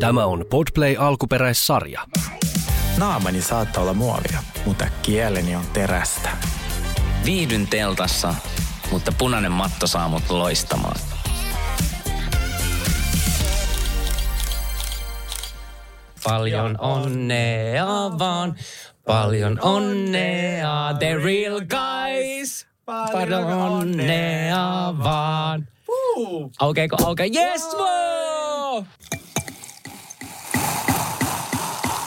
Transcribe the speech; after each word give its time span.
Tämä 0.00 0.24
on 0.26 0.44
Podplay 0.50 0.96
alkuperäissarja. 0.98 2.00
Naamani 2.98 3.42
saattaa 3.42 3.82
olla 3.82 3.94
muovia, 3.94 4.42
mutta 4.66 4.86
kieleni 5.02 5.56
on 5.56 5.64
terästä. 5.72 6.28
Viihdyn 7.24 7.66
teltassa, 7.66 8.34
mutta 8.90 9.12
punainen 9.18 9.52
matto 9.52 9.86
saa 9.86 10.08
mut 10.08 10.30
loistamaan. 10.30 10.96
Paljon 16.24 16.76
onnea 16.80 17.86
vaan, 18.18 18.56
paljon 19.06 19.58
onnea, 19.62 20.94
the 20.98 21.14
real 21.14 21.60
guys. 21.60 22.66
Paljon 23.12 23.44
onnea 23.44 24.94
vaan. 25.04 25.68
Aukeeko, 26.58 26.96
auke, 27.04 27.24
yes, 27.24 27.76
wow! 27.76 28.15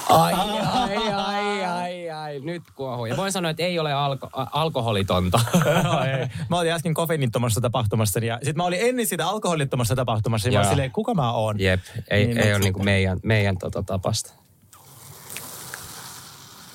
Ai, 0.09 0.34
ai, 0.34 0.98
ai, 1.13 1.66
ai, 1.66 2.09
ai, 2.09 2.40
nyt 2.40 2.63
kuohuu. 2.76 3.05
Ja 3.05 3.18
voin 3.18 3.31
sanoa, 3.31 3.52
että 3.52 3.63
ei 3.63 3.80
ole 3.80 3.94
alko- 3.94 4.30
alkoholitonta. 4.34 5.40
Joo, 5.84 6.04
ei. 6.04 6.27
Mä 6.49 6.59
olin 6.59 6.72
äsken 6.72 6.94
kofeiinittomassa 6.94 7.62
tapahtumassa 7.62 8.20
ja 8.20 8.40
sit 8.44 8.55
mä 8.55 8.63
olin 8.63 8.80
ennen 8.82 9.08
sitä 9.08 9.27
alkoholittomassa 9.27 9.95
tapahtumassa 9.95 10.48
ja 10.48 10.52
mä 10.52 10.58
olin 10.59 10.66
Joo. 10.66 10.72
silleen, 10.72 10.91
kuka 10.91 11.13
mä 11.13 11.32
oon? 11.32 11.59
Jep, 11.59 11.82
ei, 12.09 12.26
Niin, 12.26 12.38
ei 12.38 12.52
ole 12.54 12.59
niinku 12.59 12.84
meidän, 12.84 13.20
meidän 13.23 13.58
tota 13.58 13.84
tapasta. 13.84 14.34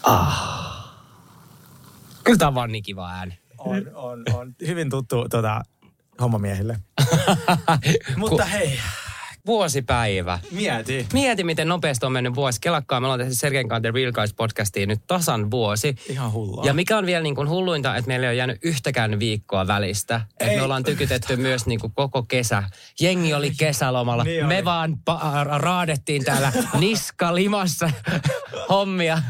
Ah. 0.03 0.95
Kyllä 2.25 2.39
tää 2.39 2.49
on 2.49 2.55
vaan 2.55 2.73
niin 2.73 2.83
kiva 2.85 3.11
ääni. 3.11 3.39
On, 3.59 3.83
on, 3.95 4.23
on. 4.35 4.55
Hyvin 4.67 4.91
tuttu 4.91 5.29
tota, 5.29 5.63
hommamiehille. 6.21 6.79
Mutta 8.17 8.45
hei, 8.45 8.79
Vuosipäivä. 9.47 10.39
mieti. 10.51 11.07
Mieti, 11.13 11.45
miten 11.45 11.69
nopeasti 11.69 12.07
on 12.07 12.13
mennyt 12.13 12.35
vuosi. 12.35 12.61
Kelakkaa, 12.61 13.01
me 13.01 13.07
ollaan 13.07 13.21
tehty 13.21 13.35
Sergein 13.35 13.69
kanssa 13.69 13.81
The 13.83 13.91
Real 13.91 14.13
Guys 14.13 14.35
podcastiin 14.35 14.89
nyt 14.89 15.01
tasan 15.07 15.51
vuosi. 15.51 15.95
Ihan 16.09 16.33
hullua. 16.33 16.65
Ja 16.67 16.75
mikä 16.75 16.99
on 16.99 17.07
vielä 17.07 17.23
niin 17.23 17.35
kuin 17.35 17.49
hulluinta, 17.49 17.97
että 17.97 18.09
meillä 18.09 18.25
ei 18.27 18.29
ole 18.31 18.35
jäänyt 18.37 18.59
yhtäkään 18.63 19.19
viikkoa 19.19 19.67
välistä. 19.67 20.21
Ei. 20.41 20.57
me 20.57 20.63
ollaan 20.63 20.85
tykytetty 20.85 21.37
myös 21.37 21.67
niin 21.67 21.81
kuin 21.81 21.93
koko 21.95 22.23
kesä. 22.23 22.63
Jengi 23.01 23.35
oli 23.35 23.51
kesälomalla. 23.59 24.25
Niin 24.25 24.47
me 24.47 24.55
oli. 24.57 24.65
vaan 24.65 24.99
pa- 25.11 25.59
raadettiin 25.59 26.25
täällä 26.25 26.53
niska 26.81 27.35
limassa 27.35 27.91
hommia. 28.69 29.23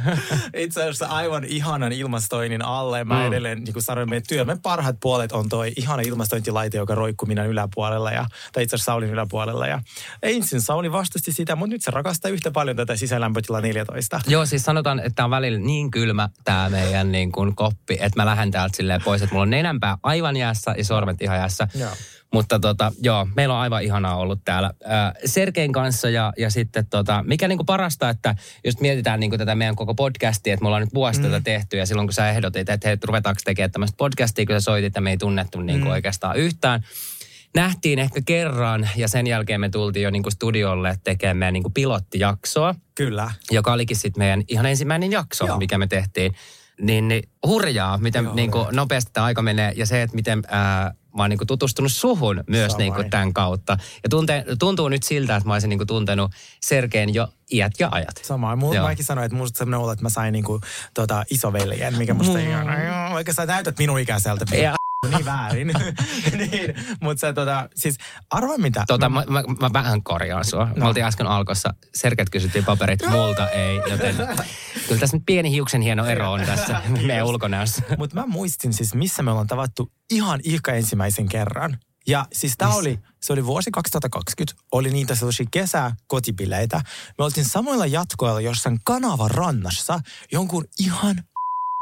Itse 0.57 0.81
asiassa 0.81 1.07
aivan 1.07 1.45
ihanan 1.45 1.93
ilmastoinnin 1.93 2.65
alle. 2.65 3.05
Mä 3.05 3.15
Mm. 3.21 3.27
edelleen, 3.27 3.65
niin 3.65 3.73
kuin 3.73 3.83
sanoin, 3.83 4.09
meidän 4.11 4.27
työmme 4.29 4.57
parhaat 4.63 4.97
puolet 5.01 5.33
on 5.33 5.49
toi 5.49 5.73
ihana 5.77 6.03
ilmastointilaite, 6.03 6.79
joka 6.79 6.95
roikkuu 6.95 7.27
minä 7.27 7.45
yläpuolella, 7.45 8.11
ja, 8.11 8.27
tai 8.53 8.63
itse 8.63 8.77
asiassa 8.77 8.93
Saulin 8.93 9.11
yläpuolella. 9.11 9.67
Ja 9.67 9.81
ensin 10.23 10.61
Sauli 10.61 10.93
vastasti 10.93 11.33
sitä, 11.33 11.57
mutta 11.57 11.75
nyt 11.75 11.83
se 11.83 11.91
rakastaa 11.91 12.31
yhtä 12.31 12.51
paljon 12.51 12.77
tätä 12.77 12.97
sisälämpötila 12.97 13.61
14. 13.61 14.21
Joo, 14.27 14.47
siis 14.47 14.63
sanotaan, 14.63 14.99
että 14.99 15.13
tää 15.15 15.25
on 15.25 15.31
välillä 15.31 15.59
niin 15.59 15.91
kylmä 15.91 16.29
tämä 16.45 16.69
meidän 16.69 17.13
niin 17.13 17.33
kuin 17.33 17.57
koppi, 17.57 17.97
että 18.01 18.21
mä 18.21 18.27
lähden 18.27 18.51
täältä 18.51 18.77
silleen 18.77 19.03
pois, 19.05 19.23
että 19.23 19.35
mulla 19.35 19.43
on 19.43 19.51
nenänpää 19.51 19.99
aivan 20.03 20.37
jäässä 20.37 20.75
ja 20.79 20.85
sormet 20.85 21.23
ihan 21.23 21.37
jäässä. 21.37 21.69
Joo. 21.75 21.91
Mutta 22.33 22.59
tota, 22.59 22.93
joo, 23.03 23.29
meillä 23.37 23.55
on 23.55 23.61
aivan 23.61 23.83
ihanaa 23.83 24.17
ollut 24.17 24.41
täällä 24.45 24.67
äh, 24.67 25.13
Sergein 25.25 25.73
kanssa 25.73 26.11
ja, 26.11 26.33
ja 26.39 26.51
sitten 26.51 26.87
tota, 26.87 27.25
mikä 27.27 27.49
niinku 27.49 27.65
parasta, 27.65 28.09
että 28.09 28.35
just 28.65 28.81
mietitään 28.81 29.21
niinku 29.21 29.39
tätä 29.39 29.55
meidän 29.55 29.77
koko 29.77 29.95
podcastia, 29.95 30.55
että 30.55 30.63
me 30.63 30.67
ollaan 30.69 30.83
nyt 30.83 30.95
vuosi 30.95 31.21
mm. 31.21 31.25
tätä 31.25 31.41
tehty 31.41 31.77
ja 31.77 31.87
silloin 31.87 32.09
kun 32.09 32.13
sä 32.13 32.31
ehdotit, 32.31 32.69
että 32.69 32.89
hei, 32.89 32.97
ruvetaanko 33.05 33.41
tekemään 33.45 33.71
tämmöistä 33.71 33.97
podcastia, 33.97 34.47
kun 34.47 34.57
sä 34.57 34.61
soitit 34.61 34.95
ja 34.95 35.01
me 35.01 35.11
ei 35.11 35.17
tunnettu 35.17 35.61
niinku 35.61 35.87
Mm. 35.87 35.91
oikeastaan 35.93 36.37
yhtään. 36.37 36.85
Nähtiin 37.55 37.99
ehkä 37.99 38.21
kerran 38.27 38.89
ja 38.97 39.09
sen 39.09 39.27
jälkeen 39.27 39.61
me 39.61 39.69
tultiin 39.69 40.03
jo 40.03 40.11
niinku 40.11 40.31
studiolle 40.31 40.99
tekemään 41.05 41.37
meidän 41.37 41.53
niinku 41.53 41.71
pilottijaksoa 41.71 42.75
Kyllä. 42.95 43.31
joka 43.51 43.73
olikin 43.73 43.97
sitten 43.97 44.21
meidän 44.21 44.43
ihan 44.49 44.67
ensimmäinen 44.67 45.13
jakso, 45.13 45.47
Joo. 45.47 45.59
Mikä 45.59 45.79
me 45.79 45.87
tehtiin. 45.87 46.35
Niin, 46.81 47.09
niin 47.09 47.23
hurjaa, 47.47 47.99
miten 47.99 48.25
Joo, 48.25 48.35
niin 48.35 48.51
kuin, 48.51 48.67
nopeasti 48.73 49.11
tämä 49.13 49.27
aika 49.27 49.43
menee 49.43 49.73
ja 49.77 49.87
se, 49.87 50.03
että 50.03 50.17
miten 50.17 50.43
ää, 50.49 50.95
mä 51.17 51.23
oon 51.23 51.31
niin 51.31 51.39
kuin, 51.39 51.49
tutustunut 51.49 51.93
suhun 51.93 52.45
myös 52.47 52.77
niin 52.77 52.95
kuin, 52.95 53.11
tämän 53.11 53.33
kautta. 53.33 53.77
Ja 54.03 54.09
tunte, 54.09 54.45
tuntuu 54.59 54.89
nyt 54.89 55.03
siltä, 55.03 55.37
että 55.37 55.47
mä 55.49 55.53
olisin 55.53 55.69
niin 55.69 55.79
kuin, 55.79 55.87
tuntenut 55.87 56.31
Sergeen 56.61 57.15
jo 57.15 57.29
iät 57.53 57.73
ja 57.79 57.89
ajat. 57.93 58.21
Sama. 58.23 58.57
Mulla 58.57 58.75
Joo. 58.75 58.89
mäkin 58.89 59.05
sanoin, 59.05 59.25
että 59.25 59.37
musta 59.37 59.59
semmoinen 59.59 59.81
olo, 59.81 59.93
että 59.93 60.03
mä 60.03 60.09
sain 60.09 60.33
niinku, 60.33 60.61
tota, 60.95 61.25
isoveljen, 61.31 61.99
mikä 61.99 62.15
musta 62.15 62.39
ei 62.41 62.55
ole. 62.55 63.11
Vaikka 63.13 63.33
sä 63.33 63.47
näytät 63.47 63.79
minun 63.79 64.01
ikäiseltä. 64.01 64.57
Ja, 64.57 64.75
niin 65.11 65.25
väärin. 65.25 65.67
niin, 66.39 66.75
mutta 67.01 67.21
se 67.21 67.33
tota, 67.33 67.69
siis 67.75 67.97
arva 68.31 68.59
mitä. 68.59 68.85
tota, 68.87 69.09
mä, 69.09 69.25
mä, 69.29 69.43
mä, 69.61 69.71
vähän 69.73 70.03
korjaan 70.03 70.45
sua. 70.45 70.65
No. 70.65 70.73
Me 70.77 70.87
oltiin 70.87 71.07
äsken 71.07 71.27
alkossa, 71.27 71.75
Serget 71.95 72.31
kysyttiin 72.31 72.65
paperit, 72.65 73.01
multa 73.11 73.51
ei, 73.51 73.77
joten 73.91 74.17
kyllä 74.89 75.01
tässä 75.01 75.17
nyt 75.17 75.27
pieni 75.27 75.51
hiuksen 75.51 75.81
hieno 75.81 76.07
ero 76.07 76.33
on 76.33 76.41
tässä 76.41 76.81
meidän 77.07 77.27
ulkonäössä. 77.27 77.83
Mutta 77.99 78.17
mä 78.17 78.27
muistin 78.27 78.73
siis, 78.73 78.95
missä 78.95 79.23
me 79.23 79.31
ollaan 79.31 79.47
tavattu 79.47 79.93
ihan 80.11 80.41
ihka 80.45 80.73
ensimmäisen 80.73 81.29
kerran. 81.29 81.79
Ja 82.07 82.27
siis 82.33 82.57
tää 82.57 82.69
oli, 82.69 82.99
se 83.23 83.33
oli 83.33 83.47
vuosi 83.47 83.71
2020, 83.71 84.63
oli 84.73 84.91
niitä 84.91 85.15
sellaisia 85.15 85.47
kesäkotipileitä. 85.51 86.81
Me 87.19 87.25
oltiin 87.25 87.45
samoilla 87.45 87.87
jatkoilla 87.87 88.41
jossain 88.41 88.79
kanavan 88.85 89.31
rannassa 89.31 90.01
jonkun 90.33 90.65
ihan 90.79 91.17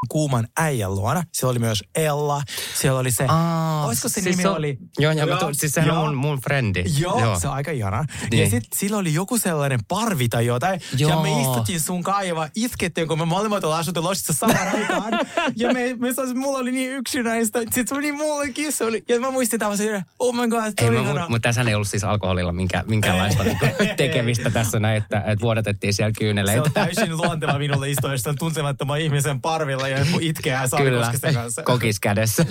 kuuman 0.08 0.48
äijän 0.56 0.94
luona. 0.94 1.22
Siellä 1.32 1.50
oli 1.50 1.58
myös 1.58 1.84
Ella, 1.94 2.42
siellä 2.74 2.98
oli 3.00 3.10
se, 3.10 3.24
Aa, 3.28 3.86
olisiko 3.86 4.08
se 4.08 4.12
siis 4.14 4.24
nimi 4.26 4.42
se 4.42 4.48
on- 4.48 4.56
oli? 4.56 4.78
Joo, 4.98 5.12
joo, 5.12 5.36
tuun, 5.36 5.54
siis 5.54 5.72
sehän 5.72 5.90
on 5.90 6.04
mun, 6.08 6.14
mun 6.16 6.40
frendi. 6.40 6.84
Joo, 6.98 7.20
Joo, 7.20 7.40
se 7.40 7.48
on 7.48 7.54
aika 7.54 7.70
ihana. 7.70 7.96
Ja 8.22 8.28
Niin. 8.30 8.50
sitten 8.50 8.78
sillä 8.78 8.96
oli 8.96 9.14
joku 9.14 9.38
sellainen 9.38 9.80
parvi 9.88 10.28
tai 10.28 10.46
jotain. 10.46 10.80
Ja 10.98 11.08
Joo. 11.08 11.22
me 11.22 11.40
istuttiin 11.42 11.80
sun 11.80 12.02
kaiva, 12.02 12.48
iskettiin, 12.54 13.08
kun 13.08 13.18
me 13.18 13.24
molemmat 13.24 13.64
ollaan 13.64 13.80
asuttu 13.80 14.02
Lossissa 14.02 14.32
samaan 14.32 14.68
aikaan. 14.76 15.12
ja 15.56 15.72
me, 15.72 15.94
me 15.98 16.12
saisin, 16.14 16.38
mulla 16.38 16.58
oli 16.58 16.72
niin 16.72 16.90
yksinäistä. 16.90 17.58
Sitten 17.60 17.88
se 17.88 17.94
oli 17.94 18.12
mullekin, 18.12 18.72
se 18.72 18.84
oli. 18.84 19.04
Ja 19.08 19.20
mä 19.20 19.30
muistin 19.30 19.58
tämän 19.60 19.76
silleen, 19.76 20.04
oh 20.18 20.34
my 20.34 20.48
god, 20.48 20.62
se 20.64 20.72
Ei, 20.78 20.88
oli 20.88 20.96
mä, 20.96 21.02
ihana. 21.02 21.14
mutta 21.20 21.30
mut 21.30 21.42
tässä 21.42 21.62
ei 21.62 21.74
ollut 21.74 21.88
siis 21.88 22.04
alkoholilla 22.04 22.52
minkä, 22.52 22.84
minkäänlaista 22.86 23.44
niinku 23.44 23.66
tekemistä 23.96 24.50
tässä 24.50 24.80
näin, 24.80 24.96
että, 25.02 25.18
että 25.18 25.42
vuodatettiin 25.42 25.94
siellä 25.94 26.12
Se 26.14 26.18
kyyneleitä. 26.18 26.62
on 26.62 26.72
täysin 26.72 27.16
luonteva 27.16 27.58
minulle 27.58 27.90
istua 27.90 28.12
jostain 28.12 28.38
tuntemattoman 28.38 29.00
ihmisen 29.00 29.40
parvilla 29.40 29.88
ja 29.98 30.06
itkeä 30.20 30.66
Saari 30.66 30.84
Kyllä, 30.84 31.12
kanssa. 31.34 31.62
kokis 31.72 32.00
kädessä. 32.00 32.46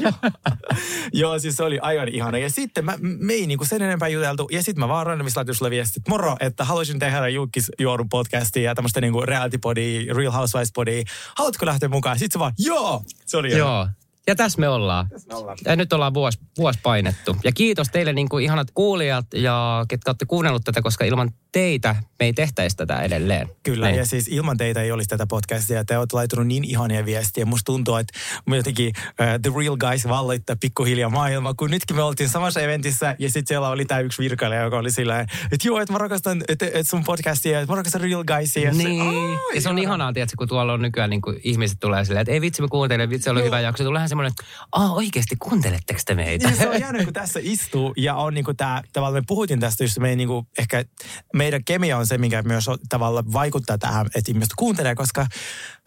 Joo, 1.14 1.40
siis 1.40 1.56
se 1.56 1.64
oli 1.64 1.80
aivan 1.80 2.08
ihana. 2.08 2.38
Ja 2.38 2.50
sitten 2.50 2.86
mä, 2.86 2.98
me 3.00 3.34
ei 3.34 3.48
niinku 3.48 3.66
sen 3.66 3.82
enempää 3.82 4.10
juteltu. 4.10 4.48
Ja 4.52 4.64
sitten 4.64 4.80
mä 4.80 4.88
vaan 4.88 5.06
randomissa 5.06 5.40
laitoin 5.40 5.56
sulle 5.56 5.72
viestit, 5.72 6.08
moro, 6.08 6.36
että 6.40 6.64
haluaisin 6.64 7.00
tehdä 7.00 7.28
Jukkis 7.28 7.72
Juorun 7.80 8.10
podcastia 8.10 8.64
ja 8.64 8.76
tämmöistä 8.76 9.02
niinku 9.02 9.22
reality 9.22 9.58
podia, 9.58 10.14
Real 10.14 10.32
Housewives 10.32 10.72
podia. 10.76 11.04
Haluatko 11.38 11.66
lähteä 11.66 11.90
mukaan? 11.90 12.20
Sitten 12.20 12.34
se 12.34 12.40
vaan, 12.40 12.54
joo! 12.58 13.04
Se 13.26 13.38
oli. 13.38 13.58
Joo. 13.58 13.88
Ja 14.28 14.36
tässä 14.36 14.60
me 14.60 14.70
ollaan. 14.70 15.08
me 15.30 15.36
ollaan. 15.36 15.58
Ja 15.66 15.76
nyt 15.76 15.94
ollaan 15.94 16.14
vuosi, 16.14 16.40
vuosi 16.58 16.80
painettu. 16.84 17.38
Ja 17.44 17.52
kiitos 17.52 17.88
teille 17.90 18.14
niin 18.14 18.30
kuin 18.30 18.44
ihanat 18.44 18.68
kuulijat 18.74 19.26
ja 19.34 19.86
ketkä 19.90 20.10
olette 20.10 20.26
kuunnellut 20.26 20.62
tätä, 20.66 20.82
koska 20.82 21.06
ilman 21.06 21.32
teitä 21.52 21.96
me 22.20 22.26
ei 22.26 22.34
tehtäisi 22.34 22.78
tätä 22.78 23.02
edelleen. 23.02 23.50
Kyllä, 23.64 23.88
Niin. 23.88 23.98
ja 23.98 24.06
siis 24.06 24.28
ilman 24.28 24.58
teitä 24.58 24.82
ei 24.82 24.92
olisi 24.92 25.10
tätä 25.10 25.28
podcastia. 25.28 25.86
Te 25.86 25.98
olette 25.98 26.16
laitunut 26.16 26.48
niin 26.48 26.64
ihania 26.64 27.06
viestiä. 27.06 27.46
Musta 27.46 27.66
tuntuu, 27.66 27.96
että 27.96 28.20
me 28.46 28.58
jotenkin 28.58 28.88
uh, 28.98 29.26
The 29.42 29.52
Real 29.60 29.78
Guys 29.78 30.08
valloittaa 30.08 30.56
pikkuhiljaa 30.60 31.10
maailma, 31.10 31.54
kun 31.54 31.72
nytkin 31.72 31.96
me 31.96 32.04
oltiin 32.04 32.30
samassa 32.30 32.62
eventissä, 32.62 33.16
ja 33.20 33.30
sitten 33.30 33.48
siellä 33.48 33.70
oli 33.70 33.86
tämä 33.86 34.00
yksi 34.00 34.22
virkailija, 34.24 34.62
joka 34.62 34.78
oli 34.78 34.92
sillä 34.92 35.20
että 35.22 35.68
joo, 35.68 35.80
että 35.80 35.92
mä 35.94 35.98
rakastan 35.98 36.44
että, 36.48 36.66
että 36.66 36.84
sun 36.84 37.04
podcastia, 37.04 37.60
että 37.62 37.72
mä 37.74 37.78
rakastan 37.78 38.02
Real 38.02 38.24
Guysia. 38.24 38.64
Ja 38.64 38.72
Niin, 38.74 39.02
"Aa, 39.02 39.40
ja 39.56 39.62
se 39.62 39.70
on 39.70 39.78
ihana." 39.78 39.92
ihanaa, 39.92 40.14
tiedätkö, 40.14 40.36
kun 40.38 40.48
tuolla 40.48 40.74
on 40.74 40.82
nykyään 40.82 41.10
niin 41.10 41.22
kuin 41.22 41.40
ihmiset 41.44 41.78
tulee 41.80 42.06
silleen, 42.06 42.22
että 42.22 42.32
ei 42.32 42.42
vitsi, 42.42 42.62
me 42.62 42.68
kuuntelen, 42.68 43.10
vitsi, 43.10 43.30
oli 43.30 43.40
Joo. 43.40 43.46
hyvä 43.46 43.60
jakso. 43.60 43.84
Tuleehan 43.84 44.10
semmoinen, 44.12 44.32
että 44.32 44.44
oikeasti, 44.92 45.36
kuunteletteko 45.36 46.00
te 46.06 46.16
meitä? 46.16 46.50
Ja 46.50 46.56
se 46.56 46.70
on 46.70 46.80
jännä, 46.80 47.04
kun 47.04 47.14
tässä 47.14 47.40
istuu 47.44 47.94
ja 47.98 48.16
on 48.16 48.34
niinku 48.34 48.54
tää, 48.54 48.82
tavallaan 48.94 49.24
me 49.24 49.26
puhuttiin 49.28 49.60
tästä 49.60 49.84
just 49.84 50.00
meidän 50.00 50.18
niinku, 50.18 50.48
ehkä 50.58 50.86
meidän 51.34 51.64
kemia 51.64 51.98
on 51.98 52.08
se, 52.08 52.18
mikä 52.18 52.42
myös 52.42 52.66
tavallaan 52.90 53.34
vaikuttaa 53.34 53.78
tähän, 53.78 54.06
että 54.16 54.32
ihmiset 54.32 54.54
kuuntelee, 54.58 54.96
koska 54.96 55.28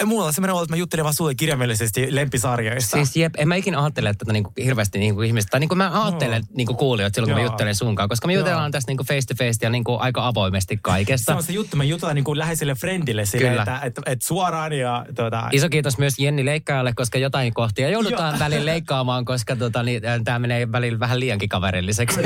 mulla 0.05 0.25
on 0.25 0.33
semmoinen 0.33 0.55
olo, 0.55 0.63
että 0.63 0.73
mä 0.73 0.77
juttelen 0.77 1.05
vaan 1.05 1.15
sulle 1.15 1.35
kirjaimellisesti 1.35 2.15
lempisarjoista. 2.15 2.97
Siis 2.97 3.17
jep, 3.17 3.35
en 3.39 3.49
mä 3.49 3.55
ikinä 3.55 3.83
ajattele 3.83 4.15
tätä 4.15 4.33
niinku 4.33 4.53
hirveästi 4.65 4.99
niinku 4.99 5.23
ihmistä. 5.23 5.51
Tai 5.51 5.61
niinku 5.61 5.75
mä 5.75 6.05
ajattelen 6.05 6.43
Joo. 6.43 6.57
niinku 6.57 6.75
kuulijat 6.75 7.15
silloin, 7.15 7.31
kun 7.31 7.35
mä 7.37 7.41
Joo. 7.41 7.53
juttelen 7.53 7.75
sunkaan. 7.75 8.09
Koska 8.09 8.27
me 8.27 8.33
jutellaan 8.33 8.73
tästä 8.73 8.91
niinku 8.91 9.05
face 9.05 9.27
to 9.27 9.35
face 9.45 9.59
ja 9.67 9.71
niinku 9.71 9.97
aika 10.01 10.27
avoimesti 10.27 10.75
se 10.75 10.81
kaikesta. 10.83 11.37
on 11.37 11.43
se 11.43 11.53
juttu, 11.53 11.77
me 11.77 11.85
jutellaan 11.85 12.15
niinku 12.15 12.39
läheiselle 12.39 12.75
friendille 12.75 13.27
sille, 13.27 13.49
Kyllä. 13.49 13.63
että, 13.63 13.81
että, 13.83 14.03
että, 14.07 14.27
suoraan 14.27 14.73
ja 14.73 15.07
tota, 15.15 15.49
Iso 15.53 15.69
kiitos 15.69 15.99
myös 15.99 16.19
Jenni 16.19 16.45
Leikkaajalle, 16.45 16.93
koska 16.93 17.19
jotain 17.19 17.55
kohtia 17.55 17.89
joudutaan 17.89 18.35
Joo. 18.35 18.39
välillä 18.39 18.67
leikkaamaan, 18.67 19.25
koska 19.25 19.57
tota, 19.57 19.83
niin, 19.83 20.03
tämä 20.25 20.39
menee 20.39 20.73
välillä 20.73 21.01
vähän 21.01 21.21
liiankin 21.21 21.49
kaverilliseksi. 21.49 22.21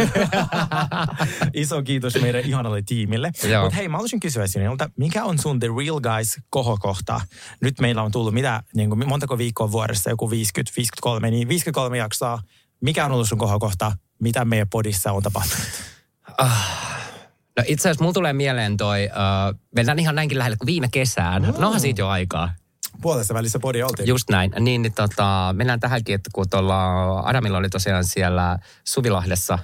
iso 1.55 1.83
kiitos 1.83 2.21
meidän 2.21 2.45
ihanalle 2.45 2.83
tiimille. 2.83 3.31
Mutta 3.63 3.77
hei, 3.77 3.89
mä 3.89 3.97
haluaisin 3.97 4.21
kysyä 4.21 4.47
sinulta, 4.47 4.91
mikä 4.97 5.25
on 5.25 5.39
sun 5.39 5.61
The 5.61 5.69
Real 5.79 6.01
Guys 6.01 6.37
kohokohta? 6.51 7.21
Nyt 7.61 7.81
meillä 7.81 8.03
on 8.03 8.13
tullut 8.13 8.35
mitä, 8.35 8.63
niin 8.75 8.89
kuin, 8.89 9.09
montako 9.09 9.39
viikkoa 9.39 9.73
vuodessa, 9.73 10.11
joku 10.11 10.31
50, 10.31 10.73
53, 10.77 11.31
niin 11.31 11.49
53 11.49 11.99
jaksoa. 11.99 12.41
Mikä 12.81 13.05
on 13.05 13.13
ollut 13.13 13.29
sun 13.29 13.39
kohokohta? 13.39 13.93
Mitä 14.23 14.45
meidän 14.45 14.69
podissa 14.69 15.13
on 15.13 15.23
tapahtunut? 15.23 15.67
No 17.57 17.65
itse 17.67 17.89
asiassa 17.89 18.05
mulla 18.05 18.15
tulee 18.15 18.33
mieleen 18.33 18.77
toi, 18.77 19.05
uh, 19.05 19.59
mennään 19.75 19.99
ihan 19.99 20.15
näinkin 20.15 20.39
lähelle 20.39 20.57
kuin 20.57 20.67
viime 20.67 20.89
kesään. 20.93 21.43
No 21.43 21.67
onhan 21.67 21.81
siitä 21.81 22.01
jo 22.01 22.09
aikaa. 22.09 22.55
Puolessa 23.03 23.35
välissä 23.35 23.59
podi 23.59 23.83
oltiin. 23.83 24.09
Just 24.09 24.29
näin. 24.31 24.53
Niin, 24.61 24.83
niin 24.83 24.93
tota, 24.93 25.55
mennään 25.57 25.81
tähänkin, 25.81 26.15
että 26.15 26.31
kun 26.33 26.49
tuolla 26.51 27.21
Adamilla 27.21 27.59
oli 27.59 27.69
tosiaan 27.69 28.05
siellä 28.05 28.59
Suvilahdessa 28.85 29.59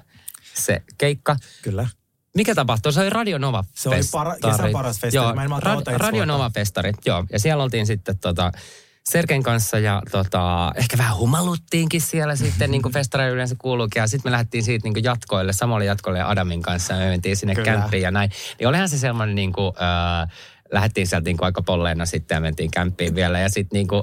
se 0.54 0.82
keikka. 0.98 1.36
Kyllä. 1.62 1.88
Mikä 2.34 2.54
tapahtui? 2.54 2.92
Se 2.92 3.00
oli 3.00 3.10
Radio 3.10 3.38
Nova 3.38 3.64
Se 3.74 3.88
oli 3.88 4.00
para, 4.12 4.36
kesän 4.50 4.72
paras 4.72 5.00
festari. 5.00 5.24
Joo, 5.24 5.34
Mä 5.34 5.44
en 5.44 5.50
Rad- 5.50 5.96
Radio. 5.98 6.24
Nova 6.24 6.50
festari, 6.54 6.92
joo. 7.06 7.24
Ja 7.32 7.38
siellä 7.38 7.62
oltiin 7.64 7.86
sitten 7.86 8.18
tota, 8.18 8.52
Serken 9.10 9.42
kanssa 9.42 9.78
ja 9.78 10.02
tota, 10.10 10.72
ehkä 10.76 10.98
vähän 10.98 11.16
humaluttiinkin 11.16 12.00
siellä 12.00 12.36
sitten, 12.36 12.70
niin 12.70 12.82
kuin 12.82 12.92
festareilla 12.98 13.34
yleensä 13.34 13.56
kuuluukin. 13.58 14.00
Ja 14.00 14.06
sitten 14.06 14.30
me 14.30 14.32
lähdettiin 14.32 14.64
siitä 14.64 14.86
niin 14.86 14.94
kuin 14.94 15.04
jatkoille, 15.04 15.52
samalle 15.52 15.84
jatkoille 15.84 16.18
ja 16.18 16.28
Adamin 16.30 16.62
kanssa. 16.62 16.92
Ja 16.94 16.98
me 17.00 17.06
mentiin 17.08 17.36
sinne 17.36 17.54
Kyllä. 17.54 17.64
kämppiin 17.72 18.02
ja 18.02 18.10
näin. 18.10 18.30
Niin 18.58 18.68
olihan 18.68 18.88
se 18.88 18.98
semmoinen 18.98 19.34
niin 19.34 19.52
kuin, 19.52 19.72
äh, 20.22 20.28
lähdettiin 20.72 21.06
sieltä 21.06 21.24
niin 21.24 21.36
kuin 21.36 21.46
aika 21.46 21.62
polleena 21.62 22.06
sitten 22.06 22.36
ja 22.36 22.40
mentiin 22.40 22.70
kämppiin 22.70 23.14
vielä. 23.14 23.38
Ja 23.38 23.48
sitten 23.48 23.76
niin 23.76 23.88
kuin, 23.88 24.02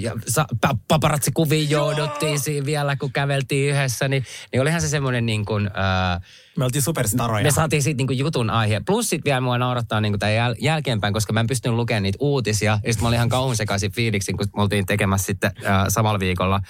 ja 0.00 0.12
sa- 0.28 0.46
pa- 0.66 0.78
paparatsikuviin 0.88 1.70
jouduttiin 1.70 2.38
siinä 2.40 2.66
vielä, 2.66 2.96
kun 2.96 3.12
käveltiin 3.12 3.70
yhdessä. 3.74 4.08
Niin, 4.08 4.24
niin 4.52 4.60
olihan 4.62 4.80
se 4.80 4.88
semmoinen 4.88 5.26
niin 5.26 5.44
kuin, 5.44 5.66
äh, 5.66 6.20
Me 6.56 6.64
oltiin 6.64 6.82
superstaroja. 6.82 7.42
me 7.44 7.50
saatiin 7.50 7.82
siitä 7.82 7.96
niinku 7.98 8.12
jutun 8.12 8.50
aihe. 8.50 8.80
Plus 8.86 9.10
sit 9.10 9.24
vielä 9.24 9.40
mua 9.40 9.58
naurattaa 9.58 10.00
niinku 10.00 10.18
tämän 10.18 10.34
jäl- 10.34 10.56
jälkeenpäin, 10.58 11.14
koska 11.14 11.32
mä 11.32 11.40
en 11.40 11.46
pystynyt 11.46 11.76
lukemaan 11.76 12.02
niitä 12.02 12.18
uutisia. 12.20 12.78
Ja 12.84 12.92
sit 12.92 13.02
mä 13.02 13.08
olin 13.08 13.16
ihan 13.16 13.28
kauhun 13.28 13.56
sekaisin 13.56 13.92
fiiliksin, 13.92 14.36
kun 14.36 14.46
me 14.56 14.62
oltiin 14.62 14.86
tekemässä 14.86 15.26
sitten 15.26 15.50
äh, 15.66 15.84
samalla 15.88 16.20
viikolla 16.20 16.60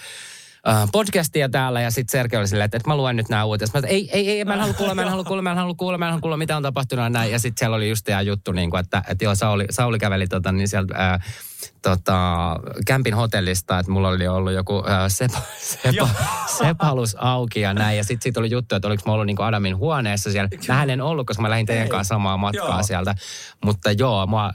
podcastia 0.92 1.48
täällä 1.48 1.80
ja 1.80 1.90
sitten 1.90 2.12
Sergei 2.12 2.38
oli 2.38 2.48
silleen, 2.48 2.64
että, 2.64 2.76
että 2.76 2.88
mä 2.90 2.96
luen 2.96 3.16
nyt 3.16 3.28
nämä 3.28 3.44
uutiset. 3.44 3.74
Mä 3.74 3.78
että 3.78 3.88
ei, 3.88 4.10
ei, 4.12 4.30
ei, 4.30 4.44
mä 4.44 4.54
en 4.54 4.60
halua 4.60 4.74
kuulla, 4.74 4.94
mä 4.94 5.02
en 5.02 5.08
halua 5.08 5.24
kuulla, 5.24 5.42
mä 5.42 5.50
en 5.50 5.56
halua 5.56 5.74
kuulla, 5.74 5.98
mä 5.98 6.04
en 6.04 6.10
halua 6.10 6.20
kuulla, 6.20 6.36
mitä 6.36 6.56
on 6.56 6.62
tapahtunut 6.62 7.12
näin. 7.12 7.32
Ja 7.32 7.38
sitten 7.38 7.58
siellä 7.58 7.76
oli 7.76 7.88
just 7.88 8.04
tämä 8.04 8.22
juttu, 8.22 8.52
niin 8.52 8.70
kuin, 8.70 8.80
että, 8.80 9.02
että 9.08 9.24
joo, 9.24 9.34
Sauli, 9.34 9.66
Sauli 9.70 9.98
käveli 9.98 10.26
tota, 10.26 10.52
niin 10.52 10.68
sieltä 10.68 11.12
äh, 11.12 11.20
tota, 11.82 12.56
kämpin 12.86 13.14
hotellista, 13.14 13.78
että 13.78 13.92
mulla 13.92 14.08
oli 14.08 14.28
ollut 14.28 14.52
joku 14.52 14.84
äh, 14.88 14.98
sepa, 15.08 15.42
sepa, 15.82 16.08
sepalus 16.58 17.16
auki 17.18 17.60
ja 17.60 17.74
näin. 17.74 17.96
Ja 17.96 18.04
sitten 18.04 18.22
siitä 18.22 18.40
oli 18.40 18.50
juttu, 18.50 18.74
että 18.74 18.88
oliko 18.88 19.02
mä 19.06 19.12
ollut 19.12 19.26
niin 19.26 19.40
Adamin 19.40 19.76
huoneessa 19.76 20.32
siellä. 20.32 20.48
Mä 20.68 20.82
en 20.82 21.00
ollut, 21.00 21.26
koska 21.26 21.42
mä 21.42 21.50
lähdin 21.50 21.66
teidän 21.66 21.84
Ei. 21.84 21.90
kanssa 21.90 22.14
samaa 22.14 22.36
matkaa 22.36 22.68
Joo. 22.68 22.82
sieltä. 22.82 23.14
Mutta 23.64 23.92
joo, 23.92 24.26
mua, 24.26 24.46
äh, 24.46 24.52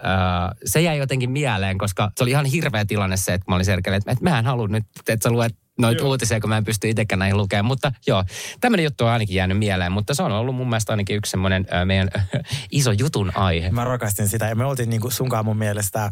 se 0.66 0.82
jäi 0.82 0.98
jotenkin 0.98 1.32
mieleen, 1.32 1.78
koska 1.78 2.12
se 2.18 2.24
oli 2.24 2.32
ihan 2.32 2.46
hirveä 2.46 2.86
tilanne 2.86 3.18
se, 3.18 3.34
että 3.34 3.52
mä 3.52 3.56
olin 3.56 3.66
Sergelle, 3.66 3.98
että, 3.98 4.12
että 4.12 4.24
mä 4.24 4.40
en 4.40 4.46
halua 4.46 4.68
nyt, 4.68 4.86
että 5.08 5.24
sä 5.24 5.32
luet 5.32 5.56
noita 5.78 6.02
Joo. 6.02 6.10
uutisia, 6.10 6.40
kun 6.40 6.50
mä 6.50 6.58
en 6.58 6.64
pysty 6.64 6.90
itsekään 6.90 7.20
näihin 7.20 7.38
lukemaan. 7.38 7.66
Mutta 7.66 7.92
joo, 8.08 8.24
tämmöinen 8.62 8.84
juttu 8.84 9.06
on 9.06 9.12
ainakin 9.12 9.36
jäänyt 9.36 9.58
mieleen, 9.58 9.92
mutta 9.92 10.14
se 10.14 10.24
on 10.24 10.32
ollut 10.32 10.56
mun 10.56 10.70
mielestä 10.70 10.94
ainakin 10.94 11.16
yksi 11.16 11.30
semmoinen 11.30 11.68
äh, 11.74 11.86
meidän 11.86 12.10
iso 12.72 12.92
jutun 12.92 13.32
aihe. 13.36 13.72
Mä 13.72 13.84
rakastin 13.84 14.28
sitä 14.28 14.46
ja 14.46 14.56
me 14.56 14.66
oltiin 14.66 14.90
niinku 14.90 15.10
sunkaan 15.10 15.46
mun 15.46 15.58
mielestä 15.58 16.12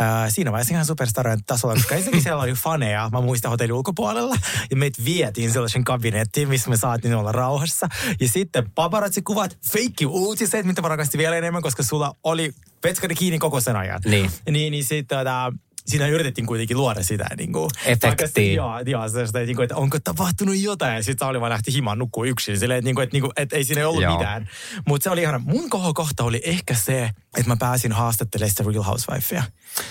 ää, 0.00 0.30
siinä 0.34 0.52
vaiheessa 0.52 0.74
ihan 0.74 0.86
superstarojen 0.86 1.44
tasolla, 1.46 1.74
koska 1.74 1.94
ensinnäkin 1.94 2.22
siellä 2.22 2.42
oli 2.42 2.52
faneja, 2.52 3.08
mä 3.12 3.20
muistan 3.20 3.50
hotellin 3.50 3.72
ulkopuolella 3.72 4.36
ja 4.70 4.76
meitä 4.76 5.02
vietiin 5.04 5.52
sellaisen 5.52 5.84
kabinettiin, 5.84 6.48
missä 6.48 6.70
me 6.70 6.76
saatiin 6.76 7.14
olla 7.14 7.32
rauhassa. 7.32 7.88
Ja 8.20 8.28
sitten 8.28 8.70
paparazzi-kuvat, 8.74 9.58
feikki 9.72 10.06
uutiset, 10.06 10.66
mitä 10.66 10.82
mä 10.82 10.88
rakastin 10.88 11.18
vielä 11.18 11.36
enemmän, 11.36 11.62
koska 11.62 11.82
sulla 11.82 12.16
oli 12.24 12.52
petskari 12.80 13.14
kiinni 13.14 13.38
koko 13.38 13.60
sen 13.60 13.76
ajan. 13.76 14.00
Niin. 14.04 14.30
Niin, 14.50 14.70
niin 14.70 14.84
sitten 14.84 15.18
tota, 15.18 15.52
siinä 15.86 16.06
yritettiin 16.06 16.46
kuitenkin 16.46 16.76
luoda 16.76 17.02
sitä 17.02 17.26
niin 17.36 17.52
kuin, 17.52 17.70
Efektiä. 17.86 18.52
Joo, 18.52 18.80
joo 18.86 19.08
sellaista, 19.08 19.38
niin 19.38 19.56
kuin, 19.56 19.64
että 19.64 19.76
onko 19.76 19.98
tapahtunut 20.04 20.56
jotain. 20.56 20.94
Ja 20.94 21.02
sitten 21.02 21.26
Sauli 21.26 21.40
vaan 21.40 21.50
lähti 21.50 21.72
himaan 21.72 21.98
nukkuu 21.98 22.24
yksin. 22.24 22.58
Silleen, 22.58 22.78
että, 22.78 22.86
niin 22.86 22.94
kuin, 22.94 23.02
että, 23.02 23.14
niin 23.14 23.22
kuin, 23.22 23.32
että 23.36 23.56
ei 23.56 23.64
siinä 23.64 23.88
ollut 23.88 24.02
Joo. 24.02 24.18
mitään. 24.18 24.48
Mutta 24.86 25.04
se 25.04 25.10
oli 25.10 25.22
ihana. 25.22 25.38
Mun 25.38 25.70
kohokohta 25.70 26.24
oli 26.24 26.42
ehkä 26.44 26.74
se, 26.74 27.10
että 27.36 27.48
mä 27.50 27.56
pääsin 27.56 27.92
haastattelemaan 27.92 28.50
sitä 28.50 28.64
Real 28.72 28.82
Housewifea. 28.82 29.42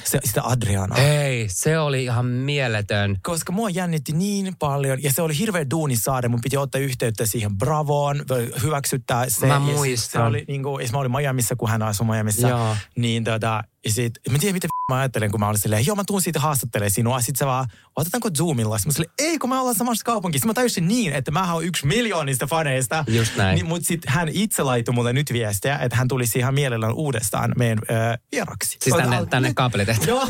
Se, 0.04 0.20
sitä 0.24 0.42
Adrianaa. 0.44 0.98
Ei, 0.98 1.46
se 1.50 1.80
oli 1.80 2.04
ihan 2.04 2.26
mieletön. 2.26 3.18
Koska 3.24 3.52
mua 3.52 3.70
jännitti 3.70 4.12
niin 4.12 4.56
paljon, 4.60 5.04
ja 5.04 5.14
se 5.14 5.22
oli 5.22 5.38
hirveä 5.38 5.70
duuni 5.72 5.98
saada. 5.98 6.30
Mun 6.30 6.42
piti 6.42 6.58
ottaa 6.58 6.82
yhteyttä 6.82 7.26
siihen 7.26 7.58
Bravoon, 7.58 8.26
hyväksyttää 8.64 9.30
se. 9.30 9.48
Mä 9.48 9.60
muistan. 9.60 10.22
Se 10.22 10.28
oli, 10.28 10.46
niin 10.48 10.64
kuin, 10.64 10.90
mä 10.92 10.98
olin 10.98 11.12
Miamissa, 11.12 11.56
kun 11.56 11.70
hän 11.70 11.82
asui 11.82 12.08
Miamissa. 12.08 12.48
Joo. 12.48 12.76
Niin 12.96 13.24
tota, 13.24 13.64
ja 13.86 13.92
sit, 13.92 14.14
mä 14.30 14.34
en 14.34 14.40
tiedä 14.40 14.54
mitä 14.54 14.68
mä 14.90 14.98
ajattelen, 15.00 15.32
kun 15.32 15.40
mä 15.40 15.48
olin 15.48 15.60
silleen, 15.60 15.86
joo 15.86 15.96
mä 15.96 16.04
tuun 16.08 16.22
siitä 16.22 16.40
haastattelemaan 16.40 16.92
sinua. 16.92 17.22
Sitten 17.22 17.40
se 17.40 17.46
vaan, 17.46 17.68
otetaanko 17.96 18.30
Zoomilla? 18.38 18.78
Sitten 18.78 18.90
mä 18.90 18.94
silleen, 18.94 19.14
ei 19.18 19.40
kun 19.40 19.50
me 19.50 19.60
ollaan 19.60 19.76
samassa 19.76 20.06
kaupungissa. 20.06 20.48
Mä 20.48 20.54
tajusin 20.54 20.88
niin, 20.88 21.14
että 21.14 21.32
mä 21.32 21.54
oon 21.54 21.66
yksi 21.66 21.88
miljoonista 21.88 22.48
faneista. 22.48 23.06
Just 23.08 23.36
näin. 23.36 23.56
Niin, 23.56 23.66
mutta 23.66 23.88
sitten 23.88 24.14
hän 24.14 24.30
itse 24.32 24.64
laittoi 24.64 24.96
mulle 24.96 25.14
nyt 25.14 25.34
viestiä, 25.34 25.78
että 25.78 25.98
hän 25.98 26.08
tulisi 26.08 26.40
ihan 26.40 26.54
mielellään 26.54 26.94
uudestaan 26.94 27.54
meidän 27.58 27.80
äh, 27.92 28.18
vieraksi. 28.32 28.78
Siis 28.82 28.96
tänne, 28.96 29.20
Ota- 29.20 29.30
tänne 29.30 29.54
kaapelitehtaan. 29.54 30.08
Joo. 30.08 30.28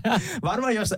Varmaan 0.42 0.74
jos 0.74 0.94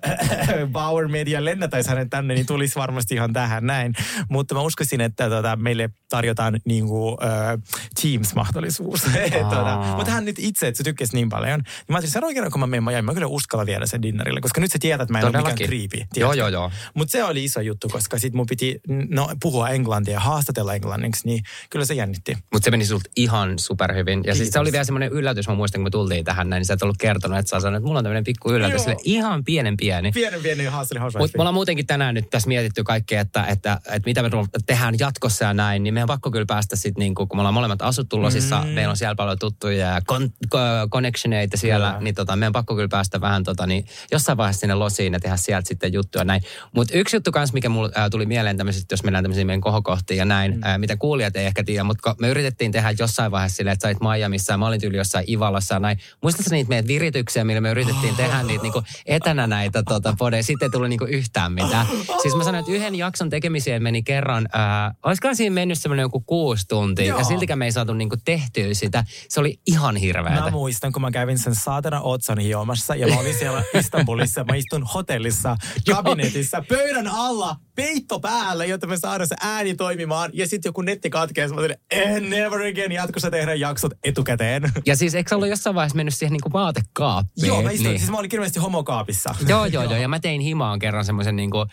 Bauer 0.73 1.09
Media 1.09 1.45
lennätäisi 1.45 1.89
hänet 1.89 2.11
tänne, 2.11 2.35
niin 2.35 2.47
tulisi 2.47 2.77
varmasti 2.77 3.15
ihan 3.15 3.33
tähän 3.33 3.67
näin. 3.67 3.95
Mutta 4.29 4.55
mä 4.55 4.61
uskoisin, 4.61 5.01
että 5.01 5.31
tota, 5.31 5.57
meille 5.57 5.91
tarjotaan 6.09 6.61
niin 6.65 6.87
kuin, 6.87 7.17
äh, 7.23 7.59
Teams-mahdollisuus. 8.03 9.03
tota, 9.51 9.95
mutta 9.97 10.13
hän 10.13 10.25
nyt 10.25 10.39
itse, 10.39 10.69
että 10.69 10.77
se 10.77 10.85
tykkäsi 10.85 11.15
niin 11.15 11.29
paljon. 11.29 11.61
Niin 11.61 11.85
mä 11.89 11.97
ajattelin, 11.97 12.51
kun 12.53 12.61
mä 12.61 12.67
menen 12.67 12.94
Miami, 12.95 13.07
mä 13.07 13.15
kyllä 13.15 13.27
uskalla 13.27 13.67
viedä 13.67 13.87
sen 13.87 14.03
dinnerille, 14.03 14.41
koska 14.41 14.61
nyt 14.61 14.73
sä 14.73 14.79
tiedät, 14.79 15.01
että 15.01 15.13
mä 15.13 15.19
en 15.19 15.25
ole 15.25 15.31
mikään 15.31 15.45
Todellakin. 15.45 15.67
kriipi. 15.67 16.07
Joo, 16.17 16.33
joo, 16.33 16.49
joo. 16.49 16.71
Mutta 16.95 17.13
se 17.13 17.25
oli 17.25 17.45
iso 17.45 17.61
juttu, 17.61 17.89
koska 17.89 18.19
sit 18.19 18.35
mun 18.35 18.47
piti 18.47 18.81
no, 19.09 19.31
puhua 19.43 19.69
englantia 19.69 20.15
ja 20.15 20.21
haastatella 20.21 20.75
englanniksi, 20.75 21.27
niin 21.27 21.43
kyllä 21.71 21.85
se 21.85 21.95
jännitti. 21.95 22.39
Mutta 22.53 22.65
se 22.65 22.71
meni 22.71 22.87
sulta 22.87 23.11
ihan 23.17 23.59
superhyvin. 23.59 24.21
Ja 24.27 24.35
siis 24.35 24.51
se 24.51 24.59
oli 24.59 24.73
vielä 24.73 24.85
semmoinen 24.85 25.13
yllätys, 25.13 25.49
mä 25.49 25.55
muistan 25.55 25.79
kun 25.79 25.87
me 25.87 25.91
tultiin 25.91 26.25
tähän 26.25 26.51
näin, 26.51 26.61
niin 26.61 26.67
sä 26.67 26.75
et 26.75 26.83
ollut 26.83 26.97
kertonut, 26.99 27.39
että 27.39 27.51
sä 27.51 27.61
sanoit, 27.61 27.81
että 27.81 27.87
mulla 27.87 27.99
on 27.99 28.05
tämmöinen 28.05 28.25
pikku 28.25 28.53
yllätys. 28.53 28.83
Sille 28.83 28.97
ihan 29.05 29.45
pienen 29.45 29.77
pieni. 29.77 30.13
Pienen 30.13 30.43
pieni 30.43 30.65
haasteli 30.65 31.01
Mutta 31.01 31.19
me 31.19 31.43
ollaan 31.43 31.55
muutenkin 31.55 31.87
tänään 31.87 32.15
nyt 32.15 32.31
tässä 32.31 32.49
mietitty 32.49 32.83
kaikkea, 32.83 33.21
että, 33.21 33.47
että, 33.47 33.81
että 33.87 34.07
mitä 34.07 34.23
me 34.23 34.31
tehdään 34.67 34.95
jatkossa 34.99 35.45
ja 35.45 35.55
näin, 35.55 35.83
niin 35.83 35.95
meidän 35.95 36.05
on 36.05 36.15
pakko 36.15 36.31
kyllä 36.31 36.47
päästä 36.47 36.77
sitten, 36.77 37.01
niin 37.01 37.15
kun 37.15 37.29
me 37.35 37.41
ollaan 37.41 37.55
molemmat 37.55 37.83
asuttu 37.83 38.23
Losissa, 38.23 38.63
mm. 38.63 38.69
meillä 38.69 38.91
on 38.91 38.97
siellä 38.97 39.15
paljon 39.15 39.39
tuttuja 39.39 39.87
ja 39.87 40.01
con, 40.01 40.31
co, 40.53 40.59
connectioneita 40.91 41.57
siellä, 41.57 41.87
Kyllä. 41.87 42.01
niin 42.01 42.15
tota, 42.15 42.37
meidän 42.37 42.49
on 42.49 42.53
pakko 42.53 42.75
kyllä 42.75 42.84
päästä 42.89 43.21
vähän 43.21 43.45
tota, 43.45 43.67
niin 43.67 43.87
jossain 44.13 44.39
vaiheessa 44.39 44.61
sinne 44.61 44.75
Losiin 44.75 45.13
ja 45.13 45.21
tehdä 45.21 45.37
sieltä 45.37 45.69
sitten 45.69 45.93
juttuja 45.93 46.25
näin. 46.25 46.43
Mutta 46.75 46.95
yksi 46.95 47.17
juttu 47.17 47.33
kanssa, 47.33 47.55
mikä 47.55 47.69
mulle 47.69 47.91
äh, 47.99 48.11
tuli 48.11 48.27
mieleen 48.27 48.57
tämmöisistä, 48.57 48.93
jos 48.93 49.05
mennään 49.05 49.25
tämmöisiin 49.25 49.47
meidän 49.47 49.61
kohokohtiin 49.61 50.19
ja 50.19 50.25
näin, 50.25 50.57
mm. 50.57 50.63
äh, 50.63 50.79
mitä 50.79 50.97
kuulijat 50.97 51.37
ei 51.37 51.47
ehkä 51.47 51.65
tiedä, 51.65 51.85
mutta 51.85 52.17
me 52.21 52.29
yritettiin 52.29 52.73
tehdä 52.73 52.95
jossain 52.99 53.31
vaiheessa 53.33 53.57
silleen, 53.57 53.73
että 53.73 53.83
sä 53.83 53.89
olit 53.89 54.01
Miamiissa 54.01 54.53
ja 54.53 54.59
mä 54.59 54.67
olin 54.67 54.81
tyyli 54.81 54.97
jossain 54.97 55.31
Ivalassa 55.31 55.75
ja 55.75 55.81
näin. 55.81 55.99
Muistatko 56.23 56.51
niitä 56.51 56.69
meidän 56.69 56.87
virityksiä, 56.87 57.45
millä 57.45 57.61
me 57.61 57.71
yritettiin 57.71 58.17
tehdä 58.17 58.43
niitä 58.43 58.63
niinku 58.63 58.83
etänä 59.07 59.47
näitä 59.47 59.83
tota, 59.83 60.15
podeja, 60.19 60.43
sitten 60.43 60.67
ei 60.67 60.71
tullut 60.71 60.89
niinku 60.89 61.05
yhtään 61.05 61.53
mitään. 61.53 61.87
Siis 62.23 62.37
mä 62.37 62.45
sanoin, 62.45 62.61
että 62.61 62.73
yhden 62.73 62.95
jakson 62.95 63.31
tekemiseen 63.31 63.83
meni 63.83 64.03
kerran, 64.03 64.49
äh, 64.55 64.97
olisikohan 65.03 65.37
siinä 65.37 65.55
mennyt 65.55 65.79
semmoinen 65.79 66.03
joku 66.03 66.21
kuusi 66.21 66.69
tuntia 66.69 67.07
Joo. 67.07 67.19
ja 67.19 67.25
siltikään 67.25 67.59
me 67.59 67.65
ei 67.65 67.73
saatu 67.73 67.95
niinku 67.95 68.17
tehtyä 68.25 68.75
sitä. 68.75 69.05
Se 69.29 69.41
oli 69.41 69.61
ihan 69.67 69.97
hirveätä. 69.97 70.41
Mä 70.41 70.51
muistan, 70.51 70.93
kun 70.93 71.03
mä 71.03 71.11
kävin 71.11 71.39
sen 71.39 71.55
saatana 71.55 72.01
otsan 72.01 72.41
hiomassa 72.75 72.95
ja 72.95 73.07
mä 73.09 73.21
olin 73.21 73.35
siellä 73.35 73.63
Istanbulissa. 73.79 74.45
Mä 74.45 74.55
istun 74.55 74.83
hotellissa, 74.95 75.57
kabinetissa, 75.91 76.63
pöydän 76.69 77.07
alla, 77.09 77.57
peitto 77.75 78.21
päällä, 78.21 78.65
jotta 78.65 78.87
me 78.87 78.97
saadaan 78.97 79.29
se 79.29 79.37
ääni 79.41 79.75
toimimaan. 79.75 80.31
Ja 80.33 80.47
sitten 80.49 80.69
joku 80.69 80.83
netti 80.83 81.11
katkeaa, 81.11 81.49
mä 81.49 81.61
olin, 81.61 81.77
eh, 81.91 82.21
never 82.21 82.61
again, 82.61 82.93
jatkossa 82.93 83.31
tehdään 83.31 83.61
jaksot 83.61 83.93
etukäteen. 84.05 84.73
Ja 84.87 84.97
siis 84.97 85.15
eikö 85.15 85.35
ollut 85.35 85.49
jossain 85.49 85.75
vaiheessa 85.77 85.97
mennyt 85.97 86.15
siihen 86.15 86.33
niinku 86.33 86.53
vaatekaappiin? 86.53 87.47
Joo, 87.47 87.63
mä 87.63 87.71
istuin, 87.71 87.89
Niin. 87.91 87.99
siis 87.99 88.11
mä 88.11 88.19
olin 88.19 88.31
kirjallisesti 88.31 88.61
homokaapissa. 88.61 89.35
Joo, 89.49 89.67
joo, 89.67 89.83
joo. 89.83 89.97
Ja 89.97 90.09
mä 90.09 90.21
tein 90.21 90.41
himaan 90.41 90.79
kerran 90.79 91.05
semmoisen 91.05 91.37
niinku 91.37 91.67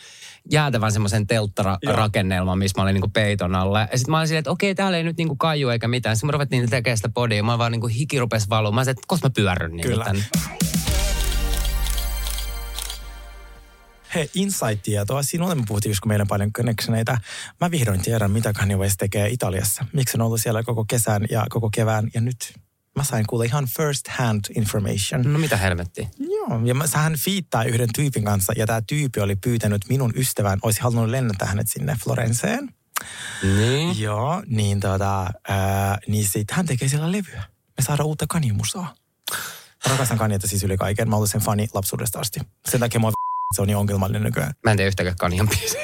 jäätävän 0.51 0.91
semmoisen 0.91 1.21
Joo. 1.21 1.25
telttararakennelman, 1.27 2.57
missä 2.57 2.79
mä 2.79 2.83
olin 2.83 2.93
niinku 2.93 3.09
peiton 3.09 3.55
alla. 3.55 3.79
Ja 3.79 3.87
sitten 3.97 4.11
mä 4.11 4.17
olin 4.17 4.27
silleen, 4.27 4.39
että 4.39 4.51
okei, 4.51 4.75
täällä 4.75 4.97
ei 4.97 5.03
nyt 5.03 5.17
niinku 5.17 5.35
kaiju 5.35 5.69
eikä 5.69 5.87
mitään. 5.87 6.15
Sitten 6.15 6.27
me 6.27 6.31
ruvettiin 6.31 6.69
tekemään 6.69 6.97
sitä 6.97 7.09
podia. 7.13 7.43
Mä 7.43 7.57
vaan 7.57 7.71
niinku 7.71 7.87
hiki 7.87 8.19
rupesi 8.19 8.49
valumaan. 8.49 8.75
Mä 8.75 8.83
sanoin, 8.83 8.91
että 8.97 9.07
koska 9.07 9.27
mä 9.27 9.31
pyörryn 9.35 9.71
niinku 9.71 9.89
Kyllä. 9.91 10.05
tänne. 10.05 10.23
Hei, 14.15 14.29
insight-tietoa. 14.35 15.23
Sinulle 15.23 15.55
me 15.55 15.63
puhuttiin, 15.67 15.89
just 15.89 15.99
kun 15.99 16.09
meillä 16.09 16.23
on 16.23 16.27
paljon 16.27 16.53
connectioneita. 16.53 17.17
Mä 17.61 17.71
vihdoin 17.71 18.01
tiedän, 18.01 18.31
mitä 18.31 18.53
Kanye 18.53 18.77
West 18.77 18.95
tekee 18.99 19.29
Italiassa. 19.29 19.85
Miksi 19.93 20.17
on 20.17 20.21
ollut 20.21 20.41
siellä 20.41 20.63
koko 20.63 20.85
kesän 20.85 21.25
ja 21.29 21.45
koko 21.49 21.69
kevään. 21.73 22.09
Ja 22.13 22.21
nyt 22.21 22.53
mä 22.95 23.03
sain 23.03 23.27
kuulla 23.27 23.45
ihan 23.45 23.65
first 23.77 24.07
hand 24.07 24.45
information. 24.55 25.33
No 25.33 25.39
mitä 25.39 25.57
helvettiä? 25.57 26.09
Joo, 26.19 26.61
ja 26.65 26.73
mä, 26.73 26.85
hän 26.93 27.15
fiittaa 27.15 27.63
yhden 27.63 27.89
tyypin 27.95 28.23
kanssa, 28.23 28.53
ja 28.55 28.67
tämä 28.67 28.81
tyyppi 28.81 29.19
oli 29.19 29.35
pyytänyt 29.35 29.81
minun 29.89 30.13
ystävän, 30.15 30.59
olisi 30.61 30.81
halunnut 30.81 31.09
lennättää 31.09 31.47
hänet 31.47 31.67
sinne 31.69 31.97
Florenceen. 32.03 32.69
Niin. 33.43 33.99
Joo, 33.99 34.43
niin 34.47 34.79
tota, 34.79 35.27
ää, 35.47 35.97
niin 36.07 36.27
sit 36.27 36.51
hän 36.51 36.65
tekee 36.65 36.87
siellä 36.87 37.11
levyä. 37.11 37.43
Me 37.77 37.83
saadaan 37.83 38.07
uutta 38.07 38.25
Kanye-musaa. 38.29 38.95
Mä 39.85 39.91
rakastan 39.91 40.17
Kanyeta 40.17 40.47
siis 40.47 40.63
yli 40.63 40.77
kaiken. 40.77 41.09
Mä 41.09 41.15
olen 41.15 41.27
sen 41.27 41.41
fani 41.41 41.67
lapsuudesta 41.73 42.19
asti. 42.19 42.39
Sen 42.69 42.79
takia 42.79 42.99
mua 42.99 43.11
se 43.55 43.61
on 43.61 43.67
niin 43.67 43.77
ongelmallinen 43.77 44.23
nykyään. 44.23 44.53
Mä 44.63 44.71
en 44.71 44.77
tiedä 44.77 44.87
yhtäkään 44.87 45.15
kanjan 45.19 45.49
biisiä. 45.49 45.81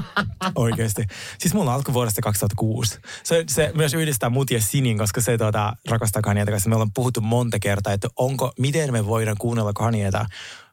Oikeasti. 0.54 1.04
Siis 1.38 1.54
mulla 1.54 1.74
alkoi 1.74 1.94
vuodesta 1.94 2.20
2006. 2.22 2.98
Se, 3.22 3.44
se 3.48 3.72
myös 3.74 3.94
yhdistää 3.94 4.30
mut 4.30 4.50
ja 4.50 4.60
Sinin, 4.60 4.98
koska 4.98 5.20
se 5.20 5.38
tuota, 5.38 5.76
rakastaa 5.88 6.22
Kanyeita 6.22 6.50
kanssa. 6.50 6.68
Me 6.68 6.74
ollaan 6.74 6.92
puhuttu 6.94 7.20
monta 7.20 7.58
kertaa, 7.58 7.92
että 7.92 8.08
onko, 8.16 8.52
miten 8.58 8.92
me 8.92 9.06
voidaan 9.06 9.36
kuunnella 9.38 9.72
Kanyeita 9.72 10.26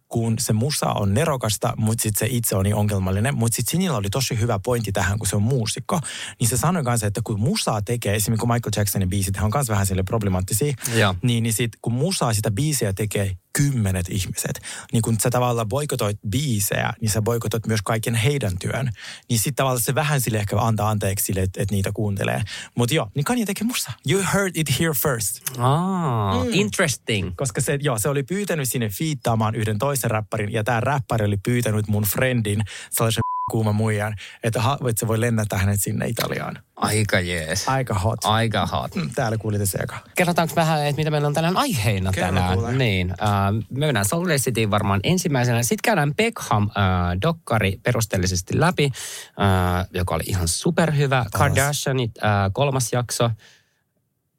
kun 0.08 0.36
se 0.40 0.54
musa 0.54 0.86
on 0.86 1.14
nerokasta, 1.14 1.74
mutta 1.78 2.02
sitten 2.02 2.28
se 2.28 2.36
itse 2.36 2.56
on 2.56 2.64
niin 2.64 2.76
ongelmallinen. 2.76 3.36
Mutta 3.36 3.56
sitten 3.56 3.72
Sinillä 3.72 3.98
oli 3.98 4.10
tosi 4.10 4.40
hyvä 4.40 4.60
pointti 4.60 4.92
tähän, 4.92 5.20
kun 5.20 5.28
se 5.28 5.36
on 5.36 5.42
muusikko. 5.42 6.00
Niin 6.40 6.48
se 6.48 6.58
sanoi 6.58 6.84
kanssa, 6.84 7.08
että 7.08 7.22
kun 7.24 7.40
musaa 7.40 7.82
tekee, 7.82 8.16
esimerkiksi 8.16 8.40
kun 8.40 8.54
Michael 8.54 8.72
Jacksonin 8.76 9.10
biisit, 9.10 9.36
hän 9.36 9.46
on 9.46 9.52
myös 9.54 9.70
vähän 9.70 9.86
sille 9.86 10.04
problemaattisia. 10.04 10.74
Joo. 10.96 11.16
Niin, 11.22 11.44
niin 11.44 11.54
sit, 11.54 11.72
kun 11.82 11.94
musaa 11.94 12.34
sitä 12.34 12.52
biisiä 12.52 12.94
tekee 12.94 13.38
kymmenet 13.58 14.10
ihmiset, 14.10 14.62
niin 14.94 15.02
kun 15.02 15.18
sä 15.24 15.30
tavallaan 15.30 15.68
boikotoit 15.70 16.18
biisejä, 16.30 16.94
niin 17.02 17.10
sä 17.10 17.22
boikotoit 17.22 17.68
myös 17.68 17.82
kaiken 17.82 18.16
heidän 18.16 18.52
työn. 18.60 18.92
Niin 19.30 19.40
sitten 19.40 19.56
tavallaan 19.56 19.84
se 19.84 19.96
vähän 19.96 20.22
sille 20.22 20.38
ehkä 20.38 20.58
antaa 20.60 20.90
anteeksi 20.90 21.26
sille, 21.26 21.42
että 21.42 21.64
et 21.64 21.72
niitä 21.72 21.92
kuuntelee. 21.94 22.42
Mutta 22.76 22.96
joo, 22.96 23.08
niin 23.16 23.24
Kanye 23.26 23.46
tekee 23.46 23.68
musa. 23.68 23.92
You 24.10 24.22
heard 24.34 24.52
it 24.56 24.80
here 24.80 24.94
first. 25.04 25.42
Ah, 25.58 26.46
Mm. 26.46 26.54
interesting. 26.54 27.32
Koska 27.36 27.62
se, 27.62 27.78
joo, 27.82 28.00
se 28.00 28.10
oli 28.10 28.24
pyytänyt 28.24 28.70
sinne 28.70 28.90
fiittaamaan 28.90 29.56
yhden 29.56 29.78
toisen 29.80 30.12
räppärin, 30.12 30.54
ja 30.54 30.64
tämä 30.64 30.80
räppäri 30.80 31.26
oli 31.26 31.38
pyytänyt 31.38 31.88
mun 31.88 32.04
friendin, 32.04 32.62
sellaisen 32.90 33.22
kuuma 33.52 33.72
muijan, 33.74 34.16
että, 34.44 34.62
ha, 34.62 34.78
että 34.90 35.00
se 35.00 35.08
voi 35.08 35.22
lennättää 35.22 35.60
hänet 35.60 35.82
sinne 35.82 36.08
Italiaan. 36.08 36.60
Aika 36.76 37.20
jees. 37.20 37.70
Aika 37.70 37.94
hot. 37.94 38.20
Aika 38.24 38.66
hot. 38.66 38.96
Mm, 38.96 39.10
Täällä 39.16 39.38
kuulitte 39.38 39.66
se 39.66 39.78
eka. 39.78 39.98
Kerrotaanko 40.16 40.56
vähän, 40.56 40.86
että 40.86 41.00
mitä 41.00 41.12
meillä 41.12 41.28
on 41.28 41.34
tänään 41.34 41.58
aiheina 41.58 42.12
Kerro 42.12 42.28
tänään? 42.28 42.54
kuule. 42.58 42.72
Niin, 42.74 43.12
äh, 43.12 43.54
me 43.70 43.86
mennään 43.86 44.06
Salt 44.06 44.24
Lake 44.24 44.38
Cityin 44.38 44.72
varmaan 44.72 45.00
ensimmäisenä. 45.04 45.64
Sitten 45.64 45.78
käydään 45.84 46.14
Beckham-dokkari 46.16 47.80
perusteellisesti 47.84 48.60
läpi, 48.60 48.86
äh, 48.86 49.88
joka 49.94 50.16
oli 50.16 50.24
ihan 50.28 50.48
superhyvä. 50.48 51.26
Kardashianit 51.34 52.12
äh, 52.24 52.30
kolmas 52.54 52.94
jakso. 52.94 53.30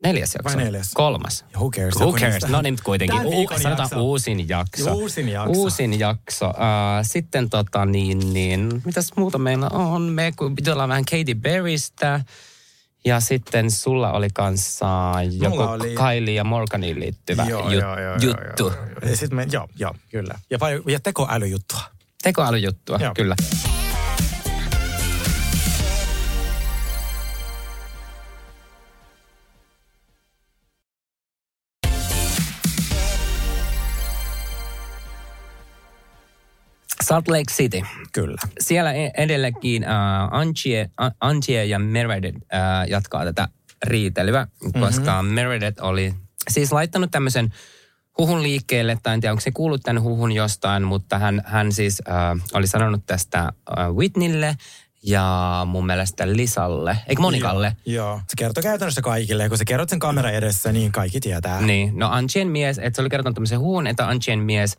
Neljäs 0.04 0.34
jakso? 0.34 0.58
Vai 0.58 0.64
neljäs? 0.64 0.90
Kolmas. 0.94 1.44
Who 1.56 1.70
cares? 1.70 1.94
Who 1.96 2.12
cares? 2.12 2.48
No 2.48 2.62
niin, 2.62 2.76
kuitenkin. 2.84 3.20
Viikon 3.22 3.60
sanotaan 3.60 3.84
jakso. 3.84 4.02
uusin 4.02 4.48
jakso. 4.48 4.92
Uusin 4.94 5.28
jakso. 5.28 5.52
Uusin 5.52 5.98
jakso. 6.00 6.48
Uh, 6.48 6.54
sitten 7.02 7.50
tota 7.50 7.84
niin, 7.86 8.32
niin, 8.32 8.82
mitäs 8.84 9.10
muuta 9.16 9.38
meillä 9.38 9.68
on? 9.72 10.02
Me 10.02 10.32
jutellaan 10.40 10.88
vähän 10.88 11.04
Katy 11.04 11.34
Perrystä. 11.34 12.20
Ja 13.04 13.20
sitten 13.20 13.70
sulla 13.70 14.12
oli 14.12 14.28
kanssa 14.34 14.86
joku 15.40 15.60
oli- 15.60 15.94
Kylie 15.94 16.34
ja 16.34 16.44
Morganiin 16.44 17.00
liittyvä 17.00 17.44
Joo, 17.44 17.70
jut, 17.70 17.82
joo, 17.82 18.00
joo, 18.00 18.14
juttu. 18.14 18.26
Joo, 18.66 18.74
joo, 18.74 18.86
joo. 18.86 19.10
Ja 19.10 19.16
sit 19.16 19.30
me, 19.32 19.46
joo, 19.52 19.68
joo, 19.78 19.94
kyllä. 20.10 20.34
Ja, 20.50 20.60
vai, 20.60 20.82
ja 20.86 21.00
tekoälyjuttua. 21.00 21.80
Tekoälyjuttua, 22.22 22.98
Joo. 23.00 23.14
kyllä. 23.14 23.36
Salt 37.08 37.28
Lake 37.28 37.52
City. 37.52 37.82
Kyllä. 38.12 38.36
Siellä 38.60 38.92
e- 38.92 39.10
edelleenkin 39.16 39.82
uh, 39.82 40.38
Angie, 40.38 40.90
A- 40.96 41.10
Angie 41.20 41.64
ja 41.64 41.78
Meredith 41.78 42.36
uh, 42.36 42.42
jatkaa 42.88 43.24
tätä 43.24 43.48
riitelyä, 43.84 44.46
koska 44.80 45.22
mm-hmm. 45.22 45.34
Meredith 45.34 45.82
oli 45.82 46.14
siis 46.50 46.72
laittanut 46.72 47.10
tämmöisen 47.10 47.52
huhun 48.18 48.42
liikkeelle, 48.42 48.98
tai 49.02 49.14
en 49.14 49.20
tiedä 49.20 49.32
onko 49.32 49.40
se 49.40 49.50
kuullut 49.50 49.80
tämän 49.82 50.02
huhun 50.02 50.32
jostain, 50.32 50.82
mutta 50.82 51.18
hän, 51.18 51.42
hän 51.46 51.72
siis 51.72 52.02
uh, 52.08 52.40
oli 52.52 52.66
sanonut 52.66 53.06
tästä 53.06 53.52
uh, 53.70 53.96
Whitneylle 53.96 54.56
ja 55.02 55.62
mun 55.66 55.86
mielestä 55.86 56.32
Lisalle, 56.32 56.98
eikö 57.06 57.22
Monikalle? 57.22 57.76
Joo. 57.86 58.20
Se 58.28 58.34
kertoo 58.38 58.62
käytännössä 58.62 59.02
kaikille. 59.02 59.42
Ja 59.42 59.48
kun 59.48 59.58
sä 59.58 59.64
kerrot 59.64 59.88
sen 59.88 59.98
kamera 59.98 60.30
edessä, 60.30 60.72
niin 60.72 60.92
kaikki 60.92 61.20
tietää. 61.20 61.60
Niin, 61.60 61.98
no 61.98 62.08
Angien 62.10 62.48
mies, 62.48 62.78
että 62.78 62.96
se 62.96 63.00
oli 63.00 63.10
kertonut 63.10 63.34
tämmöisen 63.34 63.60
huhun, 63.60 63.86
että 63.86 64.08
Angien 64.08 64.38
mies 64.38 64.78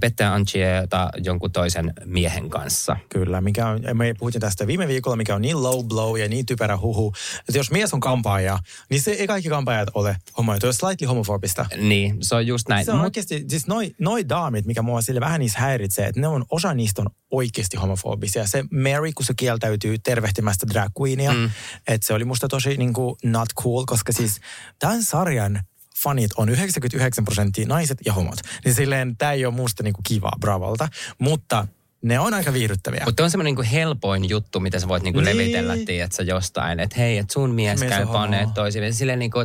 pettää 0.00 0.34
Angieta 0.34 1.10
jonkun 1.24 1.52
toisen 1.52 1.92
miehen 2.04 2.50
kanssa. 2.50 2.96
Kyllä, 3.08 3.40
mikä 3.40 3.66
on, 3.66 3.80
me 3.94 4.14
puhuttiin 4.18 4.40
tästä 4.40 4.66
viime 4.66 4.88
viikolla, 4.88 5.16
mikä 5.16 5.34
on 5.34 5.42
niin 5.42 5.62
low 5.62 5.86
blow 5.86 6.18
ja 6.18 6.28
niin 6.28 6.46
typerä 6.46 6.76
huhu, 6.76 7.12
että 7.48 7.58
jos 7.58 7.70
mies 7.70 7.94
on 7.94 8.00
kampaaja, 8.00 8.58
niin 8.90 9.02
se 9.02 9.10
ei 9.10 9.26
kaikki 9.26 9.48
kampaajat 9.48 9.88
ole 9.94 10.16
homoja. 10.38 10.58
Tuo 10.58 10.68
on 10.68 10.74
slightly 10.74 11.06
homofobista. 11.06 11.66
Niin, 11.76 12.16
se 12.20 12.34
on 12.34 12.46
just 12.46 12.68
näin. 12.68 12.84
Se 12.84 12.92
on 12.92 13.00
oikeasti, 13.00 13.44
siis 13.48 13.66
noi, 13.66 13.94
noi 13.98 14.28
daamit, 14.28 14.66
mikä 14.66 14.82
mua 14.82 15.02
sille 15.02 15.20
vähän 15.20 15.40
niissä 15.40 15.58
häiritsee, 15.58 16.06
että 16.06 16.20
ne 16.20 16.28
on, 16.28 16.44
osa 16.50 16.74
niistä 16.74 17.02
on 17.02 17.08
oikeasti 17.30 17.76
homofobisia. 17.76 18.46
Se 18.46 18.64
Mary, 18.70 19.12
kun 19.12 19.26
se 19.26 19.34
kieltäytyy 19.36 19.98
tervehtimästä 19.98 20.66
drag 20.66 20.92
queenia, 21.00 21.32
mm. 21.32 21.50
että 21.88 22.06
se 22.06 22.14
oli 22.14 22.24
musta 22.24 22.48
tosi 22.48 22.76
niin 22.76 22.92
kuin 22.92 23.16
not 23.24 23.48
cool, 23.62 23.84
koska 23.86 24.12
siis 24.12 24.40
tämän 24.78 25.02
sarjan 25.02 25.60
fanit 26.02 26.30
on 26.36 26.48
99 26.48 27.24
prosenttia 27.24 27.66
naiset 27.66 27.98
ja 28.04 28.12
homot. 28.12 28.38
Niin 28.64 28.74
silleen 28.74 29.16
tämä 29.16 29.32
ei 29.32 29.46
ole 29.46 29.54
musta 29.54 29.82
niin 29.82 29.94
kuin 29.94 30.04
kivaa 30.04 30.36
Bravolta, 30.40 30.88
mutta 31.18 31.66
ne 32.02 32.18
on 32.18 32.34
aika 32.34 32.52
viihdyttäviä. 32.52 33.02
Mutta 33.04 33.24
on 33.24 33.30
semmoinen 33.30 33.50
niinku 33.54 33.70
helpoin 33.72 34.28
juttu, 34.28 34.60
mitä 34.60 34.78
sä 34.80 34.88
voit 34.88 35.02
niinku 35.02 35.20
Niin. 35.20 35.36
levitellä, 35.38 35.74
tiedätkö, 35.86 36.22
jostain. 36.22 36.80
Että 36.80 36.96
hei, 36.98 37.18
että 37.18 37.32
sun 37.32 37.54
mies, 37.54 37.80
Mies 37.80 37.90
käy 37.92 38.06
paneet 38.06 38.54
toisiin. 38.54 38.94
Silleen 38.94 39.18
niinku. 39.18 39.38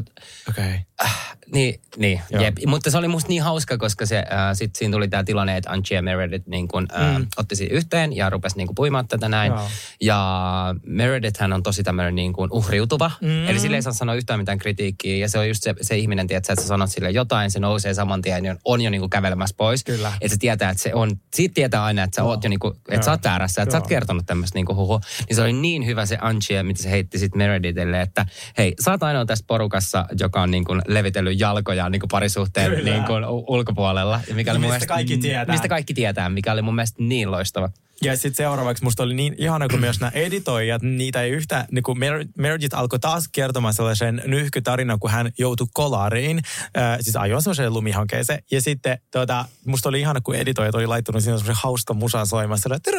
Okay. 0.50 0.74
äh, 1.04 1.38
niin, 1.54 1.82
niin 1.98 2.22
jep. 2.40 2.58
Mutta 2.68 2.92
se 2.92 2.98
oli 2.98 3.08
musta 3.08 3.30
niin 3.30 3.42
hauska, 3.44 3.78
koska 3.78 4.06
se, 4.06 4.18
äh, 4.18 4.26
sit 4.54 4.76
siinä 4.76 4.92
tuli 4.92 5.08
tämä 5.08 5.24
tilanne, 5.24 5.58
että 5.58 5.72
Angie 5.72 6.02
Meredith 6.02 6.48
niin 6.48 6.68
kun, 6.68 6.88
äh, 6.96 7.18
Mm. 7.20 7.28
otti 7.38 7.56
siinä 7.56 7.76
yhteen 7.76 8.16
ja 8.16 8.30
rupesi 8.30 8.58
niin 8.58 8.68
puimaan 8.76 9.08
tätä 9.08 9.30
näin. 9.30 9.52
Joo. 9.54 9.68
Ja 10.02 10.76
Meredith 10.86 11.40
hän 11.40 11.54
on 11.54 11.64
tosi 11.64 11.84
tämmöinen 11.84 12.16
niin 12.16 12.34
kuin 12.34 12.50
uhriutuva. 12.52 13.12
Mm. 13.22 13.48
Eli 13.48 13.60
sille 13.60 13.76
ei 13.76 13.82
saa 13.82 13.94
sanoa 13.94 14.16
yhtään 14.16 14.40
mitään 14.40 14.58
kritiikkiä. 14.58 15.16
Ja 15.18 15.30
se 15.30 15.40
on 15.40 15.48
just 15.48 15.64
se, 15.64 15.74
se 15.82 15.98
ihminen, 15.98 16.28
tiedätkö, 16.28 16.54
että 16.54 16.62
sä 16.62 16.68
sanot 16.68 16.92
sille 16.92 17.12
jotain, 17.12 17.52
se 17.52 17.60
nousee 17.60 17.94
saman 17.94 18.22
tien 18.22 18.46
ja 18.46 18.56
on 18.66 18.82
jo 18.82 18.90
niin 18.90 19.02
kuin 19.02 19.10
kävelemässä 19.10 19.56
pois. 19.58 19.84
Kyllä. 19.84 20.14
Että 20.22 20.36
se 20.36 20.40
tietää, 20.40 20.70
että 20.70 20.84
se 20.84 20.94
on, 20.94 21.12
siitä 21.36 21.54
tietää 21.54 21.84
aina, 21.84 22.04
että 22.04 22.16
sä 22.16 22.24
oot 22.44 22.46
jo 22.46 22.50
niin 22.50 22.60
kuin, 22.60 22.74
että 22.90 23.06
sä 23.06 23.12
oot 23.12 23.24
väärässä, 23.24 23.62
että 23.62 23.72
sä 23.72 23.78
oot 23.78 23.88
kertonut 23.88 24.26
tämmöistä 24.26 24.58
niin 24.58 24.68
huhua. 24.68 25.00
Niin 25.30 25.36
se 25.36 25.42
oli 25.42 25.54
niin 25.54 25.86
hyvä 25.86 26.06
se 26.06 26.18
Angie, 26.22 26.64
mitä 26.64 26.84
se 26.84 26.92
heitti 26.92 27.20
sitten 27.20 27.38
Meredithille, 27.38 28.02
että 28.02 28.26
hei, 28.58 28.74
sä 28.84 28.92
oot 28.92 29.04
ainoa 29.04 29.26
tässä 29.26 29.46
porukassa, 29.48 30.06
joka 30.20 30.42
on 30.42 30.52
niin 30.52 30.66
kuin 30.66 30.82
levitellyt 30.88 31.40
jalkojaan 31.40 31.92
niin 31.92 32.00
kuin 32.00 32.10
parisuhteen 32.12 32.72
Kyllä. 32.72 32.92
niin 32.92 33.04
kuin 33.04 33.26
u- 33.26 33.46
ulkopuolella. 33.48 34.22
Ja 34.28 34.36
mikä 34.36 34.52
oli 34.52 34.60
mun 34.60 34.66
Mistä 34.66 34.74
mielestä, 34.74 34.94
kaikki 34.94 35.18
tietää. 35.18 35.54
Mistä 35.54 35.68
kaikki 35.68 35.94
tietää, 35.94 36.30
mikä 36.30 36.52
oli 36.52 36.62
mun 36.62 36.76
mielestä 36.76 37.04
niin 37.04 37.32
loistava. 37.32 37.70
Ja 38.02 38.16
sitten 38.16 38.36
seuraavaksi 38.36 38.84
musta 38.84 39.04
oli 39.04 39.14
niin 39.14 39.36
ihana, 39.38 39.68
kun 39.68 39.80
myös 39.80 40.00
nämä 40.00 40.12
editoijat, 40.14 40.82
niitä 40.82 41.22
ei 41.22 41.32
yhtä, 41.32 41.66
niin 41.72 41.84
kun 41.84 42.00
Mer- 42.00 42.26
Meredith 42.38 42.76
alkoi 42.76 43.00
taas 43.00 43.30
kertomaan 43.32 43.74
sellaisen 43.74 44.22
nyhkytarinan, 44.26 45.00
kun 45.00 45.10
hän 45.12 45.32
joutui 45.38 45.68
kolariin, 45.74 46.42
äh, 46.78 46.98
siis 47.02 47.16
ajoin 47.16 47.42
sellaiseen 47.42 47.74
lumihankkeeseen. 47.74 48.44
Ja 48.52 48.62
sitten 48.62 48.98
tota, 49.12 49.46
musta 49.66 49.90
oli 49.90 50.00
ihana, 50.00 50.22
kun 50.22 50.36
editoijat 50.36 50.76
oli 50.76 50.88
laittanut 50.88 51.24
siinä 51.24 51.38
semmoisen 51.38 51.64
hauska 51.64 51.94
musan 51.94 52.28
soimassa. 52.28 52.76
Että 52.76 52.92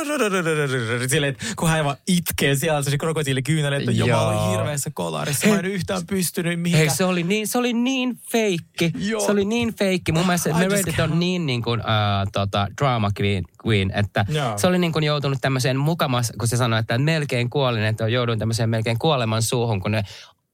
kun 1.57 1.69
hän 1.69 1.85
vaan 1.85 1.97
itkee 2.07 2.55
siellä, 2.55 2.83
se 2.83 2.99
krokotiilikyynel, 2.99 3.73
että 3.73 3.91
olin 3.91 4.51
hirveässä 4.51 4.91
kolarissa, 4.95 5.47
mä 5.47 5.59
en 5.59 5.65
yhtään 5.65 6.07
pystynyt 6.07 6.61
mihinkään. 6.61 6.89
Hei, 6.89 6.97
se 6.97 7.05
oli 7.05 7.23
niin, 7.23 7.49
se 7.49 7.59
oli 7.59 7.73
niin 7.73 8.19
feikki. 8.33 8.93
Se 9.27 9.33
oli 9.33 9.45
niin 9.45 9.75
feikki. 9.75 10.13
Mun 10.13 10.27
mielestä 10.27 10.55
Meredith 10.55 11.01
on 11.01 11.21
niin, 11.21 11.47
niin 11.47 11.63
kuin, 11.63 11.81
uh, 11.81 12.31
tota, 12.33 12.69
drama 12.81 13.11
queen, 13.21 13.45
queen 13.67 13.93
että 13.95 14.27
se 14.57 14.67
oli 14.67 14.79
niin 14.85 14.93
kuin 14.93 15.05
joutunut 15.05 15.38
tämmöiseen 15.41 15.76
mukamas, 15.76 16.33
kun 16.38 16.49
se 16.49 16.57
sanoi, 16.57 16.79
että 16.79 16.99
melkein 16.99 17.50
kuolin, 17.50 17.85
että 17.85 18.09
jouduin 18.09 18.38
tämmöiseen 18.38 18.71
melkein 18.71 18.99
kuoleman 18.99 19.43
suuhun, 19.43 19.81
kun 19.81 19.91
ne 19.91 20.03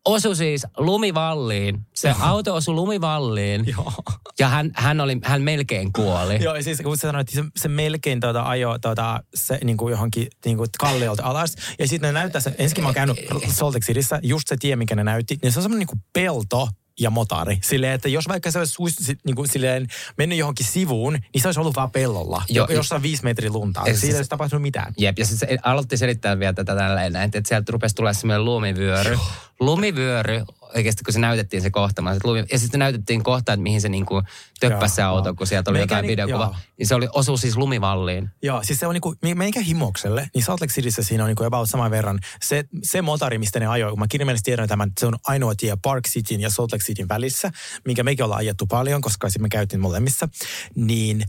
osui 0.05 0.37
siis 0.37 0.67
lumivalliin. 0.77 1.87
Se 1.95 2.15
auto 2.21 2.55
osui 2.55 2.75
lumivalliin. 2.75 3.65
Joo. 3.67 3.93
Ja 4.39 4.49
hän, 4.49 4.71
hän, 4.75 5.01
oli, 5.01 5.19
hän 5.25 5.43
melkein 5.43 5.93
kuoli. 5.93 6.43
Joo, 6.43 6.55
ja 6.55 6.63
siis 6.63 6.81
kun 6.81 6.97
sä 6.97 7.01
sanoit, 7.01 7.29
että 7.29 7.43
se, 7.43 7.51
se 7.57 7.69
melkein 7.69 8.21
tuota, 8.21 8.43
ajo 8.43 8.79
tuota, 8.79 9.23
se, 9.35 9.59
niin 9.65 9.77
kuin 9.77 9.91
johonkin 9.91 10.29
niin 10.45 10.57
kuin 10.57 10.69
kalliolta 10.79 11.23
alas. 11.25 11.57
Ja 11.79 11.89
sitten 11.89 12.15
ne 12.15 12.21
näyttää 12.21 12.41
sen, 12.41 12.55
ensinnäkin 12.59 12.85
mä 12.85 12.89
oon 12.89 12.95
käynyt 12.95 13.17
Salt 13.49 13.75
Lake 13.75 13.87
Cityssä, 13.87 14.21
just 14.23 14.49
se 14.49 14.57
tie, 14.61 14.77
mikä 14.77 14.97
ne 14.97 15.05
näytti, 15.05 15.39
niin 15.43 15.53
se 15.53 15.59
on 15.59 15.63
semmoinen 15.63 15.79
niin 15.79 15.99
kuin 15.99 16.05
pelto 16.13 16.69
ja 17.01 17.11
motari. 17.11 17.59
Silleen, 17.63 17.93
että 17.93 18.09
jos 18.09 18.29
vaikka 18.29 18.51
se 18.51 18.59
olisi 18.59 19.19
niin 19.25 19.37
kuin, 19.37 19.49
silleen, 19.49 19.87
mennyt 20.17 20.39
johonkin 20.39 20.67
sivuun, 20.67 21.13
niin 21.13 21.43
se 21.43 21.49
olisi 21.49 21.61
ollut 21.61 21.77
vaan 21.77 21.91
pellolla, 21.91 22.43
Joo, 22.49 22.67
jo, 22.71 22.77
jossain 22.77 23.03
viisi 23.03 23.25
metriä 23.25 23.51
luntaa. 23.51 23.87
Ja 23.87 23.95
Siitä 23.95 24.15
ei 24.15 24.19
olisi 24.19 24.31
tapahtunut 24.31 24.63
mitään. 24.63 24.95
Jep, 24.99 25.19
ja 25.19 25.27
sitten 25.27 25.49
se 25.49 25.59
aloitti 25.63 25.97
selittää 25.97 26.39
vielä 26.39 26.53
tätä 26.53 26.77
tälleen, 26.77 27.13
näin, 27.13 27.31
että 27.35 27.49
sieltä 27.49 27.73
rupesi 27.73 27.95
tulemaan 27.95 28.15
semmoinen 28.15 28.45
lumivyöry. 28.45 29.19
Lumivyöry, 29.61 30.45
oikeasti 30.77 31.05
kun 31.05 31.13
se 31.15 31.19
näytettiin 31.21 31.63
se 31.63 31.71
kohta, 31.71 32.03
mä- 32.03 32.17
lumi, 32.25 32.45
ja 32.53 32.59
sitten 32.59 32.79
näytettiin 32.79 33.23
kohta, 33.23 33.53
että 33.53 33.63
mihin 33.63 33.81
se 33.81 33.89
niinku 33.89 34.23
töppäsi 34.61 34.95
se 34.95 35.03
auto, 35.03 35.35
kun 35.35 35.47
sieltä 35.47 35.71
oli 35.71 35.79
Meikä 35.79 35.95
jotain 35.95 36.03
niin- 36.03 36.11
videokuva. 36.13 36.45
joo. 36.45 36.55
Niin 36.79 36.87
se 36.87 36.95
oli, 36.95 37.09
osui 37.13 37.39
siis 37.39 37.57
lumivalliin. 37.57 38.29
Joo, 38.43 38.63
siis 38.63 38.81
se 38.81 38.87
on 38.87 38.95
niinku, 38.95 39.15
meikä 39.35 39.61
himokselle, 39.61 40.31
niin 40.35 40.45
Salt 40.45 40.61
Lake 40.61 40.73
Cityssä 40.73 41.03
siinä 41.03 41.25
on 41.25 41.29
niinku 41.29 41.45
about 41.45 41.71
saman 41.71 41.91
verran. 41.91 42.19
Se, 42.43 42.65
se 42.83 43.03
motari, 43.03 43.39
mistä 43.39 43.61
ne 43.61 43.67
ajoi, 43.67 43.91
kun 43.91 43.99
mä 43.99 44.07
kirjaimellisesti 44.09 44.51
tiedän 44.51 44.69
tämän, 44.69 44.89
että 44.89 45.01
se 45.01 45.07
on 45.07 45.17
ainoa 45.27 45.55
tie 45.55 45.77
Park 45.83 46.09
Cityn 46.09 46.41
ja 46.41 46.51
Salt 46.51 46.73
Lake 46.73 46.85
Cityn 46.85 47.09
välissä, 47.09 47.51
minkä 47.85 48.03
mekin 48.03 48.25
ollaan 48.25 48.39
ajettu 48.39 48.67
paljon, 48.67 49.01
koska 49.01 49.29
me 49.39 49.49
käytiin 49.49 49.81
molemmissa, 49.81 50.29
niin 50.75 51.25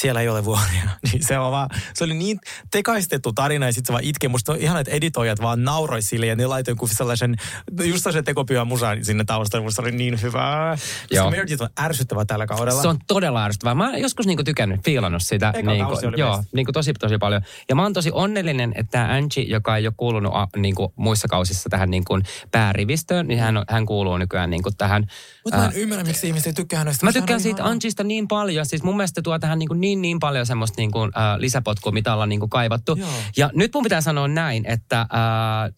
siellä 0.00 0.20
ei 0.20 0.28
ole 0.28 0.44
vuoria. 0.44 0.90
Niin 1.12 1.26
se, 1.26 1.38
on 1.38 1.52
vaan, 1.52 1.68
se 1.94 2.04
oli 2.04 2.14
niin 2.14 2.40
tekaistettu 2.70 3.32
tarina 3.32 3.66
ja 3.66 3.72
sitten 3.72 3.86
se 3.86 3.92
vaan 3.92 4.04
itkee. 4.04 4.28
Musta 4.28 4.52
on 4.52 4.58
ihan, 4.58 4.80
että 4.80 4.92
editoijat 4.92 5.42
vaan 5.42 5.64
nauroi 5.64 6.02
sille 6.02 6.26
ja 6.26 6.36
ne 6.36 6.46
laitoi 6.46 6.72
joku 6.72 6.86
sellaisen, 6.86 7.36
just 7.84 8.02
sellaisen 8.02 8.24
tekopyhän 8.24 8.66
musan 8.66 9.04
sinne 9.04 9.24
taustalle. 9.24 9.64
Musta 9.64 9.82
oli 9.82 9.92
niin 9.92 10.22
hyvää. 10.22 10.76
Koska 11.08 11.30
Meredith 11.30 11.62
on 11.62 11.68
ärsyttävä 11.80 12.24
tällä 12.24 12.46
kaudella. 12.46 12.82
Se 12.82 12.88
on 12.88 12.98
todella 13.06 13.44
ärsyttävää. 13.44 13.74
Mä 13.74 13.90
oon 13.90 14.00
joskus 14.00 14.26
niinku 14.26 14.44
tykännyt, 14.44 14.80
fiilannut 14.84 15.22
sitä. 15.22 15.52
Eka 15.54 15.70
niinku, 15.70 15.92
oli 15.92 16.20
joo, 16.20 16.36
best. 16.36 16.52
niinku 16.52 16.72
tosi 16.72 16.92
tosi 16.92 17.18
paljon. 17.18 17.42
Ja 17.68 17.74
mä 17.74 17.82
oon 17.82 17.92
tosi 17.92 18.10
onnellinen, 18.12 18.72
että 18.76 18.90
tämä 18.90 19.14
Angie, 19.14 19.44
joka 19.44 19.76
ei 19.76 19.86
ole 19.86 19.94
kuulunut 19.96 20.32
a, 20.34 20.48
niinku, 20.56 20.92
muissa 20.96 21.28
kausissa 21.28 21.68
tähän 21.70 21.90
niinku, 21.90 22.18
päärivistöön, 22.50 23.26
niin 23.28 23.40
hän, 23.40 23.56
on- 23.56 23.64
hän 23.68 23.86
kuuluu 23.86 24.16
nykyään 24.16 24.50
niinku, 24.50 24.70
tähän. 24.78 25.06
Mutta 25.44 25.58
mä 25.58 25.66
en 25.66 25.72
ymmärrä, 25.72 26.04
miksi 26.04 26.26
ihmiset 26.26 26.46
ei 26.46 26.52
tykkää 26.52 26.78
hänestä. 26.78 27.06
Mä 27.06 27.12
tykkään 27.12 27.40
siitä. 27.40 27.64
Angista 27.64 28.04
niin 28.04 28.28
paljon. 28.28 28.66
Siis 28.66 28.82
mun 28.82 28.96
mielestä 28.96 29.22
tuo 29.22 29.38
tähän 29.38 29.58
niin, 29.58 29.68
kuin 29.68 29.80
niin, 29.90 30.02
niin 30.02 30.18
paljon 30.18 30.46
semmoista 30.46 30.74
niin 30.76 30.90
kuin, 30.90 31.12
äh, 31.16 31.38
lisäpotkua, 31.38 31.92
mitä 31.92 32.12
ollaan 32.12 32.28
niin 32.28 32.40
kuin 32.40 32.50
kaivattu. 32.50 32.96
Joo. 32.96 33.08
Ja 33.36 33.50
nyt 33.54 33.74
mun 33.74 33.82
pitää 33.82 34.00
sanoa 34.00 34.28
näin, 34.28 34.66
että 34.66 35.00
äh, 35.00 35.08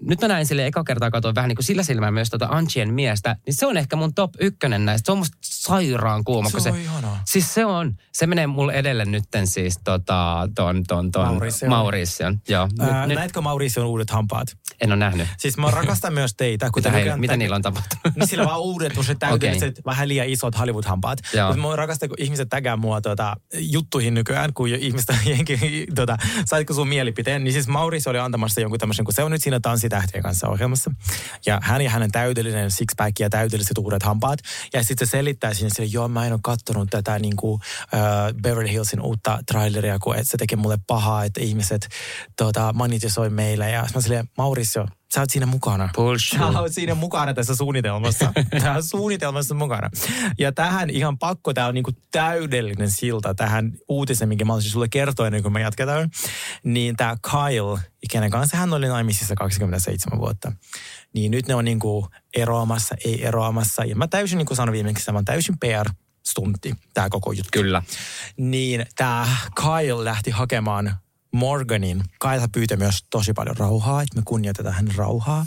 nyt 0.00 0.20
mä 0.20 0.28
näin 0.28 0.46
sille 0.46 0.66
eka 0.66 0.84
kertaa 0.84 1.10
katsoin 1.10 1.34
vähän 1.34 1.48
niin 1.48 1.56
kuin 1.56 1.64
sillä 1.64 1.82
silmällä 1.82 2.10
myös 2.10 2.30
tota 2.30 2.46
Angien 2.50 2.94
miestä. 2.94 3.36
Niin 3.46 3.54
se 3.54 3.66
on 3.66 3.76
ehkä 3.76 3.96
mun 3.96 4.14
top 4.14 4.30
ykkönen 4.40 4.84
näistä. 4.84 5.06
Se 5.06 5.12
on 5.12 5.18
musta 5.18 5.38
sairaan 5.42 6.24
kuuma. 6.24 6.50
Se 6.50 6.58
kun 6.58 6.72
on 6.72 6.78
ihanaa. 6.78 7.22
Siis 7.26 7.54
se 7.54 7.64
on, 7.64 7.96
se 8.12 8.26
menee 8.26 8.46
mulle 8.46 8.72
edelle 8.72 9.04
nytten 9.04 9.46
siis 9.46 9.78
tota, 9.84 10.48
ton, 10.54 10.84
ton, 10.84 11.10
ton 11.10 11.26
Maurition. 11.26 11.70
Maurition. 11.70 12.40
Joo, 12.48 12.68
Ää, 12.78 13.06
nyt, 13.06 13.18
näetkö 13.18 13.40
Mauricion 13.40 13.86
uudet 13.86 14.10
hampaat? 14.10 14.48
en 14.80 14.90
ole 14.90 14.96
nähnyt. 14.96 15.28
Siis 15.38 15.58
mä 15.58 15.70
rakastan 15.70 16.12
myös 16.14 16.34
teitä. 16.34 16.70
Kun 16.72 16.82
te 16.82 16.88
Mitä, 16.88 16.98
nykyään 16.98 17.20
mitä 17.20 17.32
tä- 17.32 17.36
niillä 17.36 17.56
on 17.56 17.62
tapahtunut? 17.62 18.16
Niin 18.16 18.28
sillä 18.28 18.44
vaan 18.44 18.60
uudet, 18.60 18.92
se 19.06 19.14
täydelliset, 19.14 19.80
vähän 19.86 20.08
liian 20.08 20.28
isot 20.28 20.58
Hollywood-hampaat. 20.58 21.18
Mutta 21.46 21.68
mä 21.68 21.76
rakastan, 21.76 22.08
kun 22.08 22.16
ihmiset 22.20 22.48
tägää 22.48 22.76
mua 22.76 23.00
tota, 23.00 23.36
juttuihin 24.02 24.14
nykyään, 24.14 24.54
kun 24.54 24.68
ihmistä 24.68 25.14
tota, 25.94 26.16
saitko 26.44 26.74
sun 26.74 26.88
mielipiteen. 26.88 27.44
Niin 27.44 27.52
siis 27.52 27.68
Maurice 27.68 28.10
oli 28.10 28.18
antamassa 28.18 28.60
jonkun 28.60 28.78
tämmöisen, 28.78 29.04
kun 29.04 29.14
se 29.14 29.22
on 29.22 29.30
nyt 29.30 29.42
siinä 29.42 29.60
Tanssitähtien 29.60 30.22
kanssa 30.22 30.48
ohjelmassa. 30.48 30.90
Ja 31.46 31.60
hän 31.62 31.82
ja 31.82 31.90
hänen 31.90 32.10
täydellinen 32.10 32.70
six-pack 32.70 33.12
ja 33.18 33.30
täydelliset 33.30 33.78
uudet 33.78 34.02
hampaat. 34.02 34.38
Ja 34.72 34.84
sitten 34.84 35.06
se 35.06 35.10
selittää 35.10 35.54
sinne 35.54 35.70
sille, 35.70 35.90
joo 35.92 36.08
mä 36.08 36.26
en 36.26 36.32
ole 36.32 36.40
kattonut 36.42 36.90
tätä 36.90 37.18
niin 37.18 37.36
kuin, 37.36 37.60
äh, 37.94 38.34
Beverly 38.42 38.68
Hillsin 38.68 39.00
uutta 39.00 39.38
traileria, 39.46 39.98
kun 39.98 40.16
et 40.16 40.28
se 40.28 40.36
tekee 40.38 40.56
mulle 40.56 40.78
pahaa, 40.86 41.24
että 41.24 41.40
ihmiset 41.40 41.88
tota, 42.36 42.72
monetisoi 42.72 43.30
meillä. 43.30 43.68
Ja 43.68 43.86
mä 43.94 44.00
silleen, 44.00 44.28
Mauricio, 44.38 44.86
sä 45.14 45.20
oot 45.20 45.30
siinä 45.30 45.46
mukana. 45.46 45.88
Bullshit. 45.94 46.38
Sä 46.38 46.60
oot 46.60 46.72
siinä 46.72 46.94
mukana 46.94 47.34
tässä 47.34 47.56
suunnitelmassa. 47.56 48.32
Tämä 48.60 48.74
on 48.74 48.82
suunnitelmassa 48.82 49.54
mukana. 49.54 49.90
Ja 50.38 50.52
tähän 50.52 50.90
ihan 50.90 51.18
pakko, 51.18 51.54
tämä 51.54 51.66
on 51.66 51.74
niinku 51.74 51.90
täydellinen 52.10 52.90
silta 52.90 53.34
tähän 53.34 53.72
uutiseen, 53.88 54.28
minkä 54.28 54.44
mä 54.44 54.54
olisin 54.54 54.70
sulle 54.70 54.88
kertoa 54.88 55.26
ennen 55.26 55.42
kuin 55.42 55.52
me 55.52 55.60
jatketaan. 55.60 56.10
Niin 56.64 56.96
tämä 56.96 57.16
Kyle, 57.30 57.80
kenen 58.10 58.30
kanssa 58.30 58.56
hän 58.56 58.72
oli 58.72 58.86
naimisissa 58.86 59.34
27 59.34 60.18
vuotta. 60.18 60.52
Niin 61.14 61.30
nyt 61.30 61.48
ne 61.48 61.54
on 61.54 61.64
niinku 61.64 62.08
eroamassa, 62.36 62.94
ei 63.04 63.24
eroamassa. 63.24 63.84
Ja 63.84 63.96
mä 63.96 64.08
täysin, 64.08 64.38
niin 64.38 64.46
kuin 64.46 64.56
sanoin 64.56 64.72
viimeksi, 64.72 65.10
on 65.10 65.24
täysin 65.24 65.58
PR-stuntti, 65.58 66.74
tämä 66.94 67.08
koko 67.08 67.32
juttu 67.32 67.50
Kyllä. 67.52 67.82
niin 68.36 68.86
tämä 68.96 69.26
Kyle 69.54 70.04
lähti 70.04 70.30
hakemaan 70.30 71.01
Morganin. 71.32 72.02
Kyle 72.20 72.48
pyytää 72.52 72.76
myös 72.76 73.04
tosi 73.10 73.32
paljon 73.32 73.56
rauhaa, 73.56 74.02
että 74.02 74.16
me 74.16 74.22
kunnioitetaan 74.24 74.74
hänen 74.74 74.94
rauhaa. 74.94 75.46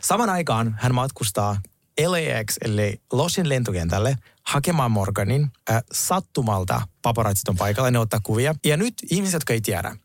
Saman 0.00 0.30
aikaan 0.30 0.76
hän 0.80 0.94
matkustaa 0.94 1.60
LAX, 2.06 2.56
eli 2.64 3.00
Losin 3.12 3.48
lentokentälle, 3.48 4.16
hakemaan 4.42 4.90
Morganin. 4.90 5.50
Äh, 5.70 5.82
sattumalta 5.92 6.80
paparazzit 7.02 7.48
on 7.48 7.56
paikalla, 7.56 7.90
ne 7.90 7.98
ottaa 7.98 8.20
kuvia. 8.22 8.54
Ja 8.64 8.76
nyt 8.76 8.94
ihmiset, 9.10 9.32
jotka 9.32 9.52
ei 9.52 9.60
tiedä, 9.60 9.96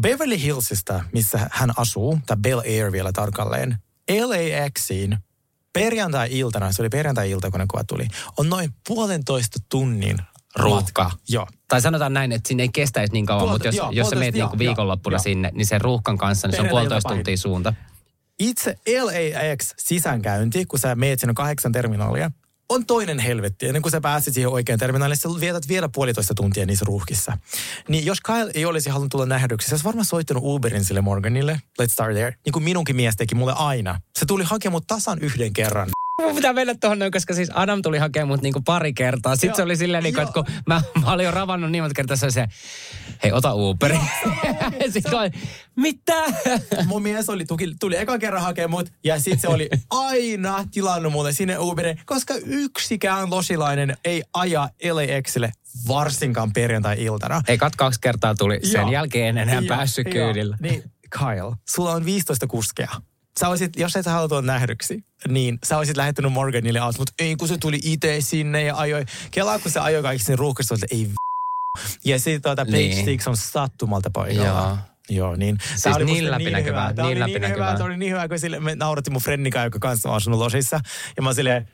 Beverly 0.00 0.42
Hillsista, 0.42 1.04
missä 1.12 1.48
hän 1.52 1.70
asuu, 1.76 2.18
tai 2.26 2.36
Bel 2.36 2.58
Air 2.58 2.92
vielä 2.92 3.12
tarkalleen, 3.12 3.78
LAXiin 4.10 5.18
perjantai-iltana, 5.72 6.72
se 6.72 6.82
oli 6.82 6.88
perjantai-ilta, 6.88 7.50
kun 7.50 7.60
ne 7.60 7.66
kuvat 7.70 7.86
tuli, 7.86 8.08
on 8.36 8.48
noin 8.48 8.74
puolentoista 8.88 9.58
tunnin 9.68 10.18
Ruuhka. 10.56 11.04
matka. 11.04 11.18
Joo. 11.28 11.46
Tai 11.68 11.80
sanotaan 11.80 12.12
näin, 12.12 12.32
että 12.32 12.48
sinne 12.48 12.62
ei 12.62 12.68
kestäisi 12.68 13.12
niin 13.12 13.26
kauan, 13.26 13.40
Puolta- 13.40 13.52
mutta 13.54 13.68
jos, 13.68 13.76
joo, 13.76 13.90
jos 13.90 14.10
sä 14.10 14.16
meet 14.16 14.34
joo, 14.36 14.46
niinku 14.46 14.58
viikonloppuna 14.58 15.14
joo, 15.14 15.22
sinne, 15.22 15.50
niin 15.54 15.66
sen 15.66 15.80
ruuhkan 15.80 16.18
kanssa, 16.18 16.48
niin 16.48 16.56
se 16.56 16.62
on 16.62 16.68
puolitoista 16.68 17.08
pahin. 17.08 17.18
tuntia 17.18 17.36
suunta. 17.36 17.74
Itse 18.38 18.78
LAX 19.02 19.74
sisäänkäynti, 19.78 20.64
kun 20.66 20.78
sä 20.78 20.94
meet 20.94 21.20
sinne 21.20 21.34
kahdeksan 21.34 21.72
terminaalia, 21.72 22.30
on 22.68 22.86
toinen 22.86 23.18
helvetti. 23.18 23.66
Ennen 23.66 23.82
kuin 23.82 23.92
sä 23.92 24.00
pääset 24.00 24.34
siihen 24.34 24.50
oikeaan 24.50 24.78
terminaalille, 24.78 25.16
sä 25.16 25.28
vietät 25.40 25.68
vielä 25.68 25.88
puolitoista 25.88 26.34
tuntia 26.34 26.66
niissä 26.66 26.84
ruuhkissa. 26.84 27.38
Niin 27.88 28.06
jos 28.06 28.20
Kyle 28.20 28.50
ei 28.54 28.64
olisi 28.64 28.90
halunnut 28.90 29.10
tulla 29.10 29.26
nähdyksi, 29.26 29.68
se 29.68 29.74
olisi 29.74 29.84
varmaan 29.84 30.04
soittanut 30.04 30.42
Uberin 30.46 30.84
sille 30.84 31.00
Morganille. 31.00 31.60
Let's 31.82 31.92
start 31.92 32.14
there. 32.14 32.34
Niin 32.44 32.52
kuin 32.52 32.62
minunkin 32.62 32.96
mies 32.96 33.16
teki 33.16 33.34
mulle 33.34 33.52
aina. 33.52 34.00
Se 34.18 34.26
tuli 34.26 34.44
hakemaan 34.44 34.72
mut 34.72 34.86
tasan 34.86 35.18
yhden 35.18 35.52
kerran. 35.52 35.88
Mun 36.32 36.36
pitää 36.36 36.52
mennä 36.52 36.74
tuohon 36.80 36.98
noin, 36.98 37.12
koska 37.12 37.34
siis 37.34 37.50
Adam 37.54 37.82
tuli 37.82 37.98
hakemaan 37.98 38.28
mut 38.28 38.42
niinku 38.42 38.60
pari 38.60 38.92
kertaa. 38.92 39.34
Sitten 39.34 39.48
Joo. 39.48 39.56
se 39.56 39.62
oli 39.62 39.76
silleen, 39.76 40.02
niinku, 40.02 40.20
että 40.20 40.32
kun 40.32 40.44
mä, 40.66 40.82
mä 41.04 41.12
olin 41.12 41.24
jo 41.24 41.30
ravannut 41.30 41.70
niin 41.70 41.84
monta 41.84 41.94
kertaa, 41.94 42.16
se 42.16 42.26
oli 42.26 42.32
se, 42.32 42.46
hei 43.22 43.32
ota 43.32 43.54
Uberi. 43.54 43.98
Sitten 44.92 45.14
oli, 45.14 45.30
mitä? 45.76 46.24
Mun 46.86 47.02
mies 47.02 47.28
oli, 47.28 47.44
tuli, 47.44 47.74
tuli 47.80 47.96
ekan 47.96 48.18
kerran 48.18 48.42
hakemaan 48.42 48.70
mut, 48.70 48.92
ja 49.04 49.20
sitten 49.20 49.40
se 49.40 49.48
oli 49.48 49.70
aina 49.90 50.64
tilannut 50.70 51.12
mulle 51.12 51.32
sinne 51.32 51.58
Uberin, 51.58 52.00
koska 52.06 52.34
yksikään 52.46 53.30
losilainen 53.30 53.96
ei 54.04 54.22
aja 54.34 54.68
LAXille 54.90 55.52
varsinkaan 55.88 56.52
perjantai-iltana. 56.52 57.42
Ei 57.48 57.58
kat 57.58 57.76
kaksi 57.76 58.00
kertaa 58.00 58.34
tuli, 58.34 58.60
sen 58.62 58.80
Joo. 58.80 58.92
jälkeen 58.92 59.38
en 59.38 59.48
enää 59.48 59.62
päässyt 59.68 60.08
kyydillä. 60.08 60.56
Niin, 60.60 60.82
Kyle, 61.18 61.56
sulla 61.68 61.92
on 61.92 62.04
15 62.04 62.46
kuskia. 62.46 62.90
Sä 63.40 63.48
olisit, 63.48 63.76
jos 63.76 63.96
et 63.96 64.04
sä 64.04 64.10
halua 64.10 64.28
tulla 64.28 64.42
nähdyksi, 64.42 65.04
niin 65.28 65.58
sä 65.64 65.78
olisit 65.78 65.96
lähettänyt 65.96 66.32
Morganille 66.32 66.78
aut, 66.78 66.98
mutta 66.98 67.12
ei 67.18 67.36
kun 67.36 67.48
se 67.48 67.58
tuli 67.58 67.78
itse 67.82 68.20
sinne 68.20 68.62
ja 68.62 68.76
ajoi. 68.76 69.04
Kelaa 69.30 69.58
kun 69.58 69.70
se 69.70 69.80
ajoi 69.80 70.02
kaikki 70.02 70.24
sinne 70.24 70.36
ruuhkassa, 70.36 70.74
että 70.74 70.86
ei 70.90 71.08
v... 71.08 71.14
Ja 72.04 72.18
sitten 72.18 72.42
tuota 72.42 72.64
Page 72.64 72.78
Niin. 72.78 73.20
On 73.26 73.36
sattumalta 73.36 74.10
paikalla. 74.12 74.46
Joo. 74.46 74.76
Joo, 75.08 75.36
niin. 75.36 75.58
Siis 75.68 75.82
Tää 75.82 75.94
oli 75.96 76.04
niin 76.04 76.30
läpinäkyvää, 76.30 76.88
hyvä. 76.88 77.02
Niin 77.02 77.06
oli 77.06 77.14
niin 77.14 77.20
läpinäkyvää. 77.20 77.66
hyvä, 77.68 77.76
se 77.76 77.82
oli 77.82 77.96
niin 77.96 78.12
hyvä, 78.12 78.28
kun 78.28 78.38
sille, 78.38 78.60
me 78.60 78.74
naurattiin 78.74 79.12
mun 79.12 79.22
frennikaan, 79.22 79.64
joka 79.64 79.78
kanssa 79.78 80.08
on 80.08 80.16
asunut 80.16 80.38
Losissa. 80.38 80.80
Ja 81.16 81.22
mä 81.22 81.34
silleen, 81.34 81.68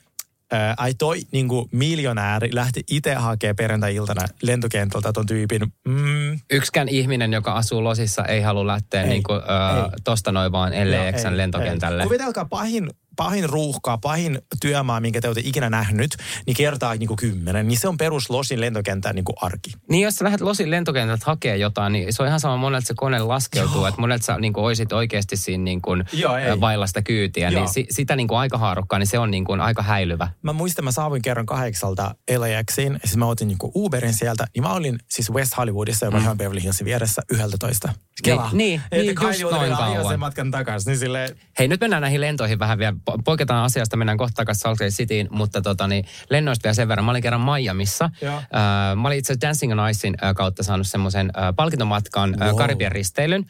ää, 0.52 0.74
ai 0.76 0.94
toi 0.94 1.20
niin 1.32 1.48
miljonääri 1.72 2.48
lähti 2.54 2.84
itse 2.90 3.14
hakemaan 3.14 3.56
perjantai-iltana 3.56 4.26
lentokentältä 4.42 5.12
ton 5.12 5.26
tyypin. 5.26 5.62
Mm, 5.88 6.38
Yksikään 6.50 6.88
ihminen, 6.88 7.32
joka 7.32 7.52
asuu 7.52 7.84
Losissa, 7.84 8.24
ei 8.24 8.40
halua 8.40 8.66
lähteä 8.66 9.02
Ei, 9.02 9.08
niinku, 9.08 9.32
ö, 9.32 9.36
ei. 9.38 9.90
tosta 10.04 10.32
noin 10.32 10.52
vaan 10.52 10.72
LAXn 10.72 11.28
ei, 11.28 11.36
lentokentälle. 11.36 12.02
ei. 12.02 12.06
Kuvitelkaa 12.06 12.44
pahin, 12.44 12.90
pahin 13.18 13.48
ruuhkaa, 13.48 13.98
pahin 13.98 14.38
työmaa, 14.60 15.00
minkä 15.00 15.20
te 15.20 15.28
olette 15.28 15.42
ikinä 15.44 15.70
nähnyt, 15.70 16.16
niin 16.46 16.56
kertaa 16.56 16.94
niin 16.94 17.06
kuin 17.06 17.16
kymmenen. 17.16 17.68
Niin 17.68 17.78
se 17.78 17.88
on 17.88 17.96
perus 17.96 18.30
Losin 18.30 18.60
lentokentän 18.60 19.14
niin 19.14 19.24
kuin 19.24 19.36
arki. 19.40 19.70
Niin 19.90 20.02
jos 20.02 20.14
sä 20.14 20.24
lähdet 20.24 20.40
Losin 20.40 20.70
lentokentältä 20.70 21.22
hakee 21.26 21.56
jotain, 21.56 21.92
niin 21.92 22.12
se 22.12 22.22
on 22.22 22.28
ihan 22.28 22.40
sama 22.40 22.56
monelta 22.56 22.86
se 22.86 22.94
kone 22.96 23.18
laskeutuu, 23.18 23.84
että 23.86 24.00
monelta 24.00 24.24
sä 24.24 24.38
niin 24.38 24.52
kuin, 24.52 24.64
oisit 24.64 24.92
oikeasti 24.92 25.36
siinä 25.36 25.64
niin 25.64 25.82
kuin, 25.82 26.04
Joo, 26.12 26.36
ei. 26.36 26.60
vailla 26.60 26.86
sitä 26.86 27.02
kyytiä, 27.02 27.50
Joo. 27.50 27.60
niin 27.60 27.72
si, 27.72 27.86
sitä 27.90 28.16
niin 28.16 28.28
kuin 28.28 28.38
aikahaarukkaa, 28.38 28.98
niin 28.98 29.06
se 29.06 29.18
on 29.18 29.30
niin 29.30 29.44
kuin 29.44 29.60
aika 29.60 29.82
häilyvä. 29.82 30.28
Mä 30.42 30.52
muistan, 30.52 30.84
mä 30.84 30.92
saavuin 30.92 31.22
kerran 31.22 31.46
kahdeksalta 31.46 32.14
LAXiin, 32.36 32.92
ja 32.92 32.98
siis 33.04 33.16
mä 33.16 33.26
otin 33.26 33.48
niin 33.48 33.58
Uberin 33.74 34.14
sieltä, 34.14 34.46
niin 34.54 34.62
mä 34.62 34.72
olin 34.72 34.98
siis 35.08 35.32
West 35.32 35.56
Hollywoodissa, 35.56 36.06
joka 36.06 36.18
mm. 36.18 36.26
on 36.26 36.38
Beverly 36.38 36.62
Hillsin 36.62 36.84
vieressä, 36.84 37.22
yhdeltätoista. 37.30 37.92
Kela. 38.22 38.50
niin, 38.52 38.80
Että 38.84 38.96
niin, 38.96 39.14
Kylie 39.14 39.36
just 39.36 39.52
oli 39.52 39.68
noin 39.68 39.76
kauan. 39.76 40.08
sen 40.08 40.20
matkan 40.20 40.50
takaisin, 40.50 40.90
niin 40.90 40.98
silleen, 40.98 41.36
Hei, 41.58 41.68
nyt 41.68 41.80
mennään 41.80 42.02
näihin 42.02 42.20
lentoihin 42.20 42.58
vähän 42.58 42.78
vielä. 42.78 42.96
Po- 43.08 43.18
Poiketaan 43.24 43.64
asiasta, 43.64 43.96
mennään 43.96 44.18
kohta 44.18 44.34
takaisin 44.34 44.60
Salt 44.60 44.80
Lake 44.80 44.90
Cityin, 44.90 45.28
mutta 45.30 45.62
tota, 45.62 45.88
niin, 45.88 46.04
lennoista 46.30 46.62
vielä 46.64 46.74
sen 46.74 46.88
verran. 46.88 47.04
Mä 47.04 47.10
olin 47.10 47.22
kerran 47.22 47.40
Miamiissa. 47.40 48.04
Äh, 48.24 48.96
mä 48.96 49.08
olin 49.08 49.18
itse 49.18 49.32
asiassa 49.32 49.46
Dancing 49.48 49.72
on 49.80 49.90
Icein 49.90 50.14
äh, 50.24 50.34
kautta 50.34 50.62
saanut 50.62 50.86
semmoisen 50.86 51.30
äh, 51.38 51.54
palkintomatkan 51.56 52.42
äh, 52.42 52.48
Wow. 52.48 52.56
Karibian 52.58 52.92
risteilyn. 52.92 53.46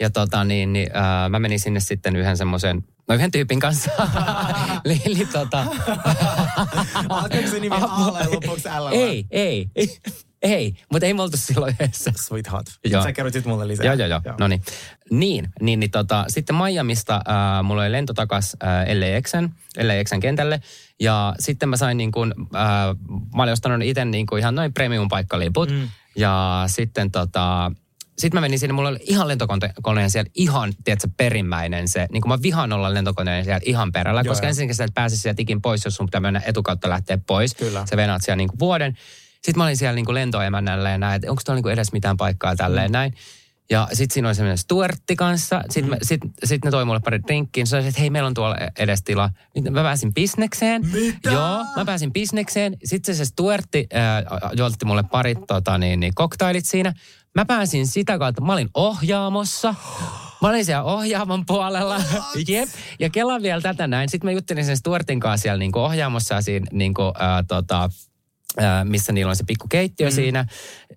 Ja 0.00 0.10
tota, 0.10 0.44
niin, 0.44 0.72
niin, 0.72 0.96
äh, 0.96 1.28
mä 1.30 1.38
menin 1.38 1.60
sinne 1.60 1.80
sitten 1.80 2.16
yhden 2.16 2.36
semmoisen, 2.36 2.84
no 3.08 3.14
yhden 3.14 3.30
tyypin 3.30 3.60
kanssa. 3.60 3.90
li, 4.84 5.02
li, 5.06 5.26
tota, 5.26 5.64
alkaako 7.08 7.48
se 7.50 7.60
nimi 7.60 7.76
A 7.80 8.30
lopuksi 8.34 8.68
L? 8.68 8.86
ei, 8.92 9.26
ei, 9.30 9.68
ei, 10.42 10.74
mutta 10.92 11.06
ei 11.06 11.14
me 11.14 11.22
oltu 11.22 11.36
silloin 11.36 11.76
yhdessä. 11.80 12.12
Sweetheart. 12.16 12.66
Joo. 12.84 13.02
Sä 13.02 13.12
kerrotit 13.12 13.44
mulle 13.44 13.68
lisää. 13.68 13.86
Joo, 13.86 13.94
joo, 13.94 14.08
joo. 14.08 14.34
No 14.40 14.48
niin. 14.48 14.62
Niin, 15.10 15.48
niin, 15.60 15.80
niin 15.80 15.90
tota, 15.90 16.24
sitten 16.28 16.56
Miamista 16.56 17.14
äh, 17.14 17.64
mulla 17.64 17.82
oli 17.82 17.92
lento 17.92 18.14
takas 18.14 18.56
äh, 18.64 18.86
LAXn, 18.98 19.48
LAXn 19.82 20.20
kentälle. 20.20 20.60
Ja 21.00 21.34
sitten 21.38 21.68
mä 21.68 21.76
sain 21.76 21.96
niin 21.96 22.12
kuin, 22.12 22.34
äh, 22.54 22.96
mä 23.34 23.42
olin 23.42 23.52
ostanut 23.52 23.82
itse 23.82 24.04
niin 24.04 24.26
kuin 24.26 24.40
ihan 24.40 24.54
noin 24.54 24.72
premium 24.72 25.08
paikkaliput. 25.08 25.70
Mm. 25.70 25.88
Ja 26.16 26.64
sitten 26.66 27.10
tota, 27.10 27.72
sitten 28.18 28.36
mä 28.36 28.40
menin 28.40 28.58
sinne, 28.58 28.72
mulla 28.72 28.88
oli 28.88 28.98
ihan 29.02 29.28
lentokoneen 29.28 30.10
siellä 30.10 30.30
ihan, 30.34 30.72
tiedätkö, 30.84 31.08
perimmäinen 31.16 31.88
se. 31.88 32.06
Niin 32.12 32.20
kuin 32.20 32.28
mä 32.28 32.42
vihaan 32.42 32.72
olla 32.72 32.94
lentokoneen 32.94 33.44
siellä 33.44 33.60
ihan 33.64 33.92
perällä, 33.92 34.20
Joo, 34.20 34.30
koska 34.30 34.46
joo. 34.46 34.48
ensinnäkin 34.48 34.74
sä 34.74 34.84
et 34.84 34.94
pääse 34.94 35.16
sieltä 35.16 35.42
ikin 35.42 35.62
pois, 35.62 35.84
jos 35.84 35.96
sun 35.96 36.06
pitää 36.06 36.20
mennä 36.20 36.42
etukautta 36.46 36.88
lähteä 36.88 37.18
pois. 37.26 37.54
Kyllä. 37.54 37.86
Sä 37.90 37.96
venaat 37.96 38.22
siellä 38.22 38.36
niin 38.36 38.48
kuin 38.48 38.58
vuoden. 38.58 38.96
Sitten 39.44 39.58
mä 39.58 39.64
olin 39.64 39.76
siellä 39.76 39.94
niin 39.94 40.04
kuin 40.04 40.14
lentoemännällä 40.14 40.90
ja 40.90 40.98
näin, 40.98 41.16
että 41.16 41.30
onko 41.30 41.42
tuolla 41.44 41.62
niin 41.62 41.72
edes 41.72 41.92
mitään 41.92 42.16
paikkaa 42.16 42.56
tälleen 42.56 42.90
mm. 42.90 42.92
näin. 42.92 43.14
Ja 43.70 43.88
sitten 43.92 44.14
siinä 44.14 44.28
oli 44.28 44.34
semmoinen 44.34 44.58
Stuartti 44.58 45.16
kanssa. 45.16 45.62
Sitten 45.70 45.92
mm. 45.92 45.98
sit, 46.02 46.20
sit 46.44 46.64
ne 46.64 46.70
toi 46.70 46.84
mulle 46.84 47.00
pari 47.00 47.22
drinkkiin. 47.22 47.66
Se 47.66 47.78
että 47.78 48.00
hei, 48.00 48.10
meillä 48.10 48.26
on 48.26 48.34
tuolla 48.34 48.56
edes 48.78 49.02
tila. 49.02 49.30
Mä 49.70 49.82
pääsin 49.82 50.14
bisnekseen. 50.14 50.86
Mitä? 50.92 51.30
Joo, 51.30 51.64
mä 51.76 51.84
pääsin 51.84 52.12
bisnekseen. 52.12 52.76
Sitten 52.84 53.14
se 53.14 53.24
Stuartti 53.24 53.86
äh, 53.94 54.40
joltti 54.56 54.84
mulle 54.84 55.02
parit 55.02 55.38
tota, 55.48 55.78
niin, 55.78 56.00
niin, 56.00 56.14
koktailit 56.14 56.66
siinä. 56.66 56.94
Mä 57.34 57.44
pääsin 57.44 57.86
sitä 57.86 58.18
kautta, 58.18 58.40
mä 58.40 58.52
olin 58.52 58.70
ohjaamossa. 58.74 59.74
Mä 60.42 60.48
olin 60.48 60.64
siellä 60.64 60.84
ohjaamon 60.84 61.46
puolella. 61.46 62.00
Jep. 62.48 62.68
Ja 62.98 63.10
kelaan 63.10 63.42
vielä 63.42 63.60
tätä 63.60 63.86
näin. 63.86 64.08
Sitten 64.08 64.28
mä 64.28 64.32
juttelin 64.32 64.64
sen 64.64 64.76
Stuartin 64.76 65.20
kanssa 65.20 65.42
siellä 65.42 65.58
niin 65.58 65.76
ohjaamossa 65.78 66.42
siinä 66.42 66.66
niin 66.72 66.94
kuin, 66.94 67.06
äh, 67.08 67.44
tota, 67.48 67.90
missä 68.84 69.12
niillä 69.12 69.30
on 69.30 69.36
se 69.36 69.44
pikku 69.44 69.68
keittiö 69.68 70.08
mm. 70.08 70.14
siinä. 70.14 70.46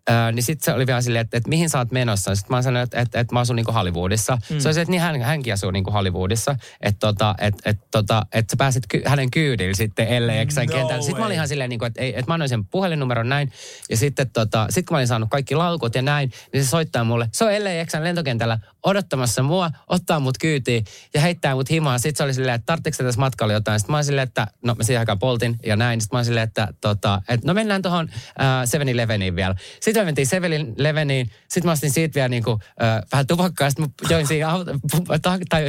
Ää, 0.07 0.31
niin 0.31 0.43
sitten 0.43 0.65
se 0.65 0.73
oli 0.73 0.87
vielä 0.87 1.01
silleen, 1.01 1.23
että, 1.23 1.37
että 1.37 1.49
mihin 1.49 1.69
sä 1.69 1.77
oot 1.77 1.91
menossa. 1.91 2.35
Sitten 2.35 2.55
mä 2.55 2.61
sanoin, 2.61 2.83
että, 2.83 2.99
että, 2.99 3.19
että 3.19 3.33
mä 3.33 3.39
asun 3.39 3.55
niinku 3.55 3.71
Hollywoodissa. 3.71 4.37
Mm. 4.49 4.59
Se 4.59 4.67
oli 4.67 4.73
se, 4.73 4.81
että 4.81 4.91
niin 4.91 5.01
hän, 5.01 5.21
hänkin 5.21 5.53
asuu 5.53 5.71
niinku 5.71 5.91
Hollywoodissa. 5.91 6.55
Että 6.81 6.99
tota, 6.99 7.35
että, 7.41 7.69
että, 7.69 7.87
tota, 7.91 8.25
että 8.33 8.51
sä 8.51 8.57
pääset 8.57 8.83
ky, 8.89 9.01
hänen 9.05 9.31
kyydillä 9.31 9.75
sitten 9.75 10.27
LAXn 10.27 10.59
no 10.59 10.65
kentällä. 10.65 11.01
Sitten 11.01 11.19
mä 11.19 11.25
olin 11.25 11.35
ihan 11.35 11.47
silleen, 11.47 11.69
niinku, 11.69 11.85
että, 11.85 12.01
että 12.01 12.23
mä 12.27 12.33
annoin 12.33 12.49
sen 12.49 12.65
puhelinnumeron 12.65 13.29
näin. 13.29 13.51
Ja 13.89 13.97
sitten 13.97 14.29
tota, 14.29 14.67
sit 14.69 14.85
kun 14.85 14.95
mä 14.95 14.97
olin 14.97 15.07
saanut 15.07 15.29
kaikki 15.29 15.55
laukut 15.55 15.95
ja 15.95 16.01
näin, 16.01 16.31
niin 16.53 16.63
se 16.63 16.69
soittaa 16.69 17.03
mulle. 17.03 17.29
Se 17.31 17.45
on 17.45 17.51
LAXn 17.51 18.03
lentokentällä 18.03 18.59
odottamassa 18.85 19.43
mua, 19.43 19.71
ottaa 19.87 20.19
mut 20.19 20.37
kyytiin 20.37 20.85
ja 21.13 21.21
heittää 21.21 21.55
mut 21.55 21.69
himaan. 21.69 21.99
Sitten 21.99 22.17
se 22.17 22.23
oli 22.23 22.33
silleen, 22.33 22.55
että 22.55 22.65
tarvitsetko 22.65 23.03
tässä 23.03 23.19
matkalla 23.19 23.53
jotain. 23.53 23.79
Sitten 23.79 23.93
mä 23.93 23.97
olin 23.97 24.05
silleen, 24.05 24.27
että 24.27 24.47
no 24.63 24.75
mä 24.75 24.83
siihen 24.83 24.99
aikaan 24.99 25.19
poltin 25.19 25.55
ja 25.65 25.75
näin. 25.75 26.01
Sitten 26.01 26.15
mä 26.15 26.19
olin 26.19 26.25
silleen, 26.25 26.47
että, 26.47 26.67
tota, 26.81 27.21
että 27.29 27.47
no 27.47 27.53
mennään 27.53 27.81
tuohon 27.81 28.05
uh, 28.05 28.81
7-Eleveniin 28.81 29.35
vielä. 29.35 29.55
Sitten 29.81 30.01
me 30.01 30.05
mentiin 30.05 30.27
7-Eleveniin. 30.27 31.31
Sitten 31.41 31.65
mä 31.65 31.71
ostin 31.71 31.91
siitä 31.91 32.15
vielä 32.15 32.29
niinku, 32.29 32.51
uh, 32.51 32.59
vähän 33.11 33.27
tupakkaa. 33.27 33.69
Sitten 33.69 33.85
mä 33.85 34.07
join 34.09 34.27
siinä 34.27 34.49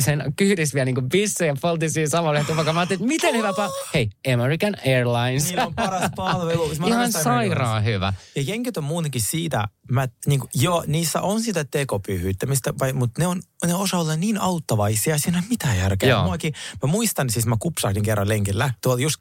sen 0.01 0.33
kyydissä 0.37 0.75
vielä 0.75 0.85
niinku 0.85 1.03
bisse 1.03 1.47
ja 1.47 1.57
poltin 1.61 1.91
siinä 1.91 2.09
samalla 2.09 2.45
tupakkaa. 2.45 2.75
Mä 2.75 2.81
ajattelin, 2.81 3.03
että 3.03 3.09
miten 3.09 3.35
hyvä 3.35 3.51
pa- 3.51 3.89
Hei, 3.95 4.11
American 4.35 4.77
Airlines. 4.87 5.45
Niillä 5.45 5.67
on 5.67 5.75
paras 5.75 6.11
palvelu. 6.17 6.71
Ihan 6.87 7.13
sairaan 7.13 7.85
hyvä. 7.85 8.13
Ja 8.37 8.43
jenkit 8.43 8.77
on 8.77 8.85
muutenkin 8.85 9.23
siitä, 9.23 9.69
mä, 9.91 10.09
niinku, 10.27 10.49
joo, 10.55 10.85
niissä 10.87 11.23
on 11.23 11.41
sitä 11.41 11.65
tekopyhyyttä, 11.65 12.47
mistä, 12.47 12.75
vai, 12.79 12.93
mutta 13.07 13.23
ne, 13.23 13.27
on, 13.27 13.43
ne 13.67 13.75
osaa 13.75 14.01
olla 14.01 14.17
niin 14.17 14.41
auttavaisia, 14.41 15.19
siinä 15.19 15.39
ei 15.39 15.43
ole 15.43 15.49
mitään 15.49 15.79
järkeä. 15.79 16.23
Muakin, 16.23 16.55
mä 16.83 16.87
muistan, 16.87 17.31
siis 17.31 17.47
mä 17.47 17.57
kupsahdin 17.61 18.03
kerran 18.03 18.29
lenkillä, 18.29 18.71
tuolla 18.83 19.01
just 19.01 19.17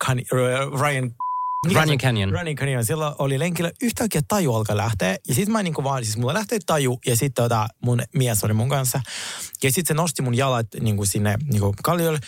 Ryan 0.81 1.11
Running 1.73 2.01
Canyon. 2.01 2.31
Running 2.31 2.59
Canyon. 2.59 2.85
Silloin 2.85 3.15
oli 3.19 3.39
lenkillä 3.39 3.71
yhtäkkiä 3.81 4.21
taju 4.27 4.55
alkaa 4.55 4.77
lähteä. 4.77 5.17
Ja 5.27 5.35
sitten 5.35 5.51
mä 5.51 5.63
niinku 5.63 5.83
vaan, 5.83 6.05
siis 6.05 6.17
mulla 6.17 6.33
lähtee 6.33 6.59
taju 6.65 6.99
ja 7.05 7.15
sitten 7.15 7.43
tota, 7.43 7.67
mun 7.83 8.01
mies 8.15 8.43
oli 8.43 8.53
mun 8.53 8.69
kanssa. 8.69 9.01
Ja 9.63 9.71
sitten 9.71 9.87
se 9.87 9.93
nosti 9.93 10.21
mun 10.21 10.37
jalat 10.37 10.67
niinku 10.79 11.05
sinne 11.05 11.37
niinku 11.51 11.73
kalliolle. 11.83 12.19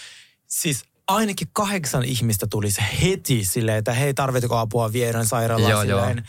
Siis 0.48 0.84
ainakin 1.08 1.48
kahdeksan 1.54 2.04
ihmistä 2.04 2.48
tuli 2.50 2.72
se 2.72 2.84
heti 3.02 3.46
silleen, 3.46 3.78
että 3.78 3.93
hei, 3.93 4.13
tarvitko 4.13 4.58
apua 4.58 4.93
viedään 4.93 5.26
sairaalaan 5.26 5.72
joo, 5.72 5.82
silleen. 5.82 6.28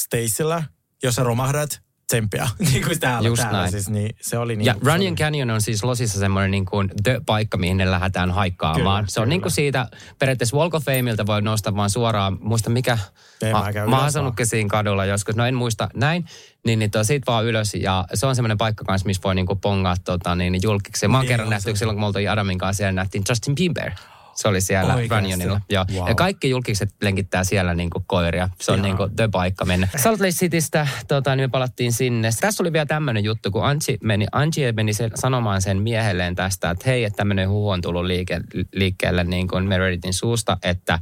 Stacyllä, 0.00 0.62
jos 1.02 1.14
sä 1.14 1.22
romahdat, 1.22 1.82
tsemppiä. 2.14 2.48
niin 2.72 2.84
kuin 2.84 3.00
täällä, 3.00 3.28
Just 3.28 3.42
täällä 3.42 3.58
näin. 3.58 3.70
Siis, 3.70 3.88
niin 3.88 4.16
se 4.20 4.38
oli 4.38 4.56
niin 4.56 4.66
ja 4.66 4.74
Runyon 4.84 5.16
Canyon 5.16 5.50
on 5.50 5.60
siis 5.60 5.84
Losissa 5.84 6.18
semmoinen 6.18 6.50
niin 6.50 6.64
kuin 6.64 6.90
the-paikka, 7.02 7.56
mihin 7.56 7.76
ne 7.76 7.90
lähdetään 7.90 8.30
haikkaamaan. 8.30 9.02
Kyllä, 9.04 9.10
se 9.10 9.20
on 9.20 9.24
kyllä. 9.24 9.30
niin 9.30 9.42
kuin 9.42 9.52
siitä, 9.52 9.88
periaatteessa 10.18 10.56
Walk 10.56 10.74
of 10.74 10.84
Fameilta 10.84 11.26
voi 11.26 11.42
nousta 11.42 11.76
vaan 11.76 11.90
suoraan, 11.90 12.38
muista 12.40 12.70
mikä, 12.70 12.98
mä, 13.42 13.86
mä 13.86 13.96
oon 13.96 14.06
asunutkin 14.06 14.46
siinä 14.46 14.68
kadulla 14.68 15.04
joskus, 15.04 15.36
no 15.36 15.46
en 15.46 15.54
muista 15.54 15.88
näin, 15.94 16.24
niin, 16.64 16.78
niin 16.78 16.90
to, 16.90 17.04
siitä 17.04 17.26
vaan 17.26 17.44
ylös 17.44 17.74
ja 17.74 18.04
se 18.14 18.26
on 18.26 18.36
semmoinen 18.36 18.58
paikka 18.58 18.84
kanssa, 18.84 19.06
missä 19.06 19.22
voi 19.24 19.34
niinku 19.34 19.56
pongaa 19.56 19.96
tota, 20.04 20.34
niin, 20.34 20.58
julkiksi. 20.62 21.08
Mä 21.08 21.16
oon 21.16 21.22
niin, 21.22 21.28
kerran 21.28 21.50
nähty 21.50 21.76
silloin, 21.76 21.96
kun 21.96 22.02
me 22.02 22.06
oltiin 22.06 22.30
Adamin 22.30 22.58
kanssa 22.58 22.76
siellä 22.76 22.92
nähtiin 22.92 23.24
Justin 23.28 23.54
Bieber. 23.54 23.92
Se 24.34 24.48
oli 24.48 24.60
siellä 24.60 24.94
Runyonilla. 25.10 25.60
Joo. 25.70 25.84
Wow. 25.94 26.08
Ja 26.08 26.14
kaikki 26.14 26.50
julkiset 26.50 26.90
lenkittää 27.02 27.44
siellä 27.44 27.74
niin 27.74 27.90
kuin 27.90 28.04
koiria. 28.06 28.48
Se 28.60 28.72
on 28.72 28.82
niin 28.82 28.96
kuin 28.96 29.16
the 29.16 29.28
paikka 29.32 29.64
mennä. 29.64 29.88
Salt 29.96 30.20
Lake 30.20 30.32
Citystä 30.32 30.88
tota, 31.08 31.36
niin 31.36 31.44
me 31.44 31.50
palattiin 31.50 31.92
sinne. 31.92 32.30
Tässä 32.40 32.62
oli 32.62 32.72
vielä 32.72 32.86
tämmöinen 32.86 33.24
juttu, 33.24 33.50
kun 33.50 33.64
Angie 33.64 33.98
meni, 34.02 34.26
Angie 34.32 34.72
meni 34.72 34.94
sen, 34.94 35.10
sanomaan 35.14 35.62
sen 35.62 35.82
miehelleen 35.82 36.34
tästä, 36.34 36.70
että 36.70 36.90
hei, 36.90 37.04
että 37.04 37.16
tämmöinen 37.16 37.48
huhu 37.48 37.68
on 37.68 37.80
tullut 37.80 38.04
liike, 38.04 38.40
liikkeelle 38.72 39.24
niin 39.24 39.48
kuin 39.48 39.64
Meredithin 39.64 40.14
suusta, 40.14 40.56
että 40.62 40.98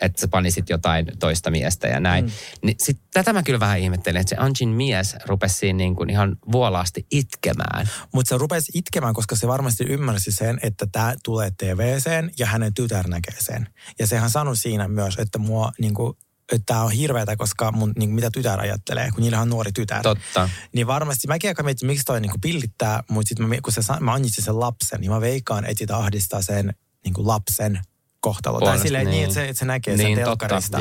että 0.00 0.20
sä 0.20 0.28
panisit 0.28 0.70
jotain 0.70 1.06
toista 1.18 1.50
miestä 1.50 1.86
ja 1.86 2.00
näin. 2.00 2.24
Mm. 2.24 2.30
Niin 2.62 2.76
sit, 2.80 3.00
tätä 3.12 3.32
mä 3.32 3.42
kyllä 3.42 3.60
vähän 3.60 3.78
ihmettelen, 3.78 4.20
että 4.20 4.30
se 4.30 4.36
Anjin 4.38 4.68
mies 4.68 5.16
rupesi 5.26 5.54
siinä 5.54 5.76
niin 5.76 5.96
kuin 5.96 6.10
ihan 6.10 6.36
vuolaasti 6.52 7.06
itkemään. 7.10 7.90
Mutta 8.14 8.28
se 8.28 8.38
rupesi 8.38 8.72
itkemään, 8.74 9.14
koska 9.14 9.36
se 9.36 9.48
varmasti 9.48 9.84
ymmärsi 9.84 10.32
sen, 10.32 10.58
että 10.62 10.86
tämä 10.92 11.14
tulee 11.24 11.50
TVCen 11.50 12.30
ja 12.38 12.46
hänen 12.46 12.74
tytär 12.74 13.08
näkee 13.08 13.36
sen. 13.40 13.68
Ja 13.98 14.06
sehän 14.06 14.30
sanoi 14.30 14.56
siinä 14.56 14.88
myös, 14.88 15.16
että 15.18 15.38
mua 15.38 15.72
niin 15.78 15.94
kuin, 15.94 16.16
että 16.52 16.66
tämä 16.66 16.82
on 16.82 16.90
hirveätä, 16.90 17.36
koska 17.36 17.72
mun, 17.72 17.92
niin 17.98 18.10
mitä 18.10 18.30
tytär 18.30 18.60
ajattelee, 18.60 19.10
kun 19.10 19.22
niillä 19.22 19.40
on 19.40 19.50
nuori 19.50 19.72
tytär. 19.72 20.02
Totta. 20.02 20.48
Niin 20.72 20.86
varmasti, 20.86 21.28
mäkin 21.28 21.50
aika 21.50 21.62
mietin, 21.62 21.86
miksi 21.86 22.04
toi 22.04 22.20
niin 22.20 22.40
pillittää, 22.40 23.02
mutta 23.10 23.28
sitten 23.28 23.62
kun 23.62 23.72
se, 23.72 23.80
mä 24.00 24.12
annitsin 24.12 24.44
sen 24.44 24.60
lapsen, 24.60 25.00
niin 25.00 25.10
mä 25.10 25.20
veikkaan, 25.20 25.64
että 25.64 25.78
sitä 25.78 25.96
ahdistaa 25.96 26.42
sen 26.42 26.74
niin 27.04 27.14
lapsen 27.18 27.80
kohtalo. 28.26 28.60
Tai 28.60 28.78
silleen 28.78 29.06
niin, 29.06 29.12
niin 29.12 29.24
että, 29.24 29.34
se, 29.34 29.48
että 29.48 29.58
se 29.58 29.64
näkee 29.64 29.96
niin, 29.96 30.16
sen 30.16 30.24
telkkarista. 30.24 30.78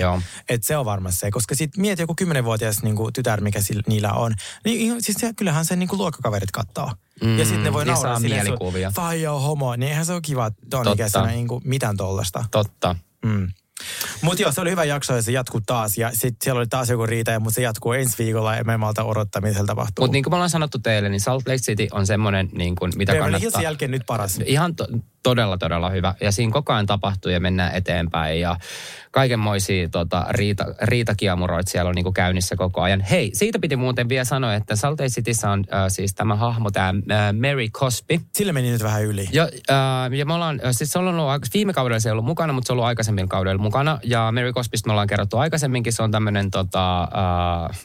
Että 0.49 0.67
se 0.67 0.77
on 0.77 0.85
varmasti 0.85 1.19
se. 1.19 1.31
Koska 1.31 1.55
sitten 1.55 1.81
mieti 1.81 2.01
joku 2.01 2.15
kymmenenvuotias 2.15 2.83
niin 2.83 2.95
kuin 2.95 3.13
tytär, 3.13 3.41
mikä 3.41 3.61
sillä, 3.61 3.83
niillä 3.87 4.13
on. 4.13 4.35
Niin 4.65 5.03
siis 5.03 5.17
se, 5.17 5.33
kyllähän 5.33 5.65
sen 5.65 5.79
niin 5.79 5.89
kuin 5.89 5.99
luokkakaverit 5.99 6.51
katsoo. 6.51 6.91
Mm, 7.23 7.39
ja 7.39 7.45
sitten 7.45 7.63
ne 7.63 7.73
voi 7.73 7.85
nauraa 7.85 8.19
silleen, 8.19 8.47
että 8.47 8.91
faija 8.95 9.33
on 9.33 9.41
homo. 9.41 9.75
Niin 9.75 9.89
eihän 9.89 10.05
se 10.05 10.13
ole 10.13 10.21
kiva 10.21 10.51
ton 10.69 10.93
ikäisenä 10.93 11.27
niin 11.27 11.47
kuin 11.47 11.61
mitään 11.65 11.97
tollasta. 11.97 12.45
Totta. 12.51 12.95
Mm. 13.25 13.47
Mutta 14.21 14.41
joo, 14.41 14.51
se 14.51 14.61
oli 14.61 14.71
hyvä 14.71 14.83
jakso 14.83 15.15
ja 15.15 15.21
se 15.21 15.31
jatkuu 15.31 15.61
taas. 15.65 15.97
Ja 15.97 16.11
sitten 16.13 16.37
siellä 16.43 16.59
oli 16.59 16.67
taas 16.67 16.89
joku 16.89 17.05
riita, 17.05 17.39
mutta 17.39 17.55
se 17.55 17.61
jatkuu 17.61 17.93
ensi 17.93 18.23
viikolla 18.23 18.55
ja 18.55 18.63
me 18.63 18.77
malta 18.77 19.03
odottaa, 19.03 19.41
mitä 19.41 19.53
siellä 19.53 19.67
tapahtuu. 19.67 20.03
Mutta 20.03 20.13
niin 20.13 20.23
kuin 20.23 20.31
me 20.31 20.35
ollaan 20.35 20.49
sanottu 20.49 20.79
teille, 20.79 21.09
niin 21.09 21.21
Salt 21.21 21.47
Lake 21.47 21.59
City 21.59 21.87
on 21.91 22.07
semmoinen, 22.07 22.49
niin 22.53 22.75
kuin, 22.75 22.91
mitä 22.95 23.11
Beverly 23.11 23.31
kannattaa. 23.31 23.61
jälkeen 23.61 23.91
nyt 23.91 24.03
paras. 24.07 24.39
Ihan 24.45 24.75
to, 24.75 24.87
todella, 25.23 25.57
todella 25.57 25.89
hyvä. 25.89 26.15
Ja 26.21 26.31
siinä 26.31 26.51
koko 26.51 26.73
ajan 26.73 26.85
tapahtuu 26.85 27.31
ja 27.31 27.39
mennään 27.39 27.75
eteenpäin. 27.75 28.39
Ja 28.39 28.57
kaikenmoisia 29.11 29.89
tota, 29.89 30.25
riita, 30.29 30.65
riitakiamuroita 30.81 31.71
siellä 31.71 31.89
on 31.89 31.95
niin 31.95 32.03
kuin 32.03 32.13
käynnissä 32.13 32.55
koko 32.55 32.81
ajan. 32.81 33.01
Hei, 33.01 33.31
siitä 33.33 33.59
piti 33.59 33.75
muuten 33.75 34.09
vielä 34.09 34.23
sanoa, 34.23 34.53
että 34.53 34.75
Salt 34.75 34.99
Lake 34.99 35.09
Cityssä 35.09 35.49
on 35.49 35.63
äh, 35.73 35.83
siis 35.87 36.13
tämä 36.13 36.35
hahmo, 36.35 36.71
tämä 36.71 36.89
äh, 36.89 37.33
Mary 37.33 37.67
Cosby. 37.69 38.19
Sillä 38.33 38.53
meni 38.53 38.71
nyt 38.71 38.83
vähän 38.83 39.03
yli. 39.03 39.29
Ja, 39.31 39.43
äh, 39.43 40.13
ja 40.13 40.25
me 40.25 40.33
ollaan, 40.33 40.59
siis 40.71 40.91
se 40.91 40.99
on 40.99 41.07
ollut, 41.07 41.41
viime 41.53 41.73
kaudella 41.73 41.99
se 41.99 42.09
ei 42.09 42.11
ollut 42.11 42.25
mukana, 42.25 42.53
mutta 42.53 42.67
se 42.67 42.73
on 42.73 42.75
ollut 42.75 42.87
aikaisemmin 42.87 43.29
kaudella 43.29 43.61
mukana. 43.65 43.99
Ja 44.03 44.31
Mary 44.31 44.53
Cosbysta 44.53 44.87
me 44.87 44.91
ollaan 44.91 45.07
kerrottu 45.07 45.37
aikaisemminkin, 45.37 45.93
se 45.93 46.03
on 46.03 46.11
tämmöinen 46.11 46.51
tota, 46.51 47.01
äh, 47.01 47.79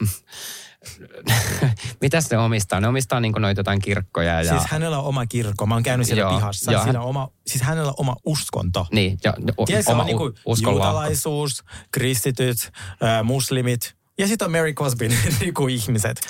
mitä 2.02 2.20
se 2.20 2.38
omistaa? 2.38 2.80
Ne 2.80 2.88
omistaa 2.88 3.20
niin 3.20 3.32
noita 3.38 3.60
jotain 3.60 3.80
kirkkoja. 3.80 4.42
Ja... 4.42 4.58
Siis 4.58 4.70
hänellä 4.70 4.98
on 4.98 5.04
oma 5.04 5.26
kirkko. 5.26 5.66
Mä 5.66 5.74
oon 5.74 5.82
käynyt 5.82 6.06
siellä 6.06 6.20
joo, 6.20 6.34
pihassa. 6.34 6.72
Joo, 6.72 6.82
hän... 6.82 6.96
on 6.96 7.04
oma, 7.04 7.28
siis 7.46 7.62
hänellä 7.62 7.88
on 7.88 7.94
oma 7.98 8.16
uskonto. 8.24 8.86
Niin, 8.92 9.18
ja, 9.24 9.34
o, 9.56 9.66
Tiedätkö, 9.66 9.92
oma 9.92 10.02
on 10.02 10.06
niin 10.06 10.62
juutalaisuus, 10.62 11.64
kristityt, 11.90 12.70
äh, 13.02 13.24
muslimit, 13.24 13.96
ja 14.20 14.28
sitten 14.28 14.46
on 14.46 14.52
Mary 14.52 14.72
Cosbyn 14.72 15.12
niinku 15.40 15.68
ihmiset. 15.68 16.20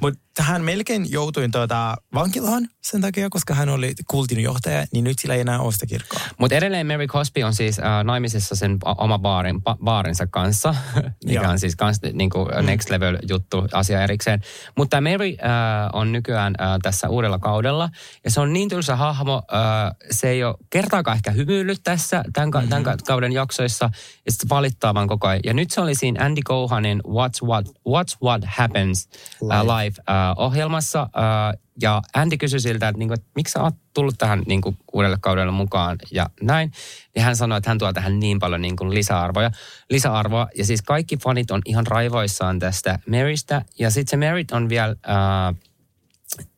Mutta 0.00 0.42
hän 0.42 0.62
melkein 0.62 1.06
joutui 1.10 1.48
tuota 1.52 1.96
vankilaan 2.14 2.68
sen 2.82 3.00
takia, 3.00 3.30
koska 3.30 3.54
hän 3.54 3.68
oli 3.68 3.94
kultin 4.10 4.40
johtaja, 4.40 4.86
niin 4.92 5.04
nyt 5.04 5.18
sillä 5.18 5.34
ei 5.34 5.40
enää 5.40 5.60
ole 5.60 5.72
sitä 5.72 5.86
kirkkoa. 5.86 6.20
Mutta 6.38 6.56
edelleen 6.56 6.86
Mary 6.86 7.06
Cosby 7.06 7.42
on 7.42 7.54
siis 7.54 7.78
äh, 7.78 8.04
naimisissa 8.04 8.56
sen 8.56 8.78
oma 8.98 9.18
baarin, 9.18 9.62
ba, 9.62 9.76
baarinsa 9.84 10.26
kanssa, 10.26 10.74
mikä 11.26 11.40
Joo. 11.40 11.50
on 11.50 11.58
siis 11.58 11.76
kans, 11.76 12.00
niinku 12.12 12.44
mm. 12.44 12.66
next 12.66 12.90
level 12.90 13.18
juttu 13.28 13.66
asia 13.72 14.02
erikseen. 14.02 14.40
Mutta 14.76 15.00
Mary 15.00 15.28
äh, 15.28 15.90
on 15.92 16.12
nykyään 16.12 16.54
äh, 16.60 16.66
tässä 16.82 17.08
uudella 17.08 17.38
kaudella, 17.38 17.88
ja 18.24 18.30
se 18.30 18.40
on 18.40 18.52
niin 18.52 18.68
tylsä 18.68 18.96
hahmo, 18.96 19.42
äh, 19.52 19.96
se 20.10 20.28
ei 20.28 20.44
ole 20.44 20.54
kertaakaan 20.70 21.16
ehkä 21.16 21.30
hymyillyt 21.30 21.80
tässä 21.84 22.24
tämän, 22.32 22.50
mm-hmm. 22.50 22.68
tämän 22.68 22.98
kauden 23.06 23.32
jaksoissa, 23.32 23.90
ja 24.26 24.32
sitten 24.32 24.48
valittaa 24.48 24.94
vaan 24.94 25.08
koko 25.08 25.26
ajan. 25.26 25.40
Ja 25.44 25.54
nyt 25.54 25.70
se 25.70 25.80
oli 25.80 25.94
siinä 25.94 26.24
Andy 26.24 26.42
Cohanin 26.42 27.00
What's 27.26 27.48
What, 27.48 27.66
What's 27.68 28.16
What 28.22 28.42
Happens 28.46 29.08
live, 29.42 29.60
uh, 29.60 29.76
live 29.76 29.94
uh, 30.00 30.44
ohjelmassa. 30.44 31.02
Uh, 31.02 31.60
ja 31.82 32.02
Andy 32.14 32.36
kysyi 32.36 32.60
siltä, 32.60 32.88
että, 32.88 32.98
niin 32.98 33.08
kuin, 33.08 33.18
että 33.18 33.30
miksi 33.34 33.52
sä 33.52 33.62
oot 33.62 33.74
tullut 33.94 34.14
tähän 34.18 34.42
niin 34.46 34.60
kuin, 34.60 34.78
uudelle 34.92 35.16
kaudelle 35.20 35.52
mukaan 35.52 35.98
ja 36.10 36.30
näin. 36.42 36.72
Ja 37.16 37.22
hän 37.22 37.36
sanoi, 37.36 37.58
että 37.58 37.70
hän 37.70 37.78
tuo 37.78 37.92
tähän 37.92 38.20
niin 38.20 38.38
paljon 38.38 38.62
niin 38.62 38.76
kuin, 38.76 38.90
lisäarvoja, 38.90 39.50
lisäarvoa. 39.90 40.48
Ja 40.58 40.64
siis 40.64 40.82
kaikki 40.82 41.16
fanit 41.16 41.50
on 41.50 41.62
ihan 41.64 41.86
raivoissaan 41.86 42.58
tästä 42.58 42.98
Marystä. 43.10 43.62
Ja 43.78 43.90
sitten 43.90 44.20
se 44.20 44.26
Mary 44.26 44.44
on 44.52 44.68
vielä... 44.68 44.92
Uh, 44.92 45.56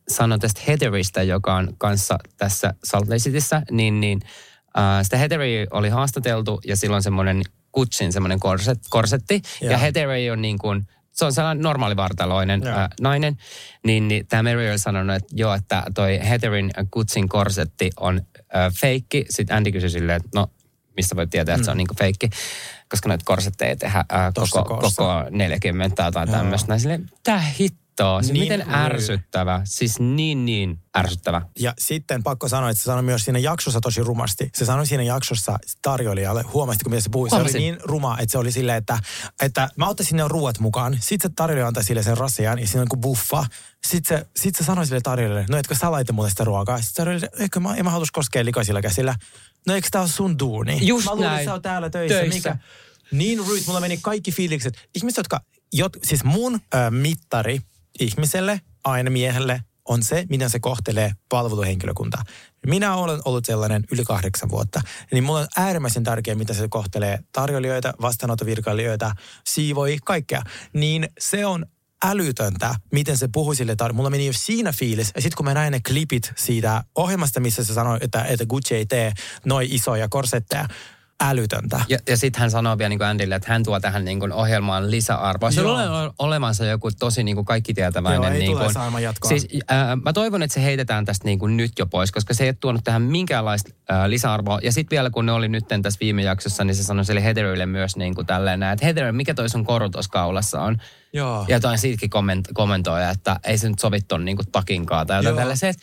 sanoi 0.09 0.39
tästä 0.39 0.61
Heatherista, 0.67 1.23
joka 1.23 1.55
on 1.55 1.73
kanssa 1.77 2.17
tässä 2.37 2.73
Salt 2.83 3.07
Lake 3.07 3.19
Cityssä, 3.19 3.61
niin, 3.71 3.99
niin 3.99 4.19
uh, 4.77 5.03
sitä 5.03 5.17
Heatheria 5.17 5.67
oli 5.71 5.89
haastateltu 5.89 6.59
ja 6.65 6.75
silloin 6.75 7.03
semmoinen 7.03 7.41
Gucciin 7.73 8.13
semmoinen 8.13 8.39
korset, 8.39 8.79
korsetti. 8.89 9.41
Joo. 9.61 9.71
Ja 9.71 9.77
Heather 9.77 10.09
on 10.31 10.41
niin 10.41 10.57
kuin, 10.57 10.87
se 11.11 11.25
on 11.25 11.33
sellainen 11.33 11.63
normaalivartaloinen 11.63 12.61
Joo. 12.65 12.77
äh, 12.77 12.87
nainen. 13.01 13.37
Niin, 13.85 14.07
niin 14.07 14.27
tämä 14.27 14.43
Mary 14.43 14.69
on 14.69 14.79
sanonut, 14.79 15.15
että 15.15 15.35
joo, 15.35 15.53
että 15.53 15.83
toi 15.95 16.19
Heatherin 16.29 16.71
Gucciin 16.91 17.29
korsetti 17.29 17.89
on 17.99 18.21
äh, 18.55 18.73
feikki. 18.81 19.25
Sitten 19.29 19.57
Andy 19.57 19.71
kysyi 19.71 19.89
silleen, 19.89 20.17
että 20.17 20.29
no, 20.35 20.47
mistä 20.97 21.15
voi 21.15 21.27
tietää, 21.27 21.55
että 21.55 21.65
se 21.65 21.71
on 21.71 21.77
niin 21.77 21.87
kuin 21.87 21.97
feikki. 21.97 22.29
Koska 22.89 23.09
noita 23.09 23.25
korsetteja 23.25 23.69
ei 23.69 23.75
tehdä 23.75 23.99
äh, 23.99 24.33
Tossa 24.33 24.63
koko, 24.63 24.77
koko 24.77 25.25
40 25.29 25.95
tai 25.95 26.07
jotain 26.07 26.29
tämmöistä. 26.31 26.67
Näin 26.67 26.79
silleen, 26.79 27.09
tää 27.23 27.43
hittoa. 27.99 28.21
Siis 28.21 28.33
Niin 28.33 28.43
miten 28.43 28.75
ärsyttävä. 28.75 29.61
Siis 29.63 29.99
niin, 29.99 30.45
niin 30.45 30.79
ärsyttävä. 30.97 31.41
Ja 31.59 31.73
sitten 31.79 32.23
pakko 32.23 32.47
sanoa, 32.47 32.69
että 32.69 32.83
se 32.83 32.85
sanoi 32.85 33.03
myös 33.03 33.23
siinä 33.25 33.39
jaksossa 33.39 33.81
tosi 33.81 34.03
rumasti. 34.03 34.49
Se 34.55 34.65
sanoi 34.65 34.85
siinä 34.85 35.03
jaksossa 35.03 35.59
tarjoilijalle, 35.81 36.43
huomasitko 36.53 36.89
mitä 36.89 37.01
se 37.01 37.09
puhui? 37.09 37.29
Se 37.29 37.35
oli 37.35 37.51
niin 37.53 37.77
ruma, 37.83 38.17
että 38.19 38.31
se 38.31 38.37
oli 38.37 38.51
silleen, 38.51 38.77
että, 38.77 38.99
että 39.41 39.69
mä 39.75 39.87
ottaisin 39.87 40.17
ne 40.17 40.27
ruuat 40.27 40.59
mukaan. 40.59 40.97
Sitten 40.99 41.29
se 41.29 41.33
tarjoilija 41.35 41.67
antaa 41.67 41.83
sille 41.83 42.03
sen 42.03 42.17
rasian 42.17 42.59
ja 42.59 42.67
siinä 42.67 42.81
on 42.81 42.87
kuin 42.87 43.01
buffa. 43.01 43.45
Sitten 43.87 44.17
se, 44.17 44.27
sit 44.35 44.55
se 44.55 44.63
sanoi 44.63 44.85
sille 44.85 45.01
tarjoilijalle, 45.01 45.45
no 45.49 45.57
etkö 45.57 45.75
sä 45.75 45.91
laita 45.91 46.13
mulle 46.13 46.29
sitä 46.29 46.43
ruokaa? 46.43 46.81
Sitten 46.81 46.95
tarjoilija, 47.05 47.29
eikö 47.39 47.59
mä, 47.59 47.75
en 47.75 47.85
mä 47.85 47.91
halus 47.91 48.11
koskea 48.11 48.45
likaisilla 48.45 48.81
käsillä. 48.81 49.15
No 49.67 49.73
eikö 49.73 49.87
tää 49.91 50.01
ole 50.01 50.09
sun 50.09 50.39
duuni? 50.39 50.79
Just 50.81 51.05
mä 51.05 51.11
luulin, 51.11 51.29
näin. 51.29 51.45
sä 51.45 51.53
oot 51.53 51.61
täällä 51.61 51.89
töissä. 51.89 52.19
Töissä. 52.19 52.49
Mikä? 52.49 52.57
Niin 53.11 53.39
rude, 53.39 53.61
mulla 53.67 53.79
meni 53.79 53.99
kaikki 54.01 54.31
fiilikset. 54.31 54.87
Ihmiset, 54.95 55.17
jotka, 55.17 55.41
jot, 55.73 55.97
siis 56.03 56.23
mun 56.23 56.55
ö, 56.55 56.91
mittari 56.91 57.61
ihmiselle, 57.99 58.61
aina 58.83 59.09
miehelle, 59.09 59.61
on 59.85 60.03
se, 60.03 60.25
miten 60.29 60.49
se 60.49 60.59
kohtelee 60.59 61.11
palveluhenkilökuntaa. 61.29 62.23
Minä 62.67 62.95
olen 62.95 63.21
ollut 63.25 63.45
sellainen 63.45 63.83
yli 63.91 64.03
kahdeksan 64.03 64.49
vuotta, 64.49 64.81
niin 65.11 65.23
mulla 65.23 65.39
on 65.39 65.47
äärimmäisen 65.57 66.03
tärkeää, 66.03 66.35
miten 66.35 66.55
se 66.55 66.67
kohtelee 66.69 67.19
tarjoilijoita, 67.31 67.93
vastaanottovirkailijoita, 68.01 69.11
siivoi, 69.47 69.97
kaikkea. 70.05 70.41
Niin 70.73 71.09
se 71.19 71.45
on 71.45 71.65
älytöntä, 72.05 72.75
miten 72.91 73.17
se 73.17 73.29
puhui 73.33 73.55
sille 73.55 73.75
tar- 73.83 73.93
Mulla 73.93 74.09
meni 74.09 74.25
jo 74.25 74.33
siinä 74.33 74.71
fiilis. 74.71 75.11
Ja 75.15 75.21
sitten 75.21 75.37
kun 75.37 75.45
mä 75.45 75.53
näin 75.53 75.71
ne 75.71 75.79
klipit 75.87 76.31
siitä 76.35 76.83
ohjelmasta, 76.95 77.39
missä 77.39 77.63
se 77.63 77.73
sanoi, 77.73 77.97
että, 78.01 78.23
että 78.23 78.45
Gucci 78.45 78.75
ei 78.75 78.85
tee 78.85 79.13
noin 79.45 79.67
isoja 79.71 80.09
korsetteja, 80.09 80.67
älytöntä. 81.21 81.81
Ja, 81.89 81.97
ja 82.07 82.17
sitten 82.17 82.39
hän 82.39 82.51
sanoo 82.51 82.77
vielä 82.77 82.89
niin 82.89 82.99
kuin 82.99 83.07
Andylle, 83.07 83.35
että 83.35 83.51
hän 83.51 83.63
tuo 83.63 83.79
tähän 83.79 84.05
niin 84.05 84.19
kuin 84.19 84.33
ohjelmaan 84.33 84.91
lisäarvoa. 84.91 85.51
Se 85.51 85.61
on 85.61 86.13
olemansa 86.19 86.65
joku 86.65 86.91
tosi 86.99 87.23
niin 87.23 87.35
kuin 87.35 87.45
kaikki 87.45 87.73
tietäväinen. 87.73 88.23
Joo, 88.23 88.33
ei 88.33 88.39
niin 88.39 88.57
kuin, 88.57 88.73
saamaan 88.73 89.03
jatkoa. 89.03 89.29
Siis 89.29 89.47
äh, 89.71 89.77
mä 90.03 90.13
toivon, 90.13 90.43
että 90.43 90.53
se 90.53 90.63
heitetään 90.63 91.05
tästä 91.05 91.25
niin 91.25 91.39
kuin 91.39 91.57
nyt 91.57 91.71
jo 91.79 91.85
pois, 91.85 92.11
koska 92.11 92.33
se 92.33 92.43
ei 92.43 92.49
ole 92.49 92.57
tuonut 92.59 92.83
tähän 92.83 93.01
minkäänlaista 93.01 93.71
äh, 93.91 94.05
lisäarvoa. 94.05 94.59
Ja 94.63 94.71
sitten 94.71 94.95
vielä 94.95 95.09
kun 95.09 95.25
ne 95.25 95.31
oli 95.31 95.47
nyt 95.47 95.65
tässä 95.81 95.97
viime 96.01 96.21
jaksossa, 96.21 96.63
niin 96.63 96.75
se 96.75 96.83
sanoi 96.83 97.05
sille 97.05 97.23
Heatherille 97.23 97.65
myös 97.65 97.95
niin 97.95 98.15
kuin 98.15 98.27
tälleen, 98.27 98.63
että 98.63 98.85
Heather, 98.85 99.11
mikä 99.11 99.33
toi 99.33 99.49
sun 99.49 99.65
koru 99.65 99.89
tuossa 99.89 100.11
kaulassa 100.11 100.61
on? 100.61 100.77
Joo. 101.13 101.45
Ja 101.47 101.55
jotain 101.55 101.77
siitäkin 101.77 102.09
komment- 102.15 102.53
kommentoi, 102.53 103.09
että 103.11 103.39
ei 103.43 103.57
se 103.57 103.69
nyt 103.69 103.79
sovi 103.79 104.01
ton 104.01 104.25
niin 104.25 104.37
kuin 104.37 104.51
takinkaan 104.51 105.07
tai 105.07 105.17
jotain 105.17 105.33
Joo. 105.33 105.39
tällaisia. 105.39 105.73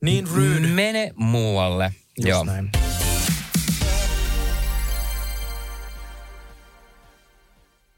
Niin 0.00 0.28
rude. 0.34 0.66
Mene 0.68 1.12
muualle. 1.16 1.94
Just 2.18 2.28
Joo. 2.28 2.44
näin. 2.44 2.70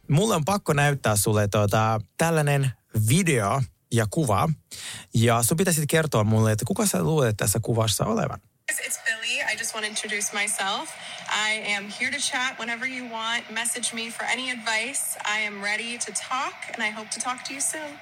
Mulle 0.09 0.35
on 0.35 0.45
pakko 0.45 0.73
näyttää 0.73 1.17
sulle 1.17 1.49
tuota, 1.49 2.01
tällainen 2.17 2.71
video 3.09 3.63
ja 3.93 4.07
kuva. 4.11 4.49
Ja 5.15 5.43
sun 5.43 5.57
pitäisi 5.57 5.87
kertoa 5.87 6.25
mulle, 6.25 6.53
että 6.53 6.65
kuka 6.65 6.87
sä 6.87 7.03
luulet 7.03 7.37
tässä 7.37 7.59
kuvassa 7.63 8.05
olevan. 8.05 8.41
It's 8.73 9.01
Billy. 9.05 9.41
I 9.53 9.57
just 9.59 9.75
want 9.75 9.87
to 9.87 9.91
introduce 9.91 10.33
myself. 10.33 10.91
I 11.49 11.75
am 11.77 11.85
here 12.01 12.11
to 12.13 12.19
chat 12.19 12.59
whenever 12.59 12.89
you 12.89 13.09
want. 13.09 13.51
Message 13.51 13.95
me 13.95 14.11
for 14.11 14.25
any 14.25 14.51
advice. 14.51 15.19
I 15.25 15.47
am 15.47 15.63
ready 15.63 15.99
to 15.99 16.13
talk, 16.29 16.55
and 16.75 16.83
I 16.89 16.91
hope 16.91 17.09
to 17.11 17.21
talk 17.21 17.45
to 17.45 17.53
you 17.53 17.61
soon. 17.61 17.99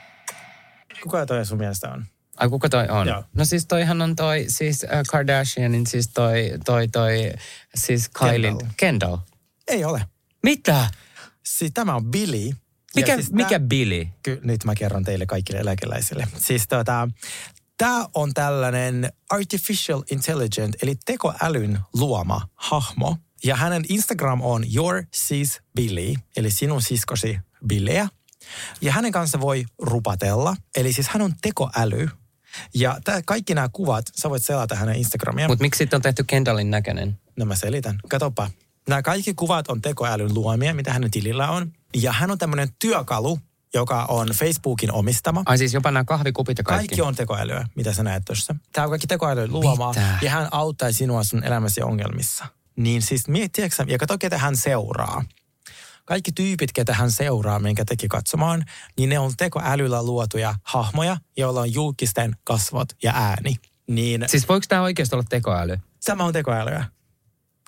Kuka 1.03 1.27
toi 1.27 1.47
sun 1.47 1.59
mielestä 1.59 1.91
on? 1.91 2.07
Ai 2.37 2.49
kuka 2.49 2.69
toi 2.69 2.89
on? 2.89 3.07
Joo. 3.09 3.25
No 3.35 3.45
siis 3.45 3.67
toihan 3.67 4.03
on 4.03 4.17
toi, 4.17 4.45
siis 4.49 4.85
äh, 4.85 5.03
Kardashianin, 5.11 5.87
siis 5.87 6.09
toi, 6.09 6.53
toi, 6.65 6.89
toi, 6.89 7.33
siis 7.75 8.09
Kylie 8.09 8.51
Kendall. 8.51 8.69
Kendall. 8.77 9.19
Ei 9.69 9.85
ole. 9.85 10.07
Mitä? 10.43 10.91
Siis 11.47 11.71
tämä 11.75 11.95
on 11.95 12.05
Billy. 12.11 12.47
Ja 12.47 12.53
Mikä, 12.95 13.15
siis 13.15 13.33
mikä 13.33 13.49
tää- 13.49 13.61
Billy? 13.61 14.07
Ky- 14.23 14.41
nyt 14.45 14.65
mä 14.65 14.75
kerron 14.75 15.05
teille 15.05 15.27
kaikille 15.27 15.61
eläkeläisille. 15.61 16.29
Siis 16.39 16.69
tota, 16.69 17.09
tämä 17.79 18.07
on 18.15 18.35
tällainen 18.35 19.13
artificial 19.31 20.03
intelligent, 20.11 20.77
eli 20.83 20.95
tekoälyn 21.05 21.79
luoma 21.95 22.49
hahmo. 22.55 23.17
Ja 23.45 23.57
hänen 23.57 23.85
Instagram 23.89 24.41
on 24.43 24.65
your 24.75 25.05
sis 25.15 25.61
Billy, 25.77 26.15
eli 26.37 26.51
sinun 26.51 26.83
siskosi 26.83 27.39
Billyä. 27.67 28.09
Ja 28.81 28.93
hänen 28.93 29.13
kanssa 29.13 29.41
voi 29.41 29.65
rupatella, 29.79 30.57
eli 30.77 30.93
siis 30.93 31.09
hän 31.09 31.23
on 31.23 31.35
tekoäly. 31.43 32.09
Ja 32.75 33.01
tää, 33.05 33.23
kaikki 33.27 33.55
nämä 33.55 33.69
kuvat, 33.73 34.05
sä 34.23 34.31
voit 34.31 34.45
selata 34.45 34.75
hänen 34.75 34.97
Instagramia. 34.97 35.49
Mutta 35.49 35.63
miksi 35.63 35.79
sitten 35.79 35.97
on 35.97 36.03
tehty 36.03 36.25
Kendallin 36.27 36.71
näköinen? 36.71 37.19
No 37.37 37.45
mä 37.47 37.57
selitän. 37.57 37.99
Katoppa. 38.09 38.51
Nämä 38.89 39.03
kaikki 39.03 39.35
kuvat 39.35 39.69
on 39.69 39.83
tekoälyn 39.83 40.35
luomia, 40.35 40.75
mitä 40.75 40.93
hänen 40.93 41.11
tilillä 41.11 41.51
on. 41.51 41.73
Ja 41.95 42.13
hän 42.13 42.31
on 42.31 42.39
tämmöinen 42.39 42.69
työkalu, 42.79 43.39
joka 43.75 44.05
on 44.05 44.29
Facebookin 44.29 44.93
omistama. 44.93 45.43
Ai 45.47 45.59
siis 45.59 45.75
jopa 45.75 45.91
nämä 45.91 46.05
kahvikupit 46.05 46.59
ja 46.59 46.65
kaikki? 46.65 46.89
Kaikki 46.89 47.03
on 47.03 47.15
tekoälyä, 47.15 47.67
mitä 47.75 47.93
sä 47.93 48.03
näet 48.03 48.23
tuossa. 48.25 48.55
Tämä 48.73 48.85
on 48.85 48.91
kaikki 48.91 49.07
tekoälyn 49.07 49.53
luomaa. 49.53 49.89
Mitä? 49.89 50.19
Ja 50.23 50.31
hän 50.31 50.49
auttaa 50.51 50.93
sinua 50.93 51.25
sun 51.25 51.45
elämäsi 51.45 51.83
ongelmissa. 51.83 52.47
Niin 52.77 53.03
siis 53.03 53.29
miettiäksä, 53.29 53.85
ja 53.89 53.99
kato 53.99 54.19
ketä 54.19 54.39
hän 54.39 54.57
seuraa. 54.57 55.25
Kaikki 56.05 56.33
tyypit, 56.33 56.73
ketä 56.73 56.95
hän 56.95 57.11
seuraa, 57.11 57.59
minkä 57.59 57.85
teki 57.85 58.09
katsomaan, 58.09 58.65
niin 58.99 59.09
ne 59.09 59.19
on 59.19 59.33
tekoälyllä 59.37 60.03
luotuja 60.03 60.55
hahmoja, 60.63 61.17
joilla 61.37 61.61
on 61.61 61.73
julkisten 61.73 62.37
kasvot 62.45 62.89
ja 63.03 63.13
ääni. 63.15 63.57
Niin 63.87 64.25
Siis 64.27 64.49
voiko 64.49 64.67
tämä 64.69 64.83
oikeasti 64.83 65.17
olla 65.17 65.25
tekoäly? 65.29 65.79
Tämä 66.05 66.25
on 66.25 66.33
tekoälyä. 66.33 66.85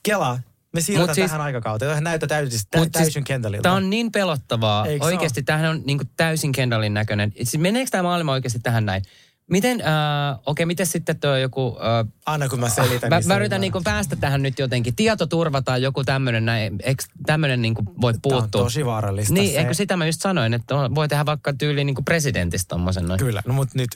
Kela, 0.02 0.38
me 0.74 0.80
siirrytään 0.80 1.14
siis- 1.14 1.30
tähän 1.30 1.40
aikakauteen. 1.40 1.88
Tähän 1.90 2.04
näyttää 2.04 2.26
täysin, 2.26 2.60
tä, 2.70 2.78
Mut 2.78 2.92
täysin 2.92 3.12
siis 3.12 3.24
Kendallilta. 3.24 3.62
Tämä 3.62 3.74
on 3.74 3.90
niin 3.90 4.12
pelottavaa. 4.12 4.86
Eikö 4.86 5.04
oikeasti 5.04 5.42
tämähän 5.42 5.70
on 5.70 5.82
niin 5.84 5.98
kuin 5.98 6.10
täysin 6.16 6.52
Kendallin 6.52 6.94
näköinen. 6.94 7.32
Siis 7.36 7.58
meneekö 7.58 7.90
tämä 7.90 8.02
maailma 8.02 8.32
oikeasti 8.32 8.58
tähän 8.58 8.86
näin? 8.86 9.02
Miten, 9.50 9.80
äh, 9.80 10.38
okei, 10.46 10.66
miten 10.66 10.86
sitten 10.86 11.20
tuo 11.20 11.36
joku... 11.36 11.78
Äh, 12.00 12.12
Anna 12.26 12.48
kun 12.48 12.60
mä 12.60 12.68
selitän. 12.68 13.10
Mä, 13.10 13.18
niin 13.18 13.28
mä 13.28 13.36
yritän 13.36 13.60
niinku 13.60 13.80
päästä 13.84 14.16
tähän 14.16 14.42
nyt 14.42 14.58
jotenkin. 14.58 14.96
Tietoturva 14.96 15.62
tai 15.62 15.82
joku 15.82 16.04
tämmöinen 16.04 16.44
näin, 16.46 16.76
eikö 16.82 17.02
tämmöinen 17.26 17.62
niinku 17.62 17.82
voi 18.00 18.14
puuttua? 18.22 18.42
on 18.42 18.50
tosi 18.50 18.84
vaarallista. 18.86 19.34
Niin, 19.34 19.52
se. 19.52 19.58
eikö 19.58 19.74
sitä 19.74 19.96
mä 19.96 20.06
just 20.06 20.20
sanoin, 20.20 20.54
että 20.54 20.76
on- 20.76 20.94
voi 20.94 21.08
tehdä 21.08 21.26
vaikka 21.26 21.52
tyyliin 21.52 21.86
niinku 21.86 22.02
presidentistä 22.02 22.68
tommosen 22.68 23.08
noin. 23.08 23.18
Kyllä, 23.18 23.42
no 23.46 23.54
mutta 23.54 23.72
nyt, 23.78 23.88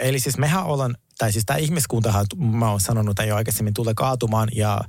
eli 0.00 0.20
siis 0.20 0.38
mehän 0.38 0.64
ollaan, 0.64 0.96
tai 1.18 1.32
siis 1.32 1.44
tämä 1.46 1.56
ihmiskuntahan, 1.56 2.26
mä 2.36 2.70
oon 2.70 2.80
sanonut 2.80 3.16
tämän 3.16 3.28
jo 3.28 3.36
aikaisemmin, 3.36 3.74
tulee 3.74 3.94
kaatumaan 3.96 4.48
ja 4.52 4.80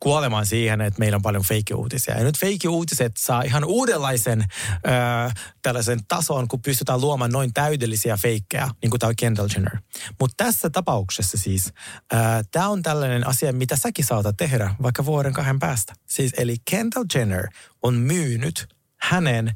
kuolemaan 0.00 0.46
siihen, 0.46 0.80
että 0.80 0.98
meillä 0.98 1.16
on 1.16 1.22
paljon 1.22 1.42
fake-uutisia. 1.42 2.18
Ja 2.18 2.24
nyt 2.24 2.38
fake-uutiset 2.38 3.12
saa 3.16 3.42
ihan 3.42 3.64
uudenlaisen 3.64 4.40
äh, 4.40 5.34
tällaisen 5.62 6.00
tason, 6.08 6.48
kun 6.48 6.62
pystytään 6.62 7.00
luomaan 7.00 7.32
noin 7.32 7.54
täydellisiä 7.54 8.16
feikkejä, 8.16 8.68
niin 8.82 8.90
kuin 8.90 9.00
tämä 9.00 9.12
Kendall 9.18 9.48
Jenner. 9.54 9.78
Mutta 10.20 10.44
tässä 10.44 10.70
tapauksessa 10.70 11.38
siis, 11.38 11.72
äh, 12.14 12.20
tämä 12.50 12.68
on 12.68 12.82
tällainen 12.82 13.26
asia, 13.26 13.52
mitä 13.52 13.76
säkin 13.76 14.04
saatat 14.04 14.36
tehdä 14.36 14.74
vaikka 14.82 15.04
vuoden 15.04 15.32
kahden 15.32 15.58
päästä. 15.58 15.94
Siis 16.06 16.32
eli 16.38 16.56
Kendall 16.70 17.04
Jenner 17.14 17.48
on 17.82 17.94
myynyt 17.94 18.68
hänen 19.00 19.52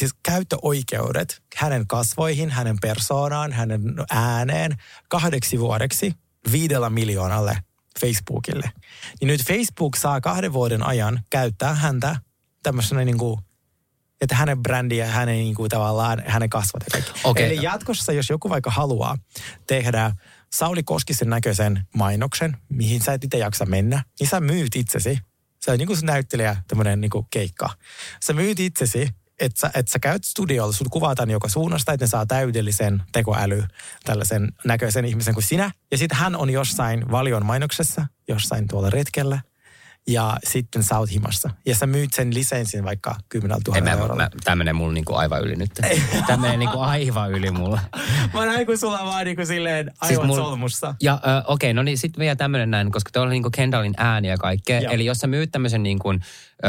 siis 0.00 0.14
käyttöoikeudet 0.22 1.42
hänen 1.56 1.86
kasvoihin, 1.86 2.50
hänen 2.50 2.76
persoonaan, 2.80 3.52
hänen 3.52 3.82
ääneen 4.10 4.76
kahdeksi 5.08 5.60
vuodeksi 5.60 6.12
viidellä 6.52 6.90
miljoonalle 6.90 7.58
Facebookille. 8.00 8.72
Niin 9.20 9.26
nyt 9.26 9.46
Facebook 9.46 9.96
saa 9.96 10.20
kahden 10.20 10.52
vuoden 10.52 10.86
ajan 10.86 11.20
käyttää 11.30 11.74
häntä 11.74 12.16
tämmöisenä 12.62 13.04
niin 13.04 13.18
kuin, 13.18 13.40
että 14.20 14.34
hänen 14.34 14.62
brändi 14.62 14.96
ja 14.96 15.06
hänen 15.06 15.34
niin 15.34 15.54
kuin, 15.54 15.70
tavallaan 15.70 16.22
hänen 16.26 16.50
kasvot 16.50 16.82
ja 16.82 16.90
kaikki. 16.92 17.20
Okei. 17.24 17.46
Eli 17.46 17.62
jatkossa, 17.64 18.12
jos 18.12 18.30
joku 18.30 18.50
vaikka 18.50 18.70
haluaa 18.70 19.18
tehdä 19.66 20.12
Sauli 20.52 20.82
Koskisen 20.82 21.30
näköisen 21.30 21.86
mainoksen, 21.94 22.56
mihin 22.68 23.02
sä 23.02 23.12
et 23.12 23.24
itse 23.24 23.38
jaksa 23.38 23.66
mennä, 23.66 24.04
niin 24.20 24.28
sä 24.28 24.40
myyt 24.40 24.76
itsesi. 24.76 25.18
Se 25.60 25.70
on 25.70 25.78
niin 25.78 25.86
kuin 25.86 25.96
se 25.96 26.06
näyttelijä, 26.06 26.56
tämmöinen 26.68 27.00
niin 27.00 27.10
kuin 27.10 27.26
keikka. 27.30 27.70
Sä 28.24 28.32
myyt 28.32 28.60
itsesi, 28.60 29.08
että 29.40 29.60
sä, 29.60 29.70
et 29.74 29.88
sä 29.88 29.98
käyt 29.98 30.24
studiolla, 30.24 30.72
sut 30.72 30.88
kuvataan 30.88 31.30
joka 31.30 31.48
suunnasta, 31.48 31.92
että 31.92 32.04
ne 32.04 32.08
saa 32.08 32.26
täydellisen 32.26 33.02
tekoäly, 33.12 33.64
tällaisen 34.04 34.48
näköisen 34.64 35.04
ihmisen 35.04 35.34
kuin 35.34 35.44
sinä. 35.44 35.70
Ja 35.90 35.98
sitten 35.98 36.18
hän 36.18 36.36
on 36.36 36.50
jossain 36.50 37.10
valion 37.10 37.46
mainoksessa, 37.46 38.06
jossain 38.28 38.68
tuolla 38.68 38.90
retkellä. 38.90 39.40
Ja 40.06 40.36
sitten 40.44 40.82
sä 40.82 40.98
oot 40.98 41.10
himassa. 41.10 41.50
Ja 41.66 41.74
sä 41.74 41.86
myyt 41.86 42.12
sen 42.12 42.34
lisenssin 42.34 42.84
vaikka 42.84 43.16
10 43.28 43.58
000 43.66 43.76
Ei, 43.76 43.82
mä, 43.82 43.90
eurolla. 43.90 44.22
mä, 44.22 44.30
tää 44.44 44.56
menee 44.56 44.72
mulla 44.72 44.92
niinku 44.92 45.14
aivan 45.14 45.42
yli 45.42 45.56
nyt. 45.56 45.70
Tää 46.26 46.36
menee 46.36 46.56
niinku 46.56 46.78
aivan 46.78 47.30
yli 47.30 47.50
mulla. 47.50 47.80
Mä 48.34 48.46
näin, 48.46 48.66
kun 48.66 48.78
sulla 48.78 49.04
vaan 49.04 49.24
niinku 49.24 49.46
silleen 49.46 49.92
aivan 50.00 50.26
mul- 50.26 50.36
solmussa. 50.36 50.94
Ja 51.02 51.12
äh, 51.12 51.20
okei, 51.46 51.70
okay, 51.70 51.72
no 51.72 51.82
niin 51.82 51.98
sitten 51.98 52.20
vielä 52.20 52.36
tämmöinen 52.36 52.70
näin, 52.70 52.92
koska 52.92 53.10
tuolla 53.12 53.26
on 53.26 53.30
niinku 53.30 53.50
Kendallin 53.50 53.94
ääni 53.96 54.28
ja 54.28 54.36
kaikkea. 54.38 54.80
Joo. 54.80 54.92
Eli 54.92 55.04
jos 55.04 55.18
sä 55.18 55.26
myyt 55.26 55.52
tämmöisen 55.52 55.82
niinku, 55.82 56.10
äh, 56.10 56.18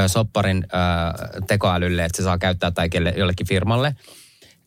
sopparin 0.08 0.66
äh, 0.74 1.42
tekoälylle, 1.48 2.06
että 2.06 2.18
se 2.18 2.24
saa 2.24 2.38
käyttää 2.38 2.72
tai 2.72 2.90
kelle, 2.90 3.14
jollekin 3.18 3.48
firmalle, 3.48 3.96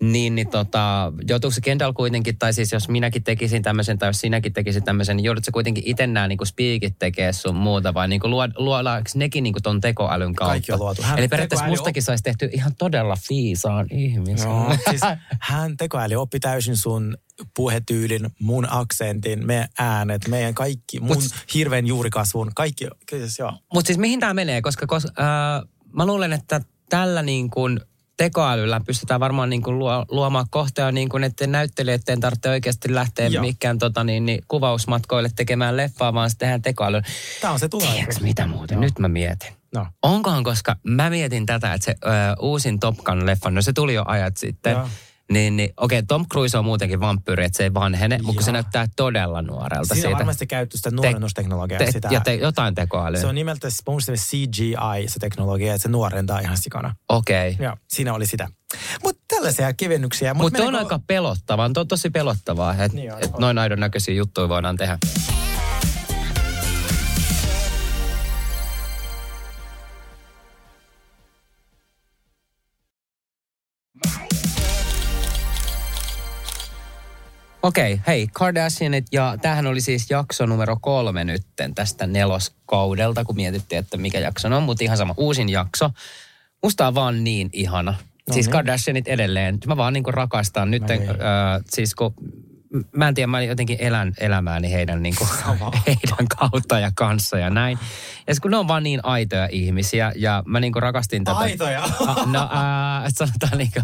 niin, 0.00 0.35
niin 0.35 0.48
tota, 0.50 1.12
joutuuko 1.28 1.54
se 1.54 1.61
Kendall 1.61 1.92
kuitenkin, 1.92 2.38
tai 2.38 2.52
siis 2.52 2.72
jos 2.72 2.88
minäkin 2.88 3.24
tekisin 3.24 3.62
tämmöisen, 3.62 3.98
tai 3.98 4.09
jos 4.09 4.20
sinäkin 4.20 4.52
tekisit 4.52 4.85
tämmöisen, 4.85 5.16
niin 5.16 5.24
joudutko 5.24 5.50
kuitenkin 5.52 5.83
itse 5.87 6.07
nämä 6.07 6.28
niin 6.28 6.38
spiikit 6.44 6.98
tekee 6.98 7.33
sun 7.33 7.57
muuta, 7.57 7.94
vai 7.94 8.09
niin 8.09 8.20
luo, 8.24 8.48
luodaanko 8.57 9.11
nekin 9.14 9.44
niin 9.44 9.54
ton 9.62 9.80
tekoälyn 9.80 10.35
kautta? 10.35 10.50
Kaikki 10.52 10.72
on 10.72 10.78
luotu. 10.78 11.02
Hän- 11.02 11.18
Eli 11.18 11.28
periaatteessa 11.28 11.66
mustakin 11.66 12.02
saisi 12.02 12.24
tehty 12.24 12.48
ihan 12.52 12.74
todella 12.78 13.16
fiisaan 13.28 13.87
ihmisen. 13.90 14.48
Joo, 14.50 14.76
siis 14.90 15.02
hän 15.40 15.76
tekoäly 15.76 16.14
oppi 16.14 16.40
täysin 16.40 16.76
sun 16.76 17.16
puhetyylin, 17.57 18.30
mun 18.40 18.66
aksentin, 18.70 19.46
meidän 19.46 19.68
äänet, 19.78 20.28
meidän 20.28 20.54
kaikki, 20.54 21.00
mun 21.00 21.16
Mut- 21.16 21.44
hirveän 21.54 21.87
juurikasvun, 21.87 22.50
kaikki, 22.54 22.88
siis. 23.11 23.38
Mutta 23.74 23.87
siis 23.87 23.98
mihin 23.98 24.20
tämä 24.20 24.35
menee? 24.35 24.62
Koska, 24.62 24.87
koska 24.87 25.11
äh, 25.18 25.68
mä 25.92 26.07
luulen, 26.07 26.33
että 26.33 26.61
tällä 26.88 27.22
niin 27.22 27.50
kuin 27.50 27.80
tekoälyllä 28.16 28.81
pystytään 28.87 29.20
varmaan 29.20 29.50
niin 29.50 29.62
kuin 29.62 29.79
luo, 29.79 30.05
luomaan 30.09 30.46
kohtaa 30.50 30.92
niin 30.92 31.09
kuin, 31.09 31.24
että 31.24 31.46
näyttelijöiden 31.46 32.20
tarvitse 32.20 32.48
oikeasti 32.50 32.94
lähteä 32.94 33.27
Joo. 33.27 33.44
mikään 33.44 33.79
tota, 33.79 34.05
niin, 34.05 34.27
niin, 34.27 34.42
kuvausmatkoille 34.48 35.31
tekemään 35.37 35.77
leffaa, 35.77 36.14
vaan 36.14 36.31
se 36.31 36.38
tehdään 36.38 36.62
tekoälyllä. 36.62 37.03
Tää 37.40 37.53
on 37.53 37.59
se 37.59 37.68
Tiedätkö 37.68 37.87
tulevaisuus. 37.92 38.22
mitä 38.22 38.46
muuten? 38.46 38.81
Nyt 38.81 38.98
mä 38.98 39.09
mietin. 39.09 39.53
No. 39.74 39.87
Onkohan, 40.03 40.44
koska 40.44 40.77
mä 40.83 41.11
mietin 41.11 41.46
tätä, 41.46 41.74
että 41.74 41.85
se 41.85 41.94
ö, 42.05 42.09
uusin 42.40 42.81
Top 42.81 42.96
Gun-leffa, 42.98 43.50
no 43.50 43.62
se 43.62 43.72
tuli 43.72 43.94
jo 43.94 44.05
ajat 44.07 44.37
sitten. 44.37 44.72
Joo. 44.72 44.88
Niin, 45.33 45.57
niin 45.57 45.73
okei, 45.77 46.03
Tom 46.03 46.27
Cruise 46.33 46.59
on 46.59 46.65
muutenkin 46.65 47.01
vampyyri, 47.01 47.45
että 47.45 47.57
se 47.57 47.63
ei 47.63 47.75
vanhene, 47.75 48.19
mutta 48.23 48.43
se 48.43 48.53
näyttää 48.53 48.87
todella 48.97 49.43
nuorelta 49.43 49.95
Siinä 49.95 50.09
on 50.09 50.15
varmasti 50.15 50.47
käytetty 50.47 50.77
sitä 50.77 50.91
nuorennusteknologiaa. 50.91 51.79
Te, 51.79 51.93
sitä, 51.93 52.09
ja 52.11 52.21
te, 52.21 52.35
jotain 52.35 52.75
tekoälyä. 52.75 53.21
se 53.21 53.27
on 53.27 53.35
nimeltä 53.35 53.69
mun 53.87 54.01
mielestä 54.07 54.27
CGI, 54.27 55.09
se 55.09 55.19
teknologia, 55.21 55.75
että 55.75 55.83
se 55.83 55.89
nuorentaa 55.89 56.39
ihan 56.39 56.59
sikana. 56.59 56.95
Okei. 57.09 57.51
Okay. 57.51 57.67
Joo, 57.67 57.77
siinä 57.89 58.15
oli 58.15 58.27
sitä. 58.27 58.49
Mutta 59.03 59.23
tällaisia 59.29 59.73
kevennyksiä. 59.73 60.35
Mutta 60.35 60.59
Mut 60.59 60.69
on 60.69 60.75
meneekö- 60.75 60.95
aika 60.95 61.01
pelottavaa, 61.07 61.71
on 61.79 61.89
tosi 61.89 62.11
pelottavaa, 62.11 62.73
että 62.73 62.97
Niin 62.97 63.13
et 63.21 63.39
noin 63.39 63.59
aidon 63.59 63.81
näköisiä 63.81 64.15
juttuja 64.15 64.49
voidaan 64.49 64.77
tehdä. 64.77 64.99
Okei, 77.64 77.92
okay, 77.92 78.05
hei, 78.07 78.29
Kardashianit, 78.33 79.07
ja 79.12 79.37
tämähän 79.42 79.66
oli 79.66 79.81
siis 79.81 80.11
jakso 80.11 80.46
numero 80.46 80.77
kolme 80.81 81.24
nytten 81.24 81.74
tästä 81.74 82.07
neloskaudelta, 82.07 83.24
kun 83.24 83.37
mietittiin, 83.37 83.79
että 83.79 83.96
mikä 83.96 84.18
jakso 84.18 84.57
on, 84.57 84.62
mutta 84.62 84.85
ihan 84.85 84.96
sama, 84.96 85.14
uusin 85.16 85.48
jakso. 85.48 85.90
Musta 86.62 86.87
on 86.87 86.94
vaan 86.94 87.24
niin 87.24 87.50
ihana. 87.53 87.94
No 88.29 88.35
siis 88.35 88.46
niin. 88.46 88.53
Kardashianit 88.53 89.09
edelleen, 89.09 89.59
mä 89.66 89.77
vaan 89.77 89.92
niinku 89.92 90.11
rakastan 90.11 90.70
nyt, 90.70 90.83
Mä 90.83 90.88
niin. 90.88 91.11
äh, 91.11 91.16
siis 91.70 91.94
kun 91.94 92.14
mä 92.96 93.09
en 93.09 93.14
tiedä, 93.14 93.27
mä 93.27 93.42
jotenkin 93.42 93.77
elän 93.81 94.12
elämääni 94.18 94.72
heidän, 94.72 95.03
niinku, 95.03 95.27
Sama. 95.44 95.72
heidän 95.87 96.29
kautta 96.38 96.79
ja 96.79 96.92
kanssa 96.94 97.38
ja 97.38 97.50
näin. 97.50 97.79
Ja 98.27 98.35
kun 98.42 98.50
ne 98.50 98.57
on 98.57 98.68
vaan 98.68 98.83
niin 98.83 99.00
aitoja 99.03 99.48
ihmisiä 99.53 100.12
ja 100.16 100.42
mä 100.46 100.61
niinku 100.61 100.81
rakastin 100.81 101.24
tätä. 101.24 101.38
Aitoja? 101.38 101.83
No 102.27 102.42
äh, 102.42 103.12
sanotaan 103.14 103.59
niinku, 103.59 103.81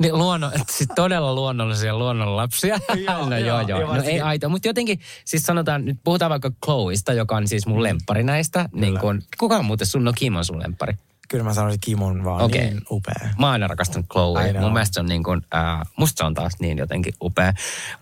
niin 0.00 0.18
luonno, 0.18 0.50
siis 0.70 0.88
todella 0.94 1.34
luonnollisia 1.34 1.98
luonnonlapsia. 1.98 2.78
Joo, 3.06 3.28
no 3.30 3.38
joo, 3.38 3.60
joo, 3.60 3.80
joo. 3.80 3.96
No 3.96 4.02
ei 4.02 4.20
aito, 4.20 4.48
mutta 4.48 4.68
jotenkin, 4.68 5.00
siis 5.24 5.42
sanotaan, 5.42 5.84
nyt 5.84 5.98
puhutaan 6.04 6.30
vaikka 6.30 6.50
Chloeista, 6.64 7.12
joka 7.12 7.36
on 7.36 7.48
siis 7.48 7.66
mun 7.66 7.82
lemppari 7.82 8.22
näistä. 8.22 8.68
Niin 8.72 8.98
kun, 8.98 9.22
kuka 9.38 9.56
on 9.56 9.64
muuten 9.64 9.86
sun, 9.86 10.04
no 10.04 10.12
Kim 10.12 10.36
on 10.36 10.44
sun 10.44 10.62
lemppari? 10.62 10.94
Kyllä 11.28 11.44
mä 11.44 11.54
sanoisin, 11.54 11.74
että 11.74 11.84
Kim 11.84 12.02
on 12.02 12.24
vaan 12.24 12.42
Okei. 12.42 12.60
niin 12.60 12.82
upea. 12.90 13.28
Mä 13.38 13.50
aina 13.50 13.66
rakastanut 13.66 14.06
I 14.06 14.08
Chloe. 14.12 14.52
Mun 14.60 14.72
mielestä 14.72 14.94
se 14.94 15.00
on 15.00 15.06
niin 15.06 15.22
kuin, 15.22 15.42
äh, 15.54 15.80
musta 15.96 16.18
se 16.18 16.24
on 16.24 16.34
taas 16.34 16.52
niin 16.60 16.78
jotenkin 16.78 17.14
upea. 17.22 17.52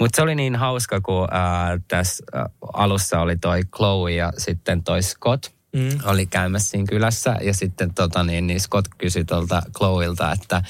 Mutta 0.00 0.16
se 0.16 0.22
oli 0.22 0.34
niin 0.34 0.56
hauska, 0.56 1.00
kun 1.00 1.28
äh, 1.34 1.80
tässä 1.88 2.24
äh, 2.36 2.44
alussa 2.72 3.20
oli 3.20 3.36
toi 3.36 3.60
Chloe 3.76 4.12
ja 4.12 4.32
sitten 4.38 4.84
toi 4.84 5.02
Scott. 5.02 5.46
Mm. 5.72 5.98
Oli 6.04 6.26
käymässä 6.26 6.70
siinä 6.70 6.86
kylässä 6.88 7.36
ja 7.42 7.54
sitten 7.54 7.94
tota, 7.94 8.24
niin, 8.24 8.46
niin 8.46 8.60
Scott 8.60 8.86
kysyi 8.98 9.24
tuolta 9.24 9.62
Chloeilta, 9.76 10.32
että 10.32 10.62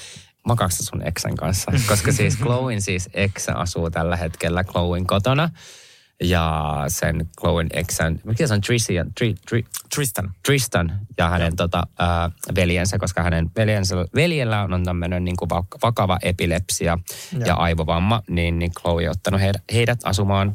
makaako 0.48 0.74
sun 0.80 1.06
eksän 1.06 1.36
kanssa? 1.36 1.72
Koska 1.88 2.12
siis 2.12 2.38
Chloen 2.38 2.82
siis 2.82 3.08
eksä 3.14 3.54
asuu 3.54 3.90
tällä 3.90 4.16
hetkellä 4.16 4.64
Chloen 4.64 5.06
kotona. 5.06 5.50
Ja 6.22 6.74
sen 6.88 7.28
Chloen 7.40 7.66
eksän, 7.72 8.20
mikä 8.24 8.46
se 8.46 8.54
on, 8.54 8.60
Trissian, 8.60 9.14
tri, 9.14 9.34
tri, 9.48 9.64
Tristan. 9.94 10.32
Tristan 10.44 11.00
ja 11.18 11.28
hänen 11.28 11.56
tota, 11.56 11.82
ää, 11.98 12.30
veljensä, 12.54 12.98
koska 12.98 13.22
hänen 13.22 13.50
veljensä, 13.56 13.96
veljellä 14.14 14.62
on 14.62 14.84
tämmöinen 14.84 15.24
niin 15.24 15.36
kuin 15.36 15.48
vakava 15.82 16.18
epilepsia 16.22 16.98
ja, 17.38 17.46
ja 17.46 17.54
aivovamma, 17.54 18.22
niin, 18.28 18.58
niin 18.58 18.72
Chloe 18.80 19.08
on 19.08 19.10
ottanut 19.10 19.40
heidät, 19.40 19.62
heidät 19.72 19.98
asumaan 20.04 20.54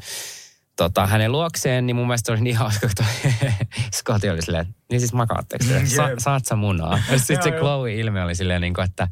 tota, 0.76 1.06
hänen 1.06 1.32
luokseen, 1.32 1.86
niin 1.86 1.96
mun 1.96 2.06
mielestä 2.06 2.32
oli 2.32 2.40
niin 2.40 2.56
hauska, 2.56 2.86
kun 2.86 2.96
toi 2.96 3.32
Scott 3.96 4.24
oli 4.24 4.42
silleen, 4.42 4.74
niin 4.90 5.00
siis 5.00 5.12
makaatteko 5.12 5.64
te? 5.64 5.86
Sa, 5.86 6.08
saat 6.18 6.46
sä 6.46 6.56
munaa? 6.56 6.98
Ja 7.10 7.18
sitten 7.26 7.52
se. 7.52 7.58
Chloe 7.58 7.94
ilme 7.94 8.22
oli 8.22 8.34
silleen, 8.34 8.60
niin 8.60 8.74
kuin, 8.74 8.84
että 8.84 9.08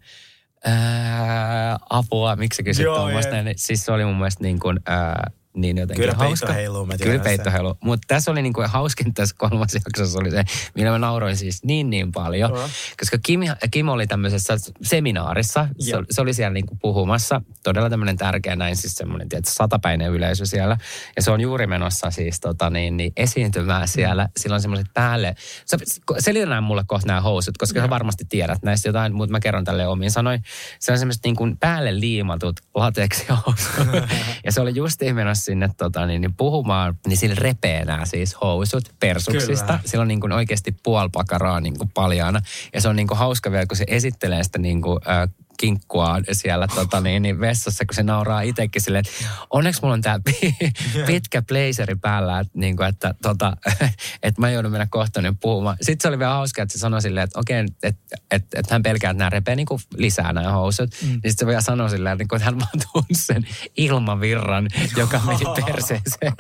ää, 0.64 1.79
apua, 1.90 2.37
miksi 2.37 2.62
kysyt 2.62 2.87
tuommoista? 2.87 3.42
Niin, 3.42 3.55
Siis 3.59 3.85
se 3.85 3.92
oli 3.92 4.05
mun 4.05 4.16
mielestä 4.16 4.42
niin 4.42 4.61
kuin, 4.61 4.81
ää, 4.87 5.31
niin 5.57 5.79
jotenkin 5.79 6.03
Kyllä 6.03 6.12
peitto 6.12 6.25
hauska. 6.25 6.53
heiluu, 6.53 6.87
mä 6.87 6.99
Kyllä 6.99 7.23
peitto 7.23 7.51
heiluu. 7.51 7.79
Mutta 7.81 8.07
tässä 8.09 8.31
oli 8.31 8.43
niinku 8.43 8.62
hauskin 8.67 9.15
tässä 9.15 9.35
kolmas 9.38 9.75
jaksossa 9.75 10.19
oli 10.21 10.31
se, 10.31 10.45
millä 10.75 10.91
mä 10.91 10.99
nauroin 10.99 11.37
siis 11.37 11.65
niin 11.65 11.91
niin 11.91 12.12
paljon. 12.12 12.51
Joo. 12.51 12.69
Koska 13.01 13.19
Kim, 13.23 13.41
Kim 13.71 13.88
oli 13.88 14.07
tämmöisessä 14.07 14.57
seminaarissa. 14.83 15.69
Se, 15.79 15.93
se 16.11 16.21
oli 16.21 16.35
siellä 16.35 16.55
niinku 16.55 16.77
puhumassa. 16.83 17.43
Todella 17.65 17.91
tämmöinen 17.91 18.17
tärkeä 18.17 18.57
näin, 18.57 18.77
siis 18.77 18.95
semmoinen 18.95 19.29
tietysti 19.29 19.55
satapäinen 19.55 20.11
yleisö 20.11 20.47
siellä. 20.47 20.77
Ja 21.17 21.23
se 21.23 21.31
on 21.31 21.41
juuri 21.41 21.67
menossa 21.67 22.11
siis 22.11 22.41
tota 22.41 22.71
niin, 22.71 22.97
niin 22.97 23.12
esiintymään 23.17 23.88
siellä. 23.88 24.29
Sillä 24.37 24.55
on 24.55 24.61
semmoiset 24.61 24.87
päälle. 24.95 25.35
Sä, 25.67 25.77
selitän 26.19 26.62
mulle 26.62 26.85
kohta 26.87 27.07
nämä 27.07 27.21
housut, 27.21 27.59
koska 27.59 27.81
sä 27.81 27.91
varmasti 27.91 28.25
tiedät 28.29 28.62
näistä 28.62 28.88
jotain, 28.88 29.15
mutta 29.15 29.33
mä 29.33 29.41
kerron 29.41 29.65
tälle 29.65 29.87
omin 29.87 30.11
sanoin. 30.11 30.43
Se 30.79 30.93
on 30.93 30.99
semmoiset 30.99 31.25
niin 31.25 31.37
kuin 31.37 31.57
päälle 31.57 32.01
liimatut 32.01 32.61
lateksihousut. 32.75 33.87
ja 34.45 34.53
se 34.53 34.61
oli 34.61 34.73
justiin 34.75 35.15
menossa 35.15 35.41
sinne 35.44 35.70
tota, 35.76 36.07
niin, 36.07 36.20
niin 36.20 36.35
puhumaan, 36.35 36.98
niin 37.07 37.16
sillä 37.16 37.35
repee 37.38 37.85
nämä 37.85 38.05
siis 38.05 38.37
housut 38.40 38.85
persuksista. 39.00 39.66
Kyllä. 39.66 39.81
Sillä 39.85 40.02
on 40.02 40.09
niin 40.09 40.20
kuin 40.20 40.33
oikeasti 40.33 40.76
puolpakaraa 40.83 41.61
niin 41.61 41.78
kuin 41.78 41.90
paljaana. 41.94 42.40
Ja 42.74 42.81
se 42.81 42.88
on 42.88 42.96
niin 42.96 43.09
kuin 43.09 43.18
hauska 43.18 43.50
vielä, 43.50 43.66
kun 43.66 43.76
se 43.76 43.85
esittelee 43.87 44.44
sitä 44.44 44.59
niin 44.59 44.83
kuin, 44.83 44.98
äh, 45.09 45.28
kinkkua 45.62 46.20
siellä 46.33 46.66
tota, 46.75 47.01
niin, 47.01 47.22
niin 47.22 47.40
vessassa, 47.40 47.85
kun 47.87 47.94
se 47.94 48.03
nauraa 48.03 48.40
itsekin 48.40 48.83
silleen, 48.83 49.05
että 49.07 49.29
onneksi 49.51 49.83
mulla 49.83 49.94
on 49.94 50.03
pi- 50.25 50.57
pitkä 51.07 51.42
blazeri 51.42 51.94
päällä, 51.94 52.40
että, 52.40 52.53
niin 52.55 52.77
kuin, 52.77 52.88
että, 52.88 53.14
tota, 53.22 53.57
että 54.22 54.40
mä 54.40 54.51
joudun 54.51 54.70
mennä 54.70 54.87
kohta 54.90 55.22
nyt 55.22 55.37
puhumaan. 55.40 55.77
Sitten 55.81 56.03
se 56.03 56.09
oli 56.09 56.18
vielä 56.18 56.33
hauska, 56.33 56.62
että 56.62 56.72
se 56.72 56.79
sanoi 56.79 57.03
silleen, 57.03 57.25
että 57.25 57.40
okei, 57.40 57.59
että, 57.59 57.88
että, 58.31 58.59
että 58.59 58.75
hän 58.75 58.83
pelkää, 58.83 59.11
että 59.11 59.18
nämä 59.18 59.31
repee 59.31 59.57
niin 59.57 59.66
kuin 59.66 59.81
lisää 59.96 60.33
nämä 60.33 60.53
housut. 60.53 60.90
Mm. 61.03 61.09
Niin 61.09 61.14
sitten 61.14 61.35
se 61.38 61.46
vielä 61.46 61.61
sanoi 61.61 61.90
silleen, 61.90 62.12
että, 62.12 62.22
niin 62.22 62.29
kuin, 62.29 62.37
että 62.37 62.44
hän 62.44 62.59
vaan 62.61 62.87
tunsi 62.92 63.27
sen 63.27 63.46
ilmavirran, 63.77 64.68
joka 64.96 65.20
meni 65.27 65.64
perseeseen. 65.66 66.33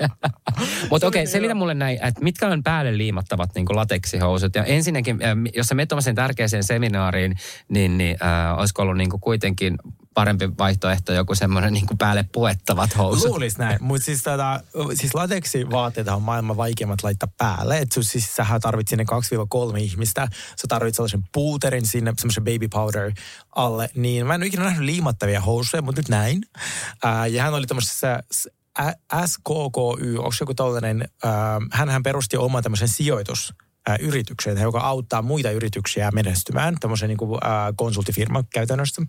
Mutta 0.90 1.06
okei, 1.06 1.22
okay, 1.22 1.26
selitä 1.26 1.54
mulle 1.54 1.74
näin, 1.74 1.98
että 2.02 2.20
mitkä 2.22 2.48
on 2.48 2.62
päälle 2.62 2.98
liimattavat 2.98 3.54
niin 3.54 3.66
kuin 3.66 3.76
lateksihousut. 3.76 4.54
Ja 4.54 4.64
ensinnäkin, 4.64 5.18
jos 5.54 5.66
sä 5.66 5.74
menet 5.74 5.92
tärkeäseen 6.14 6.64
seminaariin, 6.64 7.36
niin, 7.68 7.98
niin 7.98 8.16
äh, 8.22 8.58
olisiko 8.58 8.82
ollut 8.82 8.96
niin 8.96 9.11
kuin 9.12 9.20
kuitenkin 9.20 9.78
parempi 10.14 10.50
vaihtoehto 10.58 11.12
joku 11.12 11.34
semmoinen 11.34 11.72
niin 11.72 11.98
päälle 11.98 12.24
puettavat 12.32 12.98
housut. 12.98 13.30
Luulis 13.30 13.58
näin, 13.58 13.78
mutta 13.80 14.04
siis, 14.04 14.22
tota, 14.22 14.60
siis 14.94 15.14
lateksi 15.14 15.70
vaatteita 15.70 16.14
on 16.14 16.22
maailman 16.22 16.56
vaikeimmat 16.56 17.02
laittaa 17.02 17.28
päälle. 17.38 17.78
Et 17.78 17.92
sun, 17.92 18.04
siis 18.04 18.36
sähän 18.36 18.60
tarvit 18.60 18.88
sinne 18.88 19.04
2-3 19.74 19.78
ihmistä. 19.78 20.28
Sä 20.32 20.66
tarvit 20.68 20.94
sellaisen 20.94 21.22
puuterin 21.32 21.86
sinne, 21.86 22.14
semmoisen 22.18 22.44
baby 22.44 22.68
powder 22.68 23.12
alle. 23.56 23.90
Niin 23.94 24.26
mä 24.26 24.34
en 24.34 24.40
ole 24.40 24.46
ikinä 24.46 24.64
nähnyt 24.64 24.84
liimattavia 24.84 25.40
housuja, 25.40 25.82
mutta 25.82 25.98
nyt 25.98 26.08
näin. 26.08 26.42
Ää, 27.04 27.26
ja 27.26 27.42
hän 27.42 27.54
oli 27.54 27.66
tämmöisessä 27.66 28.22
SKKY, 29.26 30.16
onko 30.16 30.34
joku 30.40 30.54
tollainen, 30.54 31.08
ää, 31.24 31.60
hänhän 31.72 32.02
perusti 32.02 32.36
oma 32.36 32.62
tämmöisen 32.62 32.88
sijoitus 32.88 33.54
yrityksen, 34.00 34.60
joka 34.60 34.80
auttaa 34.80 35.22
muita 35.22 35.50
yrityksiä 35.50 36.10
menestymään, 36.10 36.76
tämmöisen 36.80 37.08
niin 37.08 37.18
kuin, 37.18 37.40
äh, 37.44 37.50
konsulttifirma 37.76 38.44
käytännössä. 38.50 39.02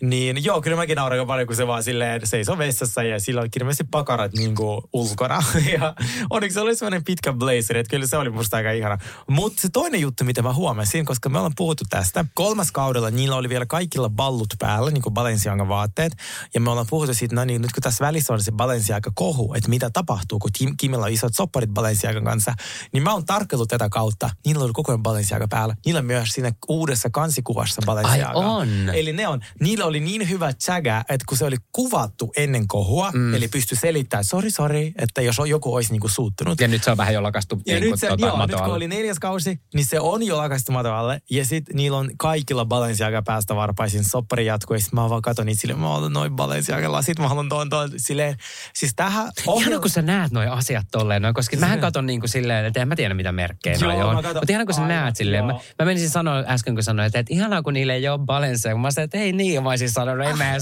Niin 0.00 0.44
joo, 0.44 0.60
kyllä 0.60 0.76
mäkin 0.76 0.96
nauran 0.96 1.18
jo 1.18 1.26
paljon, 1.26 1.46
kun 1.46 1.56
se 1.56 1.66
vaan 1.66 1.82
silleen 1.82 2.26
seisoo 2.26 2.58
vessassa 2.58 3.02
ja 3.02 3.20
sillä 3.20 3.40
on 3.40 3.48
ilmeisesti 3.60 3.84
pakarat 3.90 4.32
niin 4.32 4.54
kuin 4.54 4.82
ulkona. 4.92 5.42
ja 5.78 5.94
onneksi 6.30 6.54
se 6.54 6.60
oli 6.60 6.76
semmoinen 6.76 7.04
pitkä 7.04 7.32
blazer, 7.32 7.76
että 7.76 7.90
kyllä 7.90 8.06
se 8.06 8.16
oli 8.16 8.30
musta 8.30 8.56
aika 8.56 8.70
ihana. 8.70 8.98
Mutta 9.30 9.62
se 9.62 9.68
toinen 9.72 10.00
juttu, 10.00 10.24
mitä 10.24 10.42
mä 10.42 10.52
huomasin, 10.52 11.04
koska 11.04 11.28
me 11.28 11.38
ollaan 11.38 11.52
puhuttu 11.56 11.84
tästä, 11.90 12.24
kolmas 12.34 12.72
kaudella 12.72 13.10
niillä 13.10 13.36
oli 13.36 13.48
vielä 13.48 13.66
kaikilla 13.66 14.10
ballut 14.10 14.54
päällä, 14.58 14.90
niin 14.90 15.02
kuin 15.02 15.14
Balenciaga 15.14 15.68
vaatteet. 15.68 16.12
Ja 16.54 16.60
me 16.60 16.70
ollaan 16.70 16.86
puhuttu 16.90 17.14
siitä, 17.14 17.34
no 17.34 17.44
niin, 17.44 17.62
nyt 17.62 17.72
kun 17.72 17.82
tässä 17.82 18.06
välissä 18.06 18.32
on 18.32 18.42
se 18.42 18.52
Balenciaga 18.52 19.10
kohu, 19.14 19.54
että 19.54 19.68
mitä 19.68 19.90
tapahtuu, 19.90 20.38
kun 20.38 20.50
Kim, 20.58 20.74
Kimilla 20.76 21.04
on 21.04 21.12
isot 21.12 21.34
sopparit 21.34 21.70
Balenciagan 21.70 22.24
kanssa, 22.24 22.54
niin 22.92 23.02
mä 23.02 23.12
oon 23.12 23.24
tarkkellut 23.24 23.68
tätä 23.68 23.88
kautta. 23.96 24.30
Niillä 24.46 24.64
oli 24.64 24.72
koko 24.72 24.92
ajan 24.92 25.02
Balenciaga 25.02 25.48
päällä. 25.48 25.74
Niillä 25.86 26.02
myös 26.02 26.28
siinä 26.28 26.52
uudessa 26.68 27.10
kansikuvassa 27.10 27.82
Balenciaga. 27.86 28.38
Ai 28.38 28.44
on. 28.44 28.68
Eli 28.94 29.12
ne 29.12 29.28
on, 29.28 29.40
niillä 29.60 29.84
oli 29.84 30.00
niin 30.00 30.28
hyvä 30.28 30.52
tsägä, 30.52 31.04
että 31.08 31.24
kun 31.28 31.38
se 31.38 31.44
oli 31.44 31.56
kuvattu 31.72 32.32
ennen 32.36 32.68
kohua, 32.68 33.10
mm. 33.12 33.34
eli 33.34 33.48
pystyi 33.48 33.78
selittämään, 33.78 34.24
sori, 34.24 34.50
sori, 34.50 34.92
että 34.98 35.22
jos 35.22 35.36
joku 35.46 35.74
olisi 35.74 35.92
niinku 35.92 36.08
suuttunut. 36.08 36.60
Ja 36.60 36.68
nyt 36.68 36.84
se 36.84 36.90
on 36.90 36.96
vähän 36.96 37.14
jo 37.14 37.22
lakastu 37.22 37.60
Ja 37.66 37.80
niin 37.80 37.90
nyt, 37.90 38.00
se, 38.00 38.08
tota, 38.08 38.26
joo, 38.26 38.46
nyt 38.46 38.56
kun 38.56 38.74
oli 38.74 38.88
neljäs 38.88 39.18
kausi, 39.18 39.60
niin 39.74 39.86
se 39.86 40.00
on 40.00 40.22
jo 40.22 40.36
lakastu 40.36 40.72
mato 40.72 40.94
alle. 40.94 41.20
Ja 41.30 41.44
sitten 41.44 41.76
niillä 41.76 41.98
on 41.98 42.10
kaikilla 42.18 42.64
Balenciaga 42.64 43.22
päästä 43.22 43.54
varpaisin 43.54 44.04
soppari 44.04 44.46
jatkuu. 44.46 44.76
Ja 44.76 44.80
mä 44.92 45.10
vaan 45.10 45.22
katon 45.22 45.46
niitä 45.46 45.60
silleen, 45.60 45.80
mä 45.80 45.88
haluan 45.88 46.12
noin 46.12 46.36
Balenciaga 46.36 47.02
sit 47.02 47.18
mä 47.18 47.28
haluan 47.28 47.48
tuon, 47.48 47.70
tuon 47.70 47.90
silleen. 47.96 48.36
Siis 48.74 48.92
tähän 48.96 49.32
Ihana, 49.56 49.80
kun 49.80 49.90
sä 49.90 50.02
näet 50.02 50.32
noi 50.32 50.46
asiat 50.46 50.86
tolleen, 50.90 51.22
noin, 51.22 51.34
koska 51.34 51.56
mähän 51.56 51.80
katon 51.80 52.06
niin 52.06 52.20
kuin 52.20 52.30
silleen, 52.30 52.64
että 52.64 52.80
en 52.80 52.88
mä 52.88 52.96
tiedä 52.96 53.14
mitä 53.14 53.32
merkkejä 53.32 53.78
Joo, 53.92 54.02
noi 54.02 54.12
mä 54.12 54.18
on. 54.18 54.24
katon- 54.24 54.40
Mutta 54.40 54.52
ihana, 54.52 54.64
kun 54.64 54.74
sä 54.74 54.82
Aivan, 54.82 54.96
näet 54.96 55.16
silleen. 55.16 55.44
Mä, 55.44 55.52
joo. 55.52 55.62
mä 55.78 55.84
menisin 55.86 56.10
sanoa 56.10 56.44
äsken, 56.48 56.74
kun 56.74 56.82
sanoin, 56.82 57.06
että, 57.06 57.18
että 57.18 57.34
ihanaa, 57.34 57.62
kun 57.62 57.72
niillä 57.72 57.94
ei 57.94 58.08
ole 58.08 58.18
Balenciaga. 58.18 58.78
Mä 58.78 58.90
sanoin, 58.90 59.04
että 59.04 59.18
ei 59.18 59.32
niin, 59.32 59.62
mä 59.62 59.68
olisin 59.68 59.90
sanonut, 59.90 60.26
ei 60.26 60.34
mä. 60.34 60.56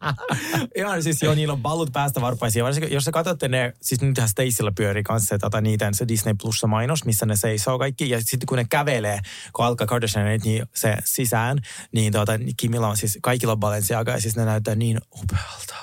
Ihan 0.76 1.02
siis 1.02 1.22
joo, 1.22 1.34
niillä 1.34 1.52
on 1.52 1.62
ballut 1.62 1.92
päästä 1.92 2.20
varpaisia. 2.20 2.64
Varsinkin, 2.64 2.92
jos 2.92 3.04
sä 3.04 3.10
katsotte 3.10 3.48
ne, 3.48 3.72
siis 3.80 4.00
nythän 4.00 4.28
Stacella 4.28 4.72
pyörii 4.76 5.02
kanssa 5.02 5.38
tota, 5.38 5.60
niitä, 5.60 5.90
se 5.92 6.08
Disney 6.08 6.34
Plussa 6.42 6.66
mainos, 6.66 7.04
missä 7.04 7.26
ne 7.26 7.36
seisoo 7.36 7.78
kaikki. 7.78 8.10
Ja 8.10 8.20
sitten 8.20 8.46
kun 8.46 8.58
ne 8.58 8.66
kävelee, 8.70 9.20
kun 9.52 9.64
alkaa 9.64 9.86
Kardashianit 9.86 10.44
niin 10.44 10.66
se 10.74 10.96
sisään, 11.04 11.58
niin 11.92 12.12
niin 12.38 12.56
Kimilla 12.56 12.88
on 12.88 12.96
siis, 12.96 13.18
kaikilla 13.22 13.52
on 13.52 13.60
Balenciaga 13.60 14.12
ja 14.12 14.20
siis 14.20 14.36
ne 14.36 14.44
näyttää 14.44 14.74
niin 14.74 14.98
upealta. 15.22 15.74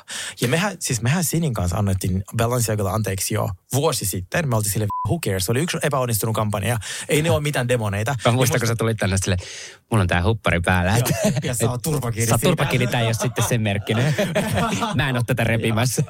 Ja 0.41 0.47
mehän, 0.47 0.77
siis 0.79 1.01
mehän 1.01 1.23
Sinin 1.23 1.53
kanssa 1.53 1.77
annettiin 1.77 2.23
Balenciagalla 2.37 2.91
anteeksi 2.91 3.33
jo 3.33 3.49
vuosi 3.73 4.05
sitten. 4.05 4.49
Me 4.49 4.55
oltiin 4.55 4.71
sille 4.73 4.87
who 5.07 5.19
cares, 5.19 5.45
se 5.45 5.51
oli 5.51 5.59
yksi 5.59 5.77
epäonnistunut 5.83 6.35
kampanja. 6.35 6.56
Ei 7.09 7.21
ne 7.21 7.31
ole 7.31 7.41
mitään 7.41 7.67
demoneita. 7.67 8.11
Mä 8.25 8.31
muistan, 8.31 8.35
musta- 8.55 8.59
kun 8.59 8.67
sä 8.67 8.75
tulit 8.75 8.97
tänne 8.97 9.17
silleen, 9.17 9.39
mulla 9.91 10.01
on 10.01 10.07
tää 10.07 10.23
huppari 10.23 10.59
päällä. 10.59 10.91
Joo, 10.91 10.97
että- 11.25 11.47
ja 11.47 11.53
saa 11.53 11.75
et- 11.75 11.81
turpakiinni 11.81 12.27
Saa 12.27 12.37
siitä. 12.37 12.47
turpakiinni, 12.47 12.87
tää 12.87 13.01
ei 13.01 13.05
ole 13.07 13.13
sitten 13.13 13.43
sen 13.43 13.61
merkkinen. 13.61 14.15
mä 14.95 15.09
en 15.09 15.15
ole 15.15 15.23
tätä 15.27 15.43
repimässä. 15.43 16.03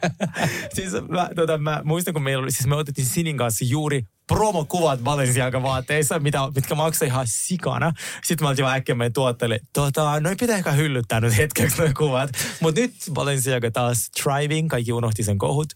siis 0.73 0.91
mä, 1.09 1.29
tota, 1.35 1.57
mä 1.57 1.81
muistan, 1.83 2.13
kun 2.13 2.23
meillä 2.23 2.43
oli, 2.43 2.51
siis 2.51 2.67
me 2.67 2.75
otettiin 2.75 3.07
Sinin 3.07 3.37
kanssa 3.37 3.65
juuri 3.65 4.03
promokuvat 4.27 4.99
Balenciaga 4.99 5.63
vaatteissa, 5.63 6.19
mitä, 6.19 6.39
mitkä 6.55 6.75
maksoi 6.75 7.07
ihan 7.07 7.25
sikana. 7.29 7.91
Sitten 8.23 8.45
mä 8.45 8.49
oltiin 8.49 8.65
vaan 8.65 8.77
äkkiä 8.77 8.95
meidän 8.95 9.13
tuotteelle, 9.13 9.59
tota, 9.73 10.19
noin 10.19 10.37
pitää 10.39 10.57
ehkä 10.57 10.71
hyllyttää 10.71 11.19
nyt 11.19 11.37
hetkeksi 11.37 11.77
noin 11.77 11.93
kuvat. 11.93 12.29
Mutta 12.59 12.81
nyt 12.81 12.91
Balenciaga 13.13 13.71
taas 13.71 14.09
thriving, 14.23 14.69
kaikki 14.69 14.93
unohti 14.93 15.23
sen 15.23 15.37
kohut. 15.37 15.67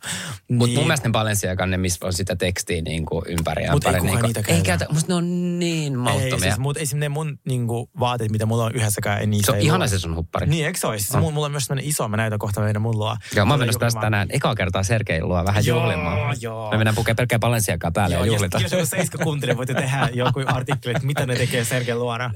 Mutta 0.49 0.65
Niin- 0.67 0.77
mun 0.79 0.87
mielestä 0.87 1.07
ne 1.07 1.11
Balenciaga, 1.11 1.65
ne 1.65 1.77
missä 1.77 2.05
on 2.05 2.13
sitä 2.13 2.35
tekstiä 2.35 2.81
niin 2.81 3.05
kuin 3.05 3.23
ympäri 3.27 3.63
ja 3.63 3.71
Mut 3.71 3.85
ei 3.85 3.93
kukaan 3.93 4.05
niin 4.15 4.23
niitä 4.23 4.39
ei 4.39 4.43
käytä. 4.45 4.63
käytä. 4.63 4.85
Musta 4.93 5.07
ne 5.07 5.15
on 5.15 5.59
niin 5.59 5.93
Ei, 5.93 5.97
mauttomia. 5.97 6.39
siis, 6.39 6.57
mutta 6.57 6.79
esimerkiksi 6.81 6.97
ne 6.97 7.09
mun 7.09 7.39
niinku, 7.47 7.89
vaateet, 7.99 8.31
mitä 8.31 8.45
mulla 8.45 8.63
on 8.65 8.75
yhdessäkään, 8.75 9.21
en 9.21 9.29
niistä 9.31 9.45
se 9.45 9.51
on 9.51 9.57
ei 9.57 9.65
ihana 9.65 9.87
se 9.87 9.99
sun 9.99 10.15
huppari. 10.15 10.47
Niin, 10.47 10.65
eikö 10.65 10.79
se 10.79 10.87
olisi? 10.87 11.07
Siis 11.07 11.19
mulla 11.23 11.45
on 11.45 11.51
myös 11.51 11.63
sellainen 11.65 11.89
iso, 11.89 12.07
mä 12.07 12.17
näytän 12.17 12.39
kohta 12.39 12.61
meidän 12.61 12.81
mun 12.81 12.97
luo. 12.99 13.17
Joo, 13.35 13.45
mä 13.45 13.57
menossa 13.57 13.79
tästä 13.79 14.01
tänään 14.01 14.27
ekaa 14.31 14.55
kertaa 14.55 14.83
Sergein 14.83 15.27
luo 15.27 15.45
vähän 15.45 15.65
Joo, 15.65 15.81
juhlimaan. 15.83 16.37
joo. 16.41 16.71
Me 16.71 16.77
mennään 16.77 16.95
pukea 16.95 17.15
pelkkää 17.15 17.39
Balenciagaa 17.39 17.91
päälle 17.91 18.15
Joo. 18.15 18.25
Jos, 18.53 18.61
jos 18.61 18.71
joku 18.71 18.85
seiska 18.85 19.17
kuuntelee, 19.17 19.57
voitte 19.57 19.73
tehdä 19.73 20.09
joku 20.13 20.41
artikkeli, 20.45 20.95
että 20.95 21.07
mitä 21.07 21.25
ne 21.25 21.35
tekee 21.35 21.63
Sergen 21.63 21.99
luona. 21.99 22.31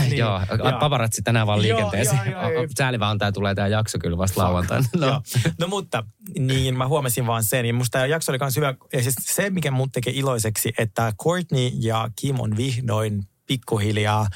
Niin, 0.00 0.18
Joo, 0.18 0.40
paparatsi 0.80 1.22
tänään 1.22 1.46
vaan 1.46 1.66
Joo, 1.66 1.76
liikenteeseen. 1.76 2.30
joo, 2.32 2.42
joo, 2.42 2.50
joo. 2.52 2.66
Sääli 2.78 3.00
vaan 3.00 3.18
tää 3.18 3.32
tulee 3.32 3.54
tää 3.54 3.68
jakso 3.68 3.98
kyllä 3.98 4.18
vasta 4.18 4.42
lauantaina. 4.42 4.88
No. 4.96 5.22
No. 5.60 5.68
mutta, 5.68 6.04
niin 6.38 6.76
mä 6.76 6.88
huomasin 6.88 7.26
vaan 7.26 7.42
sen. 7.44 7.66
Ja 7.66 7.74
musta 7.74 7.92
tämä 7.98 8.06
jakso 8.06 8.32
oli 8.32 8.38
myös 8.40 8.56
hyvä. 8.56 8.74
Ja 8.92 9.02
siis 9.02 9.14
se, 9.20 9.50
mikä 9.50 9.70
mun 9.70 9.90
tekee 9.90 10.12
iloiseksi, 10.16 10.72
että 10.78 11.12
Courtney 11.22 11.70
ja 11.80 12.08
Kim 12.16 12.40
on 12.40 12.56
vihdoin 12.56 13.22
pikkuhiljaa 13.46 14.26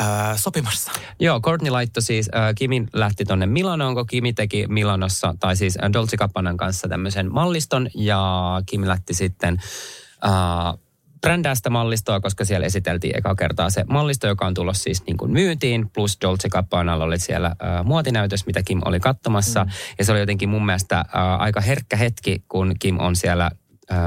äh, 0.00 0.06
sopimassa. 0.36 0.92
Joo, 1.20 1.40
Courtney 1.40 1.70
laittoi 1.70 2.02
siis, 2.02 2.30
äh, 2.36 2.54
Kimin 2.54 2.88
lähti 2.92 3.24
tonne 3.24 3.46
Milanoon, 3.46 3.94
kun 3.94 4.06
Kimi 4.06 4.32
teki 4.32 4.66
Milanossa, 4.68 5.34
tai 5.40 5.56
siis 5.56 5.78
äh, 5.82 5.92
Dolce 5.92 6.16
Gabbanan 6.16 6.56
kanssa 6.56 6.88
tämmöisen 6.88 7.32
malliston, 7.32 7.88
ja 7.94 8.62
Kim 8.66 8.86
lähti 8.86 9.14
sitten 9.14 9.62
äh, 10.24 10.78
brändää 11.20 11.54
sitä 11.54 11.70
mallistoa, 11.70 12.20
koska 12.20 12.44
siellä 12.44 12.66
esiteltiin 12.66 13.18
eka 13.18 13.34
kertaa 13.34 13.70
se 13.70 13.84
mallisto, 13.88 14.26
joka 14.26 14.46
on 14.46 14.54
tulossa 14.54 14.82
siis 14.82 15.02
niin 15.06 15.16
kuin 15.16 15.30
myyntiin, 15.32 15.90
plus 15.90 16.18
Dolce 16.20 16.48
Gabbanalla 16.48 17.04
oli 17.04 17.18
siellä 17.18 17.46
äh, 17.46 17.84
muotinäytös, 17.84 18.46
mitä 18.46 18.62
Kim 18.62 18.80
oli 18.84 19.00
katsomassa, 19.00 19.64
mm. 19.64 19.70
ja 19.98 20.04
se 20.04 20.12
oli 20.12 20.20
jotenkin 20.20 20.48
mun 20.48 20.66
mielestä 20.66 20.98
äh, 20.98 21.04
aika 21.38 21.60
herkkä 21.60 21.96
hetki, 21.96 22.42
kun 22.48 22.74
Kim 22.78 22.98
on 23.00 23.16
siellä 23.16 23.50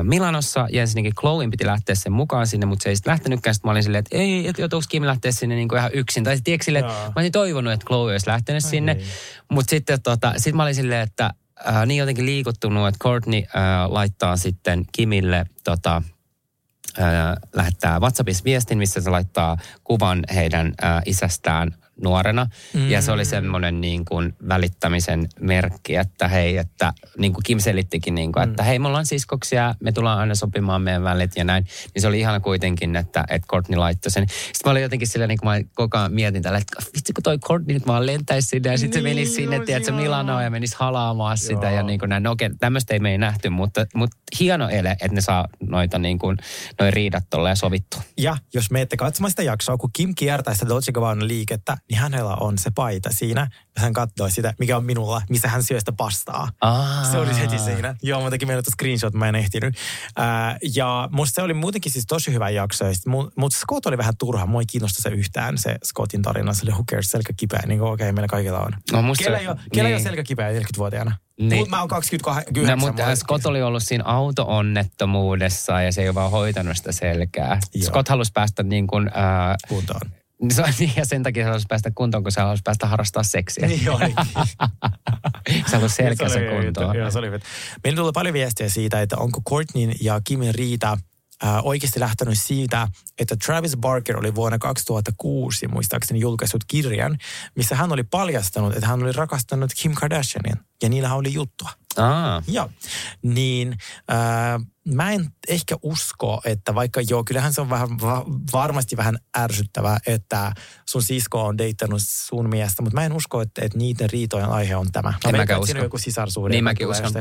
Milanossa, 0.04 0.68
ja 0.72 0.82
ensinnäkin 0.82 1.16
Chloein 1.16 1.52
piti 1.52 1.66
lähteä 1.66 1.96
sen 1.96 2.12
mukaan 2.12 2.48
sinne, 2.48 2.66
mutta 2.66 2.84
se 2.84 2.90
ei 2.90 2.96
sitten 2.96 3.12
lähtenytkään. 3.12 3.54
Sitten 3.56 3.68
mä 3.68 3.72
olin 3.72 3.84
silleen, 3.84 4.00
että 4.00 4.18
ei, 4.18 4.48
että 4.48 4.62
joutuuko 4.62 4.86
Kim 4.90 5.04
lähteä 5.04 5.32
sinne 5.32 5.56
niin 5.56 5.68
kuin 5.68 5.80
ihan 5.80 5.92
yksin. 5.94 6.24
Tai 6.24 6.36
sitten 6.36 6.58
silleen, 6.62 6.86
että 6.86 6.98
mä 6.98 7.12
olisin 7.16 7.32
toivonut, 7.32 7.74
että 7.74 7.86
Chloe 7.86 8.12
olisi 8.12 8.28
lähtenyt 8.28 8.66
sinne. 8.66 8.94
niin. 8.94 9.08
Mutta 9.52 9.70
sitten 9.70 10.02
tota, 10.02 10.34
sit 10.38 10.56
mä 10.56 10.64
olin 10.64 10.76
silleen, 10.76 11.02
että 11.02 11.34
äh, 11.68 11.86
niin 11.86 12.00
jotenkin 12.00 12.26
liikuttunut, 12.26 12.88
että 12.88 13.04
Courtney 13.04 13.40
äh, 13.40 13.46
laittaa 13.88 14.38
sitten 14.38 14.86
Kimille 14.92 15.46
tota, 15.64 16.02
äh, 17.00 17.06
lähettää 17.54 18.00
WhatsAppissa 18.00 18.44
viestin, 18.44 18.78
missä 18.78 19.02
se 19.02 19.10
laittaa 19.10 19.58
kuvan 19.84 20.24
heidän 20.34 20.74
äh, 20.84 21.02
isästään 21.06 21.81
nuorena. 22.02 22.48
Mm. 22.74 22.90
Ja 22.90 23.02
se 23.02 23.12
oli 23.12 23.26
semmoinen 23.26 23.82
niin 23.82 24.06
kuin 24.06 24.34
välittämisen 24.48 25.28
merkki, 25.40 25.96
että 25.96 26.28
hei, 26.28 26.58
että 26.58 26.94
niin 27.18 27.34
kuin 27.34 27.44
Kim 27.44 27.60
selittikin, 27.60 28.16
niin 28.16 28.32
kuin, 28.32 28.50
että 28.50 28.64
hei, 28.64 28.80
me 28.80 28.88
ollaan 28.88 29.06
siskoksia, 29.06 29.76
me 29.80 29.92
tullaan 29.92 30.20
aina 30.20 30.36
sopimaan 30.36 30.82
meidän 30.82 31.04
välit 31.04 31.32
ja 31.36 31.44
näin. 31.44 31.68
Niin 31.94 32.02
se 32.02 32.08
oli 32.08 32.20
ihana 32.20 32.40
kuitenkin, 32.40 32.96
että, 32.96 33.24
että 33.30 33.48
Courtney 33.48 33.78
laittoi 33.78 34.12
sen. 34.12 34.30
Sitten 34.30 34.62
mä 34.66 34.72
olin 34.72 34.82
jotenkin 34.82 35.08
sillä, 35.08 35.28
niin 35.28 35.40
kuin 35.40 35.50
mä 35.50 35.68
koko 35.76 35.98
ajan 35.98 36.14
mietin 36.14 36.44
tällä, 36.44 36.58
että 36.58 36.84
vitsi 36.96 37.14
kun 37.14 37.24
toi 37.24 37.38
Courtney 37.40 37.74
nyt 37.74 37.88
vaan 37.88 38.06
lentäisi 38.06 38.48
sinne 38.48 38.72
ja 38.72 38.78
sitten 38.78 39.02
se 39.02 39.08
Niin, 39.08 39.16
menisi 39.16 39.34
sinne, 39.34 39.60
tiedätkö. 39.60 39.92
Milanoon 39.92 40.44
ja 40.44 40.50
menisi 40.50 40.76
halaamaan 40.80 41.38
sitä 41.38 41.68
Joo. 41.68 41.76
ja 41.76 41.84
niin 41.84 42.00
kuin 42.00 42.10
näin. 42.10 42.24
No 42.24 42.32
okei, 42.32 42.50
tämmöistä 42.60 42.94
ei 42.94 43.00
me 43.00 43.12
ei 43.12 43.18
nähty, 43.18 43.50
mutta, 43.50 43.86
mutta 43.96 44.18
hieno 44.40 44.70
ele, 44.70 44.92
että 44.92 45.16
ne 45.16 45.22
saa 45.22 45.48
noita 45.60 46.00
niin 46.00 46.20
kuin, 46.20 46.38
noi 46.80 46.92
riidat 46.92 47.24
tolleen 47.30 47.58
sovittua. 47.58 48.02
Ja 48.18 48.38
jos 48.54 48.72
menette 48.72 48.98
katsomaan 48.98 49.32
sitä 49.32 49.44
jaksoa, 49.44 49.78
kun 49.78 49.90
Kim 49.94 50.16
kiertää 50.16 50.54
sitä 50.54 50.70
Dolce 50.70 50.92
Gabbana 50.92 51.28
liikettä, 51.28 51.78
niin 51.92 52.00
hänellä 52.02 52.36
on 52.36 52.58
se 52.58 52.72
paita 52.76 53.10
siinä. 53.14 53.48
Ja 53.76 53.82
hän 53.82 53.94
katsoi 53.94 54.32
sitä, 54.32 54.54
mikä 54.60 54.78
on 54.78 54.86
minulla, 54.86 55.22
missä 55.30 55.48
hän 55.48 55.64
syö 55.64 55.80
sitä 55.80 55.92
pastaa. 55.92 56.50
Aa. 56.62 57.04
Se 57.04 57.18
oli 57.18 57.40
heti 57.40 57.60
siinä. 57.60 57.96
Joo, 58.04 58.24
mä 58.24 58.30
tekin 58.30 58.48
meille 58.48 58.64
screenshot, 58.72 59.14
mä 59.14 59.30
en 59.30 59.36
ehtinyt. 59.36 59.76
Ää, 60.16 60.58
ja 60.76 61.10
musta 61.12 61.36
se 61.36 61.42
oli 61.42 61.54
muutenkin 61.54 61.92
siis 61.92 62.06
tosi 62.08 62.34
hyvä 62.34 62.50
jakso. 62.50 62.86
Mutta 63.36 63.58
Scott 63.58 63.86
oli 63.86 63.98
vähän 63.98 64.14
turha. 64.18 64.46
Mua 64.46 64.62
ei 64.62 64.66
kiinnosta 64.66 65.02
se 65.02 65.10
yhtään, 65.10 65.58
se 65.58 65.76
Scottin 65.86 66.22
tarina. 66.22 66.54
Se 66.54 66.66
oli 66.66 66.72
who 66.72 66.84
cares, 66.92 67.12
selkä 67.12 67.34
kipeä. 67.38 67.62
Niin 67.68 67.82
okei, 67.82 67.94
okay, 67.94 68.12
meillä 68.12 68.28
kaikilla 68.28 68.60
on. 68.60 68.72
No, 68.92 69.02
musta 69.02 69.24
kellä 69.24 69.38
se- 69.38 69.42
ei 69.42 69.48
ole, 69.48 69.58
kellä 69.74 69.90
ei 69.90 69.94
ole 69.94 70.00
niin. 70.00 70.04
selkä 70.04 70.24
kipeä 70.24 70.52
40-vuotiaana? 70.52 71.16
Niin. 71.40 71.60
Mut 71.60 71.70
mä 71.70 71.80
oon 71.80 71.88
29. 71.88 72.68
No, 72.68 72.88
mutta 72.88 73.16
Scott 73.16 73.46
oli 73.46 73.62
ollut 73.62 73.84
siinä 73.84 74.04
auto-onnettomuudessa 74.04 75.82
ja 75.82 75.92
se 75.92 76.02
ei 76.02 76.08
ole 76.08 76.16
vaan 76.16 76.32
hoitanut 76.32 76.78
sitä 76.78 76.92
selkää. 76.92 77.60
Joo. 77.76 77.86
Scott 77.86 78.10
halusi 78.10 78.32
päästä 78.34 78.64
niin 78.64 78.88
kuin, 78.88 79.08
äh, 79.08 79.56
kuntoon. 79.68 80.21
Niin 80.42 80.52
se- 80.74 80.92
ja 80.96 81.06
sen 81.06 81.24
takia 81.24 81.44
se 81.44 81.48
halusi 81.48 81.66
päästä 81.70 81.92
kuntoon, 81.96 82.24
kun 82.24 82.32
se 82.32 82.42
halusi 82.42 82.62
päästä 82.66 82.88
harrastaa 82.88 83.24
seksiä. 83.24 83.68
Niin 83.68 83.90
olikin. 83.90 84.16
se 85.70 85.76
halusi 85.78 85.96
selkänsä 85.96 86.34
Se 86.34 86.48
kuntoon. 86.62 86.98
Joo, 86.98 87.12
se 87.12 87.20
oli. 87.20 87.30
Meillä 87.84 87.98
tuli 87.98 88.12
paljon 88.12 88.34
viestiä 88.34 88.70
siitä, 88.70 89.02
että 89.02 89.18
onko 89.18 89.42
Courtneyn 89.50 89.94
ja 90.02 90.22
Kimin 90.24 90.56
riita 90.56 90.98
äh, 91.44 91.66
oikeasti 91.66 92.00
lähtenyt 92.00 92.40
siitä, 92.40 92.88
että 93.20 93.36
Travis 93.46 93.78
Barker 93.78 94.18
oli 94.18 94.36
vuonna 94.36 94.58
2006 94.58 95.68
muistaakseni 95.68 96.20
julkaissut 96.20 96.64
kirjan, 96.68 97.18
missä 97.56 97.76
hän 97.76 97.92
oli 97.92 98.04
paljastanut, 98.04 98.76
että 98.76 98.88
hän 98.88 99.04
oli 99.04 99.12
rakastanut 99.12 99.72
Kim 99.82 99.94
Kardashianin. 99.96 100.56
Ja 100.84 100.90
niillähän 100.90 101.18
oli 101.18 101.34
juttua. 101.34 101.70
Aa, 101.98 102.44
Joo. 102.48 102.70
Niin 103.22 103.76
äh, 104.12 104.62
mä 104.88 105.12
en 105.12 105.28
ehkä 105.48 105.76
usko, 105.84 106.42
että 106.46 106.76
vaikka 106.76 107.02
joo, 107.10 107.24
kyllähän 107.24 107.54
se 107.54 107.62
on 107.62 107.70
vähän, 107.70 107.90
va, 108.02 108.26
varmasti 108.54 108.98
vähän 108.98 109.18
ärsyttävää, 109.38 109.98
että 110.08 110.52
sun 110.90 111.02
sisko 111.04 111.46
on 111.46 111.58
deittannut 111.58 112.02
sun 112.06 112.50
miestä, 112.50 112.82
mutta 112.82 112.96
mä 113.00 113.06
en 113.06 113.14
usko, 113.14 113.42
että, 113.42 113.66
että 113.66 113.78
niiden 113.78 114.10
riitojen 114.10 114.50
aihe 114.50 114.76
on 114.76 114.92
tämä. 114.92 115.10
Mä 115.10 115.30
En 115.30 115.36
mäkään 115.38 115.60
usko. 115.60 115.66
siinä 115.66 115.80
on 115.80 115.86
joku 115.86 115.98
sisarsuhde, 115.98 116.50
Niin 116.50 116.64
mäkin 116.64 116.88
uskon, 116.88 117.12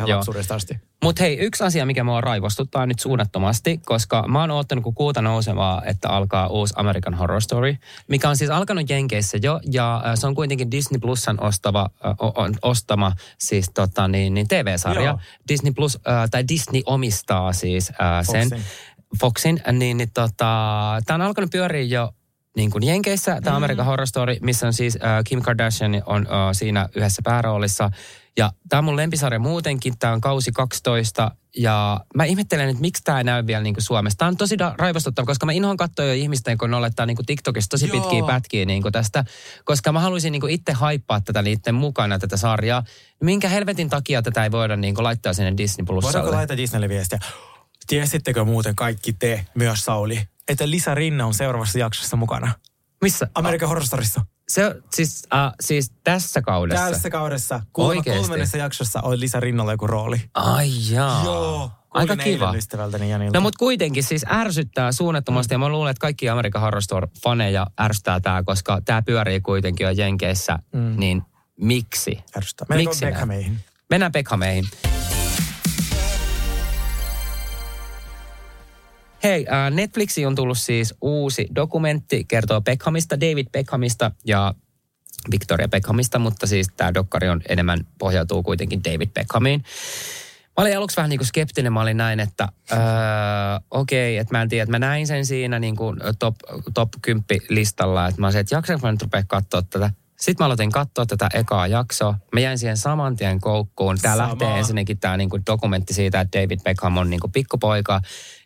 asti. 0.57 0.75
Mutta 1.05 1.23
hei, 1.23 1.39
yksi 1.39 1.65
asia, 1.65 1.87
mikä 1.87 2.05
mua 2.05 2.21
raivostuttaa 2.21 2.87
nyt 2.87 2.99
suunnattomasti, 2.99 3.79
koska 3.79 4.29
mä 4.29 4.41
oon 4.41 4.51
oottanut 4.51 4.85
kuin 4.85 4.95
kuuta 4.95 5.23
nousevaa, 5.23 5.83
että 5.85 6.09
alkaa 6.09 6.47
uusi 6.47 6.75
American 6.77 7.15
Horror 7.15 7.41
Story, 7.41 7.77
mikä 8.09 8.29
on 8.29 8.37
siis 8.37 8.51
alkanut 8.51 8.91
Jenkeissä 8.91 9.39
jo, 9.43 9.61
ja 9.73 10.03
äh, 10.07 10.13
se 10.15 10.27
on 10.27 10.35
kuitenkin 10.35 10.71
Disney 10.71 11.01
Plusan 11.01 11.43
ostava, 11.43 11.91
o- 12.05 12.33
ostama 12.63 13.13
siis 13.39 13.71
tota, 13.75 14.09
niin, 14.09 14.35
niin 14.35 14.49
TV-sarja. 14.49 15.05
Joo. 15.05 15.19
Disney 15.49 15.73
Plus, 15.73 15.97
äh, 16.09 16.31
tai 16.31 16.49
Disney 16.49 16.83
omistaa 16.87 17.50
siis 17.53 17.91
äh, 17.91 18.27
sen. 18.33 18.49
Foxin. 18.49 18.67
Foxin, 19.21 19.61
niin, 19.73 19.97
niin 19.97 20.11
tota, 20.15 21.01
tämä 21.07 21.15
on 21.15 21.23
alkanut 21.23 21.51
pyöriä 21.51 21.83
jo 21.83 22.15
niin 22.57 22.71
kuin 22.71 22.87
Jenkeissä, 22.87 23.41
tämä 23.45 23.57
American 23.57 23.87
Horror 23.87 24.07
Story, 24.07 24.37
missä 24.41 24.67
on 24.67 24.73
siis 24.73 24.97
äh, 24.97 25.25
Kim 25.25 25.43
Kardashian 25.43 26.03
on 26.07 26.27
äh, 26.27 26.33
siinä 26.53 26.89
yhdessä 26.97 27.23
pääroolissa. 27.25 27.91
Ja 28.37 28.53
tämä 28.69 28.79
on 28.79 28.85
mun 28.85 28.97
lempisarja 28.97 29.39
muutenkin, 29.39 29.99
tämä 29.99 30.13
on 30.13 30.21
kausi 30.21 30.53
12. 30.53 31.31
Ja 31.57 32.01
mä 32.15 32.25
ihmettelen, 32.25 32.69
että 32.69 32.81
miksi 32.81 33.03
tämä 33.05 33.19
ei 33.19 33.25
näy 33.25 33.47
vielä 33.47 33.63
niin 33.63 33.75
kuin 33.75 33.85
Suomessa. 33.85 34.17
Tämä 34.19 34.29
on 34.29 34.37
tosi 34.37 34.57
da- 34.59 34.75
raivostuttava, 34.79 35.27
koska 35.27 35.47
mä 35.47 35.53
inhoan 35.53 35.77
katsoa 35.77 36.05
jo 36.05 36.13
ihmisten, 36.13 36.59
kun 36.59 36.71
ne 36.71 36.77
olettaa 36.77 37.07
niin 37.07 37.17
TikTokissa 37.27 37.69
tosi 37.69 37.89
Joo. 37.89 38.01
pitkiä 38.01 38.23
pätkiä 38.27 38.65
niin 38.65 38.83
kuin 38.83 38.93
tästä. 38.93 39.25
Koska 39.65 39.93
mä 39.93 40.01
haluaisin 40.01 40.33
niin 40.33 40.51
itse 40.51 40.73
haippaa 40.73 41.21
tätä 41.21 41.43
niiden 41.43 41.75
mukana, 41.75 42.19
tätä 42.19 42.37
sarjaa. 42.37 42.85
Minkä 43.23 43.49
helvetin 43.49 43.91
takia 43.91 44.23
tätä 44.23 44.45
ei 44.45 44.51
voida 44.51 44.77
niin 44.77 44.95
kuin 44.95 45.05
laittaa 45.05 45.33
sinne 45.33 45.57
Disney 45.57 45.87
Voidaanko 45.87 46.01
Plusalle? 46.01 46.37
laittaa 46.37 46.57
Disneylle 46.57 46.89
viestiä? 46.89 47.19
Tiesittekö 47.87 48.45
muuten 48.45 48.77
kaikki 48.77 49.13
te, 49.13 49.47
myös 49.55 49.85
Sauli, 49.85 50.23
että 50.49 50.71
Lisa 50.71 50.95
Rinne 50.95 51.25
on 51.25 51.35
seuraavassa 51.35 51.79
jaksossa 51.79 52.17
mukana? 52.17 52.53
Missä? 53.03 53.29
Amerikan 53.35 53.69
Horror 53.69 53.87
Storyssa. 53.87 54.21
Se, 54.49 54.75
siis, 54.93 55.27
äh, 55.35 55.53
siis 55.61 55.93
tässä 56.05 56.43
kaudessa. 56.43 56.89
Tässä 56.89 57.11
kaudessa, 57.11 57.61
kuulemma 57.73 57.99
Oikeesti? 57.99 58.21
kolmannessa 58.21 58.57
jaksossa 58.59 59.01
on 59.01 59.21
Lisa 59.21 59.41
Rinnalla 59.41 59.73
joku 59.73 59.87
rooli. 59.87 60.21
Ai 60.35 60.71
jaa. 60.91 61.25
Joo. 61.25 61.71
Aika 61.91 62.17
kiva. 62.17 62.55
Janilta. 63.09 63.39
No 63.39 63.41
mutta 63.41 63.59
kuitenkin 63.59 64.03
siis 64.03 64.25
ärsyttää 64.33 64.93
suunnattomasti 64.93 65.55
ja 65.55 65.59
mä 65.59 65.69
luulen, 65.69 65.91
että 65.91 66.01
kaikki 66.01 66.29
Amerikan 66.29 66.63
Horror 66.63 66.83
Story-faneja 66.83 67.67
ärsyttää 67.81 68.21
tämä, 68.21 68.43
koska 68.43 68.81
tämä 68.85 69.03
pyörii 69.03 69.41
kuitenkin 69.41 69.85
jo 69.85 69.91
Jenkeissä, 69.91 70.59
mm. 70.73 70.95
niin 70.97 71.23
miksi? 71.61 72.19
Ärsyttää. 72.37 72.67
Miksi 72.77 73.05
näin? 73.05 73.15
Beckhameihin? 73.15 73.61
Mennään 73.91 74.13
Beckhameihin. 74.13 74.65
Hei, 79.23 79.47
äh, 79.53 79.71
Netflixiin 79.71 80.27
on 80.27 80.35
tullut 80.35 80.59
siis 80.59 80.95
uusi 81.01 81.47
dokumentti, 81.55 82.25
kertoo 82.25 82.61
Beckhamista, 82.61 83.21
David 83.21 83.47
Beckhamista 83.53 84.11
ja 84.25 84.55
Victoria 85.31 85.69
Beckhamista, 85.69 86.19
mutta 86.19 86.47
siis 86.47 86.69
tämä 86.77 86.95
dokkari 86.95 87.29
on 87.29 87.41
enemmän 87.49 87.87
pohjautuu 87.99 88.43
kuitenkin 88.43 88.85
David 88.85 89.09
Beckhamiin. 89.15 89.65
Mä 90.47 90.63
olin 90.63 90.77
aluksi 90.77 90.97
vähän 90.97 91.09
niin 91.09 91.19
kuin 91.19 91.27
skeptinen, 91.27 91.73
mä 91.73 91.81
olin 91.81 91.97
näin, 91.97 92.21
että 92.21 92.49
öö, 92.73 92.79
okei, 93.71 94.15
okay, 94.15 94.21
että 94.21 94.35
mä 94.35 94.43
en 94.43 94.49
tiedä, 94.49 94.63
että 94.63 94.71
mä 94.71 94.79
näin 94.79 95.07
sen 95.07 95.27
siinä 95.27 95.59
niin 95.59 95.77
kuin 95.77 95.97
top, 96.19 96.35
top 96.75 96.89
10 97.03 97.25
listalla, 97.49 98.07
että 98.07 98.21
mä 98.21 98.27
olisin, 98.27 98.41
että 98.41 98.55
jaksanko 98.55 98.87
mä 98.87 98.93
nyt 98.93 99.03
rupea 99.03 99.23
katsoa 99.29 99.63
tätä. 99.63 99.91
Sitten 100.21 100.45
mä 100.45 100.47
aloitin 100.47 100.73
katsoa 100.73 101.07
tätä 101.07 101.29
ekaa 101.35 101.67
jaksoa. 101.67 102.15
Mä 102.33 102.41
jäin 102.41 102.59
siihen 102.59 102.77
saman 102.77 103.17
tien 103.17 103.41
koukkuun. 103.41 103.99
Tää 104.03 104.17
Sama. 104.17 104.29
lähtee 104.29 104.59
ensinnäkin 104.59 104.99
tämä 104.99 105.17
niinku 105.17 105.39
dokumentti 105.47 105.95
siitä, 105.95 106.21
että 106.21 106.41
David 106.41 106.61
Beckham 106.65 106.97
on 106.97 107.11
niinku 107.11 107.29
pikkupoika 107.29 108.01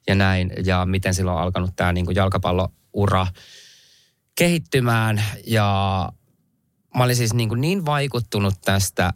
ja 0.07 0.14
näin. 0.14 0.52
Ja 0.64 0.86
miten 0.86 1.14
silloin 1.14 1.36
on 1.36 1.42
alkanut 1.42 1.70
tämä 1.76 1.92
niinku 1.92 2.11
jalkapalloura 2.11 3.26
kehittymään. 4.38 5.24
Ja 5.46 6.09
mä 6.96 7.05
olin 7.05 7.16
siis 7.16 7.34
niin, 7.34 7.48
kuin 7.48 7.61
niin 7.61 7.86
vaikuttunut 7.86 8.55
tästä 8.64 9.12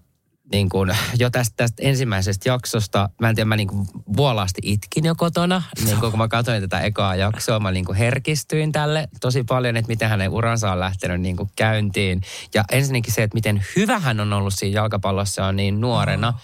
niin 0.52 0.68
kuin, 0.68 0.96
jo 1.18 1.30
tästä, 1.30 1.54
tästä 1.56 1.82
ensimmäisestä 1.82 2.48
jaksosta. 2.48 3.08
Mä 3.20 3.28
en 3.28 3.34
tiedä, 3.34 3.48
mä 3.48 3.56
niin 3.56 3.68
kuin 3.68 3.86
vuolaasti 4.16 4.60
itkin 4.64 5.04
jo 5.04 5.14
kotona. 5.14 5.62
Niin 5.84 6.00
kuin, 6.00 6.10
kun 6.10 6.18
mä 6.18 6.28
katsoin 6.28 6.62
tätä 6.62 6.80
ekaa 6.80 7.16
jaksoa, 7.16 7.60
mä 7.60 7.70
niin 7.70 7.84
kuin 7.84 7.98
herkistyin 7.98 8.72
tälle 8.72 9.08
tosi 9.20 9.44
paljon, 9.44 9.76
että 9.76 9.88
miten 9.88 10.08
hänen 10.08 10.30
uransa 10.30 10.72
on 10.72 10.80
lähtenyt 10.80 11.20
niin 11.20 11.36
kuin 11.36 11.50
käyntiin. 11.56 12.20
Ja 12.54 12.64
ensinnäkin 12.72 13.14
se, 13.14 13.22
että 13.22 13.34
miten 13.34 13.64
hyvä 13.76 13.98
hän 13.98 14.20
on 14.20 14.32
ollut 14.32 14.54
siinä 14.54 14.74
jalkapallossa 14.74 15.46
on 15.46 15.56
niin 15.56 15.80
nuorena. 15.80 16.34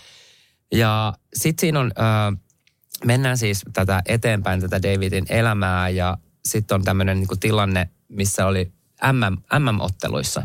Ja 0.73 1.13
sitten 1.35 1.61
siinä 1.61 1.81
on, 1.81 1.93
äh, 1.99 2.41
mennään 3.05 3.39
siis 3.39 3.63
tätä 3.73 4.03
eteenpäin, 4.07 4.61
tätä 4.61 4.83
Davidin 4.83 5.25
elämää 5.29 5.89
ja 5.89 6.19
sitten 6.45 6.75
on 6.75 6.85
tämmöinen 6.85 7.19
niin 7.19 7.41
tilanne, 7.41 7.89
missä 8.09 8.47
oli 8.47 8.73
MM, 9.13 9.59
MM-otteluissa. 9.59 10.43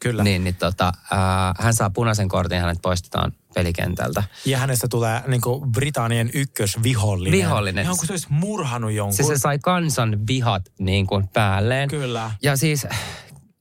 Kyllä. 0.00 0.24
Niin, 0.24 0.44
niin 0.44 0.54
tota, 0.54 0.92
ää, 1.10 1.54
hän 1.58 1.74
saa 1.74 1.90
punaisen 1.90 2.28
kortin 2.28 2.56
ja 2.56 2.60
hänet 2.60 2.78
poistetaan 2.82 3.32
pelikentältä. 3.54 4.22
Ja 4.44 4.58
hänestä 4.58 4.88
tulee 4.88 5.22
niin 5.26 5.40
kuin 5.40 5.72
Britannian 5.72 6.30
ykkösvihollinen. 6.34 7.38
Vihollinen. 7.38 7.84
Ihan 7.84 7.96
kuin 7.96 8.06
se 8.06 8.12
olisi 8.12 8.26
murhannut 8.30 8.92
jonkun. 8.92 9.14
Se, 9.14 9.22
se 9.22 9.38
sai 9.38 9.58
kansan 9.58 10.26
vihat 10.26 10.72
niin 10.78 11.06
kuin 11.06 11.28
päälleen. 11.28 11.88
Kyllä. 11.88 12.30
Ja 12.42 12.56
siis 12.56 12.86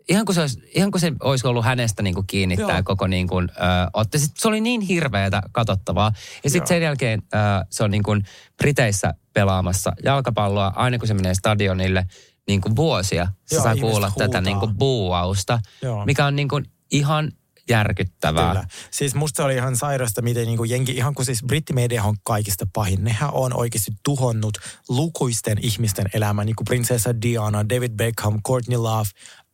ihan 0.10 0.26
kuin 0.26 0.36
se 0.36 0.42
olisi, 0.42 0.60
ihan 0.76 0.92
kuin 0.92 1.02
se 1.02 1.12
olisi 1.24 1.48
ollut 1.48 1.66
hänestä 1.66 2.04
niin 2.04 2.16
kuin 2.16 2.28
kiinni 2.28 2.56
Joo. 2.60 2.68
tämä 2.68 2.84
koko 2.84 3.08
niin 3.08 3.28
kuin, 3.28 3.50
ö, 3.50 3.54
otte. 3.94 4.18
Sit 4.18 4.32
se 4.38 4.48
oli 4.48 4.62
niin 4.62 4.82
hirveätä 4.82 5.42
katsottavaa. 5.52 6.12
Ja 6.44 6.50
sitten 6.50 6.68
sen 6.68 6.82
jälkeen 6.82 7.22
ö, 7.34 7.38
se 7.70 7.84
on 7.84 7.92
niin 7.92 8.04
kuin 8.04 8.24
Briteissä 8.58 9.14
pelaamassa 9.34 9.94
jalkapalloa 10.04 10.74
aina 10.76 10.98
kun 11.00 11.08
se 11.08 11.14
menee 11.14 11.34
stadionille 11.34 12.06
niin 12.48 12.62
kuin 12.62 12.76
vuosia. 12.76 13.28
Se 13.46 13.56
Joo, 13.56 13.64
saa 13.64 13.76
kuulla 13.76 14.12
tätä 14.12 14.24
huutaa. 14.26 14.42
niin 14.42 14.60
kuin 14.60 14.76
buuausta, 14.76 15.60
Joo. 15.82 16.06
mikä 16.06 16.26
on 16.26 16.36
niin 16.36 16.48
kuin 16.50 16.66
ihan 16.92 17.32
järkyttävää. 17.70 18.54
Kyllä. 18.54 18.68
Siis 18.92 19.16
musta 19.16 19.46
oli 19.46 19.56
ihan 19.56 19.76
sairasta, 19.76 20.22
miten 20.22 20.46
niin 20.46 20.58
kuin 20.58 20.70
jenki, 20.70 20.92
ihan 20.92 21.14
kuin 21.14 21.26
siis 21.26 21.44
brittimedia 21.44 22.04
on 22.04 22.16
kaikista 22.24 22.66
pahin. 22.74 23.04
Nehän 23.04 23.34
on 23.34 23.54
oikeasti 23.54 23.92
tuhonnut 24.04 24.58
lukuisten 24.90 25.58
ihmisten 25.62 26.06
elämän, 26.14 26.46
niin 26.46 26.56
kuin 26.56 26.66
prinsessa 26.66 27.22
Diana, 27.22 27.70
David 27.70 27.92
Beckham, 27.92 28.42
Courtney 28.48 28.78
Love, 28.78 29.10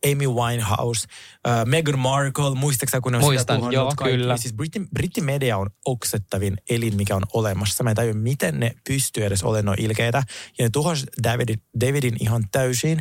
Amy 0.06 0.28
Winehouse, 0.28 1.08
äh, 1.48 1.66
Meghan 1.66 2.00
Markle, 2.00 2.56
muistaaksä 2.56 3.02
kun 3.02 3.12
ne 3.12 3.18
on 3.18 3.24
sitä 3.24 3.32
Muistan, 3.34 3.56
tuhonnut 3.58 3.74
joo, 3.74 3.94
kaikki? 3.96 4.18
kyllä. 4.18 4.38
Siis 4.38 4.54
britti, 4.54 4.82
brittimedia 4.94 5.58
on 5.58 5.70
oksettavin 5.86 6.58
elin, 6.70 6.96
mikä 6.96 7.16
on 7.16 7.24
olemassa. 7.34 7.84
Mä 7.84 7.90
en 7.90 7.96
tajua, 7.96 8.14
miten 8.14 8.60
ne 8.60 8.72
pystyy 8.88 9.26
edes 9.26 9.44
olemaan 9.44 9.66
noin 9.66 9.82
ilkeitä. 9.82 10.24
Ja 10.60 10.66
ne 10.66 10.70
tuhos 10.74 11.06
Davidin, 11.24 11.62
Davidin 11.82 12.18
ihan 12.20 12.44
täysin. 12.52 13.00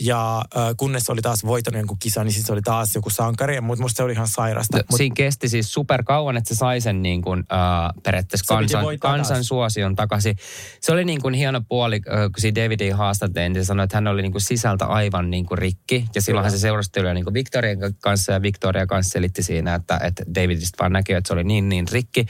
Ja 0.00 0.38
äh, 0.56 0.62
kunnes 0.76 1.02
se 1.02 1.12
oli 1.12 1.22
taas 1.22 1.44
voittanut 1.44 1.78
jonkun 1.78 1.98
kisan, 1.98 2.26
niin 2.26 2.42
se 2.44 2.52
oli 2.52 2.62
taas 2.62 2.94
joku 2.94 3.10
sankari. 3.10 3.60
Mutta 3.60 3.82
musta 3.82 3.96
se 3.96 4.02
oli 4.02 4.12
ihan 4.12 4.28
sairasta. 4.28 4.76
No, 4.76 4.82
Mut- 4.92 4.96
Siinä 4.96 5.14
kesti 5.14 5.48
siis 5.48 5.72
super 5.72 6.02
kauan, 6.02 6.36
että 6.36 6.48
se 6.54 6.58
sai 6.58 6.80
sen 6.80 7.02
niin 7.02 7.22
kuin, 7.22 7.38
äh, 7.40 8.02
periaatteessa 8.02 8.54
kansan, 8.54 8.84
kansan 9.00 9.36
taas. 9.36 9.46
suosion 9.46 9.96
takaisin. 9.96 10.36
Se 10.80 10.92
oli 10.92 11.04
niin 11.04 11.22
kuin 11.22 11.34
hieno 11.34 11.60
puoli, 11.68 11.96
äh, 11.96 12.18
kun 12.18 12.40
siinä 12.40 12.62
Davidin 12.64 12.94
haastattelin, 12.96 13.52
niin 13.52 13.64
se 13.64 13.66
sanoi, 13.66 13.84
että 13.84 13.96
hän 13.96 14.06
oli 14.06 14.22
niin 14.22 14.32
kuin 14.32 14.42
sisältä 14.42 14.84
aivan 14.84 15.30
niin 15.30 15.46
kuin 15.46 15.58
rikki. 15.58 16.04
Ja 16.14 16.22
silloinhan 16.22 16.50
se 16.52 16.58
seurusteli 16.58 17.14
niin 17.14 17.24
kuin 17.24 17.34
Victorian 17.34 17.83
kanssa 18.00 18.32
ja 18.32 18.42
Victoria 18.42 18.86
kanssa 18.86 19.12
selitti 19.12 19.42
siinä, 19.42 19.74
että, 19.74 20.00
että 20.02 20.24
Davidista 20.34 20.76
vaan 20.80 20.92
näkee, 20.92 21.16
että 21.16 21.28
se 21.28 21.34
oli 21.34 21.44
niin 21.44 21.68
niin 21.68 21.86
rikki. 21.92 22.26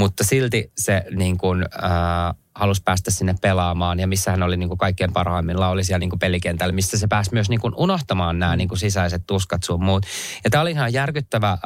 Mutta 0.00 0.24
silti 0.24 0.72
se 0.78 1.04
niin 1.10 1.38
kuin, 1.38 1.64
äh, 1.84 2.34
halusi 2.54 2.82
päästä 2.84 3.10
sinne 3.10 3.34
pelaamaan 3.42 4.00
ja 4.00 4.06
missä 4.06 4.30
hän 4.30 4.42
oli 4.42 4.56
niin 4.56 4.68
kuin 4.68 4.78
kaikkein 4.78 5.12
parhaimmilla 5.12 5.68
oli 5.68 5.84
siellä 5.84 5.98
niin 5.98 6.10
kuin 6.10 6.18
pelikentällä, 6.18 6.72
missä 6.72 6.98
se 6.98 7.06
pääsi 7.06 7.30
myös 7.32 7.48
niin 7.48 7.60
kuin 7.60 7.74
unohtamaan 7.76 8.38
nämä 8.38 8.56
niin 8.56 8.68
kuin 8.68 8.78
sisäiset 8.78 9.22
tuskat 9.26 9.62
sun 9.62 9.84
muut. 9.84 10.06
Ja 10.44 10.50
tämä 10.50 10.62
oli 10.62 10.70
ihan 10.70 10.92
järkyttävä 10.92 11.50
äh, 11.50 11.58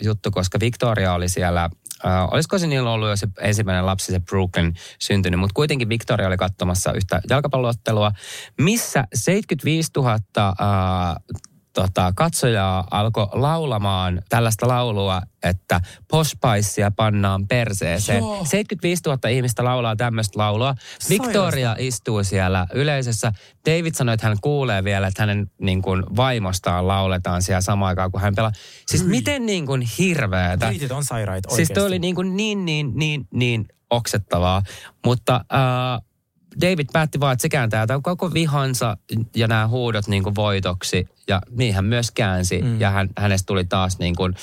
juttu, 0.00 0.30
koska 0.30 0.60
Victoria 0.60 1.12
oli 1.12 1.28
siellä 1.28 1.70
Uh, 2.04 2.34
olisiko 2.34 2.58
se 2.58 2.66
niillä 2.66 2.90
ollut 2.90 3.08
jo 3.08 3.16
se 3.16 3.28
ensimmäinen 3.40 3.86
lapsi, 3.86 4.12
se 4.12 4.20
Brooklyn 4.20 4.74
syntynyt, 4.98 5.40
mutta 5.40 5.54
kuitenkin 5.54 5.88
Victoria 5.88 6.26
oli 6.26 6.36
katsomassa 6.36 6.92
yhtä 6.92 7.20
jalkapalloottelua, 7.30 8.12
missä 8.60 9.04
75 9.14 9.90
000 9.96 10.14
uh, 10.14 11.40
tota, 11.72 12.12
katsojaa 12.16 12.86
alkoi 12.90 13.28
laulamaan 13.32 14.22
tällaista 14.28 14.68
laulua, 14.68 15.22
että 15.42 15.80
pospaissia 16.10 16.90
pannaan 16.90 17.48
perseeseen. 17.48 18.18
Joo. 18.18 18.44
75 18.44 19.02
000 19.06 19.28
ihmistä 19.28 19.64
laulaa 19.64 19.96
tämmöistä 19.96 20.38
laulua. 20.38 20.74
Victoria 21.08 21.76
istuu 21.78 22.24
siellä 22.24 22.66
yleisössä. 22.74 23.32
David 23.70 23.94
sanoi, 23.94 24.14
että 24.14 24.26
hän 24.26 24.36
kuulee 24.40 24.84
vielä, 24.84 25.06
että 25.06 25.22
hänen 25.22 25.50
niin 25.58 25.82
kuin, 25.82 26.04
vaimostaan 26.16 26.88
lauletaan 26.88 27.42
siellä 27.42 27.60
samaan 27.60 27.88
aikaan, 27.88 28.12
kun 28.12 28.20
hän 28.20 28.34
pelaa. 28.34 28.52
Siis 28.86 29.04
miten 29.06 29.46
niin 29.46 29.66
kuin 29.66 29.82
hirveetä. 29.98 30.66
Britit 30.66 30.92
on 30.92 31.04
sairaita 31.04 31.48
Siis 31.48 31.58
oikeasti. 31.58 31.74
toi 31.74 31.86
oli 31.86 31.98
niin, 31.98 32.14
kuin 32.14 32.36
niin, 32.36 32.64
niin, 32.64 32.92
niin, 32.94 33.28
niin 33.34 33.66
oksettavaa. 33.90 34.62
Mutta 35.04 35.34
äh, 35.34 36.11
David 36.60 36.86
päätti 36.92 37.20
vaan, 37.20 37.32
että 37.32 37.42
se 37.42 37.48
kääntää 37.48 37.86
tämän 37.86 38.02
koko 38.02 38.34
vihansa 38.34 38.96
ja 39.36 39.48
nämä 39.48 39.68
huudot 39.68 40.08
niin 40.08 40.22
kuin 40.22 40.34
voitoksi. 40.34 41.08
Ja 41.28 41.42
niin 41.50 41.74
hän 41.74 41.84
myös 41.84 42.10
käänsi. 42.10 42.62
Mm. 42.62 42.80
Ja 42.80 42.90
hän, 42.90 43.08
hänestä 43.18 43.46
tuli 43.46 43.64
taas 43.64 43.98
niin 43.98 44.16
kuin 44.16 44.34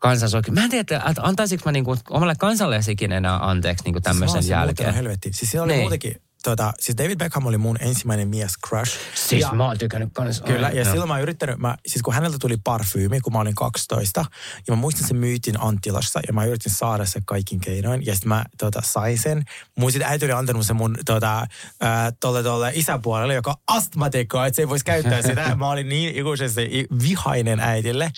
kansansoikeus. 0.00 0.54
Mä 0.54 0.64
en 0.64 0.70
tiedä, 0.70 1.02
että 1.10 1.22
antaisinko 1.22 1.62
mä 1.64 1.72
niinku 1.72 1.96
omalle 2.10 2.34
kansalle 2.38 2.80
enää 3.12 3.48
anteeksi 3.48 3.84
niinku 3.84 4.00
tämmöisen 4.00 4.28
Siis 4.28 4.34
oon 4.34 4.42
se 4.42 4.50
jälkeen. 4.50 5.20
Siis 5.34 5.50
siellä 5.50 5.64
oli 5.64 5.72
Niin. 5.72 5.80
muutenkin, 5.80 6.20
tota, 6.48 6.72
siis 6.80 6.98
David 6.98 7.18
Beckham 7.18 7.46
oli 7.46 7.58
mun 7.58 7.76
ensimmäinen 7.80 8.28
mies 8.28 8.52
crush. 8.68 8.92
Siis 9.14 9.42
ja, 9.42 9.52
mä 9.52 9.64
oon 9.64 9.78
tykännyt 9.78 10.10
kans. 10.12 10.40
Kyllä, 10.40 10.68
ja 10.68 10.82
Joo. 10.82 10.90
silloin 10.90 11.08
mä 11.08 11.14
oon 11.14 11.22
yrittänyt, 11.22 11.58
mä, 11.58 11.76
siis 11.86 12.02
kun 12.02 12.14
häneltä 12.14 12.36
tuli 12.40 12.56
parfyymi, 12.64 13.20
kun 13.20 13.32
mä 13.32 13.38
olin 13.38 13.54
12, 13.54 14.24
ja 14.66 14.72
mä 14.72 14.76
muistin 14.76 15.06
sen 15.06 15.16
myytin 15.16 15.60
Antilassa, 15.60 16.20
ja 16.26 16.32
mä 16.32 16.44
yritin 16.44 16.72
saada 16.72 17.06
se 17.06 17.20
kaikin 17.26 17.60
keinoin, 17.60 18.06
ja 18.06 18.14
sitten 18.14 18.28
mä 18.28 18.44
tota, 18.58 18.80
sain 18.84 19.18
sen. 19.18 19.44
Mun 19.78 19.92
sit 19.92 20.02
äiti 20.02 20.24
oli 20.24 20.32
antanut 20.32 20.66
sen 20.66 20.76
mun 20.76 20.96
tota, 21.06 21.46
ää, 21.80 22.12
tolle, 22.20 22.42
tolle 22.42 22.72
isäpuolelle, 22.74 23.34
joka 23.34 23.50
on 23.50 23.56
astmatikko, 23.66 24.44
että 24.44 24.56
se 24.56 24.62
ei 24.62 24.68
voisi 24.68 24.84
käyttää 24.84 25.22
sitä. 25.22 25.54
mä 25.56 25.70
olin 25.70 25.88
niin 25.88 26.16
ikuisesti 26.16 26.86
vihainen 27.02 27.60
äitille, 27.60 28.10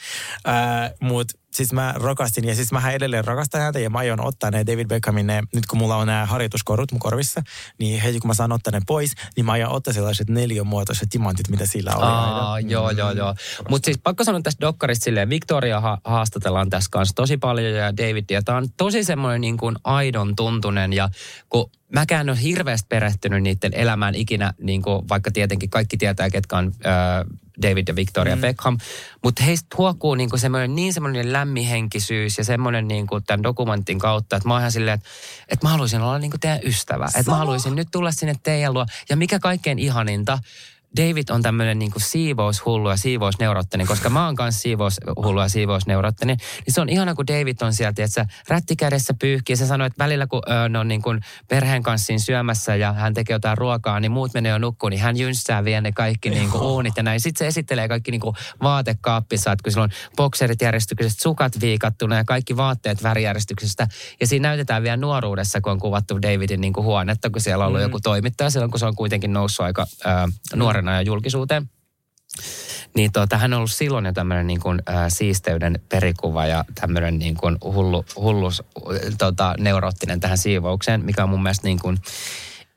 ää, 0.45 0.91
mut 1.01 1.40
siis 1.51 1.73
mä 1.73 1.95
rakastin, 1.97 2.45
ja 2.45 2.55
siis 2.55 2.73
mä 2.73 2.91
edelleen 2.91 3.25
rakastan 3.25 3.61
häntä, 3.61 3.79
ja 3.79 3.91
mä 3.91 3.99
aion 3.99 4.21
ottaa 4.21 4.51
ne 4.51 4.67
David 4.67 4.87
Beckhamin, 4.87 5.27
ne, 5.27 5.43
nyt 5.55 5.67
kun 5.67 5.79
mulla 5.79 5.97
on 5.97 6.07
nämä 6.07 6.27
harjoituskorut 6.27 6.93
mun 6.93 7.01
korvissa, 7.01 7.43
niin 7.79 8.01
heti 8.01 8.21
kun 8.21 8.29
mä 8.29 8.35
saan 8.35 8.53
ottaa 8.53 8.71
ne 8.71 8.81
pois, 8.87 9.13
niin 9.37 9.47
mä 9.47 9.53
aion 9.53 9.73
ottaa 9.73 9.95
sellaiset 9.95 10.29
neliömuotoiset 10.29 11.09
timantit, 11.11 11.49
mitä 11.49 11.67
sillä 11.67 11.95
oli. 11.97 12.05
Aa, 12.05 12.53
aina. 12.53 12.71
joo, 12.71 12.91
joo, 12.91 13.11
joo. 13.11 13.35
Mutta 13.69 13.87
siis 13.87 13.99
pakko 14.03 14.25
sanoa 14.25 14.41
tästä 14.41 14.67
dokkarista 14.67 15.05
silleen, 15.05 15.29
Victoria 15.29 15.81
ha- 15.81 16.01
haastatellaan 16.05 16.71
tässä 16.71 16.89
kanssa 16.91 17.15
tosi 17.15 17.37
paljon 17.37 17.75
ja 17.75 17.97
Davidia. 17.97 18.43
Tämä 18.43 18.59
on 18.59 18.69
tosi 18.77 19.05
semmoinen 19.05 19.41
niin 19.41 19.57
kuin 19.57 19.77
aidon 19.85 20.37
tuntunen 20.37 20.93
ja 20.93 21.09
kun 21.49 21.71
mäkään 21.95 22.21
en 22.21 22.31
ole 22.31 22.43
hirveästi 22.43 22.87
perehtynyt 22.89 23.43
niiden 23.43 23.75
elämään 23.75 24.15
ikinä, 24.15 24.55
niin 24.63 24.83
kuin, 24.83 25.09
vaikka 25.09 25.31
tietenkin 25.31 25.71
kaikki 25.71 25.97
tietää, 25.97 26.31
ketkä 26.31 26.57
on 26.57 26.73
äh, 26.87 27.27
David 27.63 27.89
ja 27.89 27.97
Victoria 27.97 28.37
mm. 28.37 28.41
Beckham, 28.41 28.79
mutta 29.25 29.43
heistä 29.43 29.77
huokuu 29.79 30.15
niin 30.15 30.31
kuin 30.31 30.41
semmoinen, 30.41 30.75
niin 30.75 30.93
semmoinen 30.93 31.33
lämmihenkisyys 31.33 32.39
ja 32.39 32.45
semmoinen 32.45 32.89
niin 32.89 33.07
kuin 33.07 33.25
tämän 33.25 33.43
dokumentin 33.43 33.99
kautta, 33.99 34.37
että 34.37 34.49
mä 34.49 34.55
oon 34.55 34.61
ihan 34.61 34.73
silleen, 34.73 34.95
että, 34.95 35.09
että 35.49 35.67
mä 35.67 35.71
haluaisin 35.71 36.01
olla 36.01 36.19
niin 36.19 36.31
kuin 36.31 36.41
teidän 36.41 36.61
ystävä. 36.65 37.09
Että 37.19 37.31
mä 37.31 37.37
haluaisin 37.37 37.77
nyt 37.77 37.89
tulla 37.91 38.13
sinne 38.13 38.35
teidän 38.43 38.75
luo. 38.75 38.87
Ja 39.09 39.17
mikä 39.17 39.39
kaikkein 39.39 39.79
ihaninta, 39.79 40.39
David 40.97 41.29
on 41.31 41.43
tämmöinen 41.43 41.79
niin 41.79 41.91
kuin 41.91 42.03
siivoushullu 42.03 42.91
ja 42.91 42.97
siivousneuroottinen, 42.97 43.87
koska 43.87 44.11
mä 44.11 44.27
oon 44.27 44.37
kanssa 44.37 44.61
siivoushullu 44.61 45.41
ja 45.41 45.49
siivousneuroottinen. 45.49 46.37
Niin 46.37 46.75
se 46.75 46.81
on 46.81 46.89
ihana, 46.89 47.15
kun 47.15 47.27
David 47.27 47.57
on 47.63 47.75
sieltä, 47.75 48.05
että 48.05 48.15
sä 48.15 48.27
rätti 48.49 48.77
kädessä 48.77 49.15
pyyhkii. 49.21 49.57
Se 49.57 49.67
sanoi, 49.67 49.87
että 49.87 50.05
välillä 50.05 50.27
kun 50.27 50.43
ö, 50.51 50.69
ne 50.69 50.79
on 50.79 50.89
niin 50.89 51.03
kuin 51.03 51.21
perheen 51.49 51.83
kanssa 51.83 52.07
siinä 52.07 52.19
syömässä 52.19 52.77
ja 52.77 52.93
hän 52.93 53.15
tekee 53.15 53.35
jotain 53.35 53.59
ruokaa, 53.59 54.01
niin 54.01 54.13
muut 54.13 54.35
menee 54.35 54.51
jo 54.51 54.59
nukkuun, 54.59 54.91
niin 54.91 55.01
hän 55.01 55.17
jynssää 55.17 55.65
vie 55.65 55.81
ne 55.81 55.93
kaikki 55.93 56.31
niin 56.31 56.51
kuin 56.51 56.63
uunit 56.63 56.97
ja 56.97 57.03
näin. 57.03 57.21
Sitten 57.21 57.39
se 57.39 57.47
esittelee 57.47 57.89
kaikki 57.89 58.11
niin 58.11 58.21
kuin 58.21 58.37
vaatekaappissa, 58.63 59.53
että 59.53 59.63
kun 59.63 59.73
sillä 59.73 59.85
on 59.85 59.91
bokserit 60.17 60.63
järjestyksestä, 60.63 61.23
sukat 61.23 61.61
viikattuna 61.61 62.17
ja 62.17 62.25
kaikki 62.25 62.57
vaatteet 62.57 63.03
värijärjestyksestä. 63.03 63.89
Ja 64.21 64.27
siinä 64.27 64.49
näytetään 64.49 64.83
vielä 64.83 64.97
nuoruudessa, 64.97 65.61
kun 65.61 65.73
on 65.73 65.79
kuvattu 65.79 66.23
Davidin 66.23 66.61
niin 66.61 66.73
kuin 66.73 66.85
huonetta, 66.85 67.31
kun 67.31 67.41
siellä 67.41 67.65
on 67.65 67.69
ollut 67.69 67.83
joku 67.83 68.01
toimittaja 68.01 68.51
silloin, 68.51 68.71
kun 68.71 68.81
se 68.81 68.87
on 68.87 68.97
kuitenkin 68.97 69.33
noussut 69.33 69.67
aika 69.67 69.87
äh, 70.07 70.25
nuorena 70.55 70.80
ja 70.87 71.03
julkisuuteen. 71.03 71.71
Niin 72.97 73.13
tota, 73.13 73.39
hän 73.39 73.53
on 73.53 73.57
ollut 73.57 73.73
silloin 73.73 74.05
jo 74.05 74.13
tämmöinen 74.13 74.47
niin 74.47 74.61
kuin, 74.61 74.83
äh, 74.89 75.05
siisteyden 75.09 75.81
perikuva 75.89 76.47
ja 76.47 76.65
tämmöinen 76.81 77.19
niin 77.19 77.35
kuin 77.35 77.57
hullu, 77.65 78.05
hullus, 78.17 78.63
tota, 79.19 79.55
neuroottinen 79.59 80.21
tähän 80.21 80.39
siivoukseen, 80.39 81.05
mikä 81.05 81.23
on 81.23 81.31
mun 81.31 81.43
mielestä 81.43 81.67
niin 81.67 81.79
kuin 81.79 81.97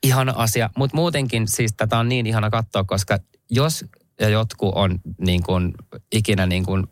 ihana 0.02 0.32
asia. 0.36 0.70
Mutta 0.76 0.96
muutenkin 0.96 1.48
siis 1.48 1.72
tätä 1.76 1.98
on 1.98 2.08
niin 2.08 2.26
ihana 2.26 2.50
katsoa, 2.50 2.84
koska 2.84 3.18
jos 3.50 3.84
ja 4.20 4.28
jotkut 4.28 4.74
on 4.74 5.00
niin 5.18 5.42
kuin, 5.42 5.74
ikinä 6.12 6.46
niin 6.46 6.64
kuin, 6.64 6.86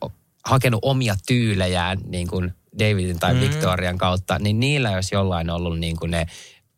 hakenut 0.45 0.81
omia 0.83 1.15
tyylejään 1.27 1.99
niin 2.07 2.29
kuin 2.29 2.55
Davidin 2.79 3.19
tai 3.19 3.35
mm. 3.35 3.41
Victorian 3.41 3.99
kautta, 3.99 4.39
niin 4.39 4.61
niillä 4.61 4.91
jos 4.91 5.13
jollain 5.13 5.51
ollut 5.51 5.79
niin 5.79 5.97
kuin 5.97 6.11
ne 6.11 6.27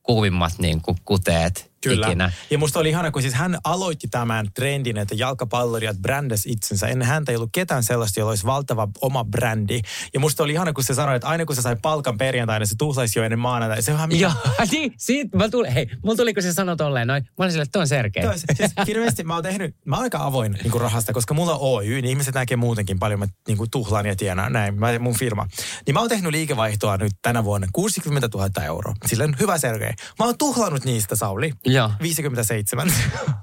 kuvimmat 0.02 0.52
niin 0.58 0.80
kuin 0.80 0.96
kuteet 1.04 1.73
Kyllä. 1.88 2.06
ikinä. 2.06 2.32
Ja 2.50 2.58
musta 2.58 2.80
oli 2.80 2.88
ihana, 2.88 3.10
kun 3.10 3.22
siis 3.22 3.34
hän 3.34 3.58
aloitti 3.64 4.08
tämän 4.08 4.48
trendin, 4.54 4.98
että 4.98 5.14
jalkapallorijat 5.14 5.96
brändäs 5.96 6.46
itsensä. 6.46 6.86
Ennen 6.86 7.08
häntä 7.08 7.32
ei 7.32 7.36
ollut 7.36 7.50
ketään 7.52 7.82
sellaista, 7.82 8.20
jolla 8.20 8.30
olisi 8.30 8.46
valtava 8.46 8.88
oma 9.00 9.24
brändi. 9.24 9.80
Ja 10.14 10.20
musta 10.20 10.42
oli 10.42 10.52
ihana, 10.52 10.72
kun 10.72 10.84
se 10.84 10.94
sanoi, 10.94 11.16
että 11.16 11.28
aina 11.28 11.44
kun 11.44 11.56
se 11.56 11.62
sai 11.62 11.76
palkan 11.82 12.18
perjantaina, 12.18 12.66
se 12.66 12.74
tuhlaisi 12.78 13.18
jo 13.18 13.24
ennen 13.24 13.38
maanantaina. 13.38 13.82
Se 13.82 13.94
on 13.94 14.20
Joo, 14.20 14.32
niin, 14.72 14.92
siitä 14.98 15.36
mä 15.36 15.48
tulin, 15.48 15.72
hei, 15.72 15.86
mulla 16.02 16.16
tuli 16.16 16.34
kun 16.34 16.42
se 16.42 16.52
sanoi 16.52 16.76
tolleen 16.76 17.08
noin, 17.08 17.22
mä 17.22 17.30
olin 17.38 17.52
silleen, 17.52 17.66
että 17.66 17.78
on 17.78 17.88
Sergei. 17.88 18.22
Tois, 18.22 18.44
siis 18.54 18.72
hirveästi 18.86 19.24
mä 19.24 19.34
oon 19.34 19.42
tehnyt, 19.42 19.76
mä 19.84 19.96
oon 19.96 20.02
aika 20.02 20.24
avoin 20.24 20.52
niin 20.52 20.70
kuin 20.70 20.80
rahasta, 20.80 21.12
koska 21.12 21.34
mulla 21.34 21.54
on 21.54 21.58
Oy, 21.60 21.84
niin 21.86 22.04
ihmiset 22.04 22.34
näkee 22.34 22.56
muutenkin 22.56 22.98
paljon, 22.98 23.20
mä 23.20 23.26
niin 23.48 23.58
kuin 23.58 23.70
tuhlaan 23.70 24.06
ja 24.06 24.16
tienaan 24.16 24.52
näin, 24.52 24.74
mä, 24.80 24.98
mun 24.98 25.18
firma. 25.18 25.46
Niin 25.86 25.94
mä 25.94 26.00
oon 26.00 26.08
tehnyt 26.08 26.32
liikevaihtoa 26.32 26.96
nyt 26.96 27.12
tänä 27.22 27.44
vuonna 27.44 27.66
60 27.72 28.28
000 28.34 28.64
euroa. 28.64 28.94
Silleen 29.06 29.36
hyvä 29.40 29.58
Sergei. 29.58 29.92
Mä 30.18 30.24
oon 30.24 30.38
tuhlannut 30.38 30.84
niistä, 30.84 31.16
Sauli. 31.16 31.52
Joo. 31.74 31.90
57. 32.02 32.92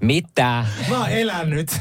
Mitä? 0.01 0.65
mä 0.89 0.97
oon 0.99 1.09
elänyt. 1.09 1.71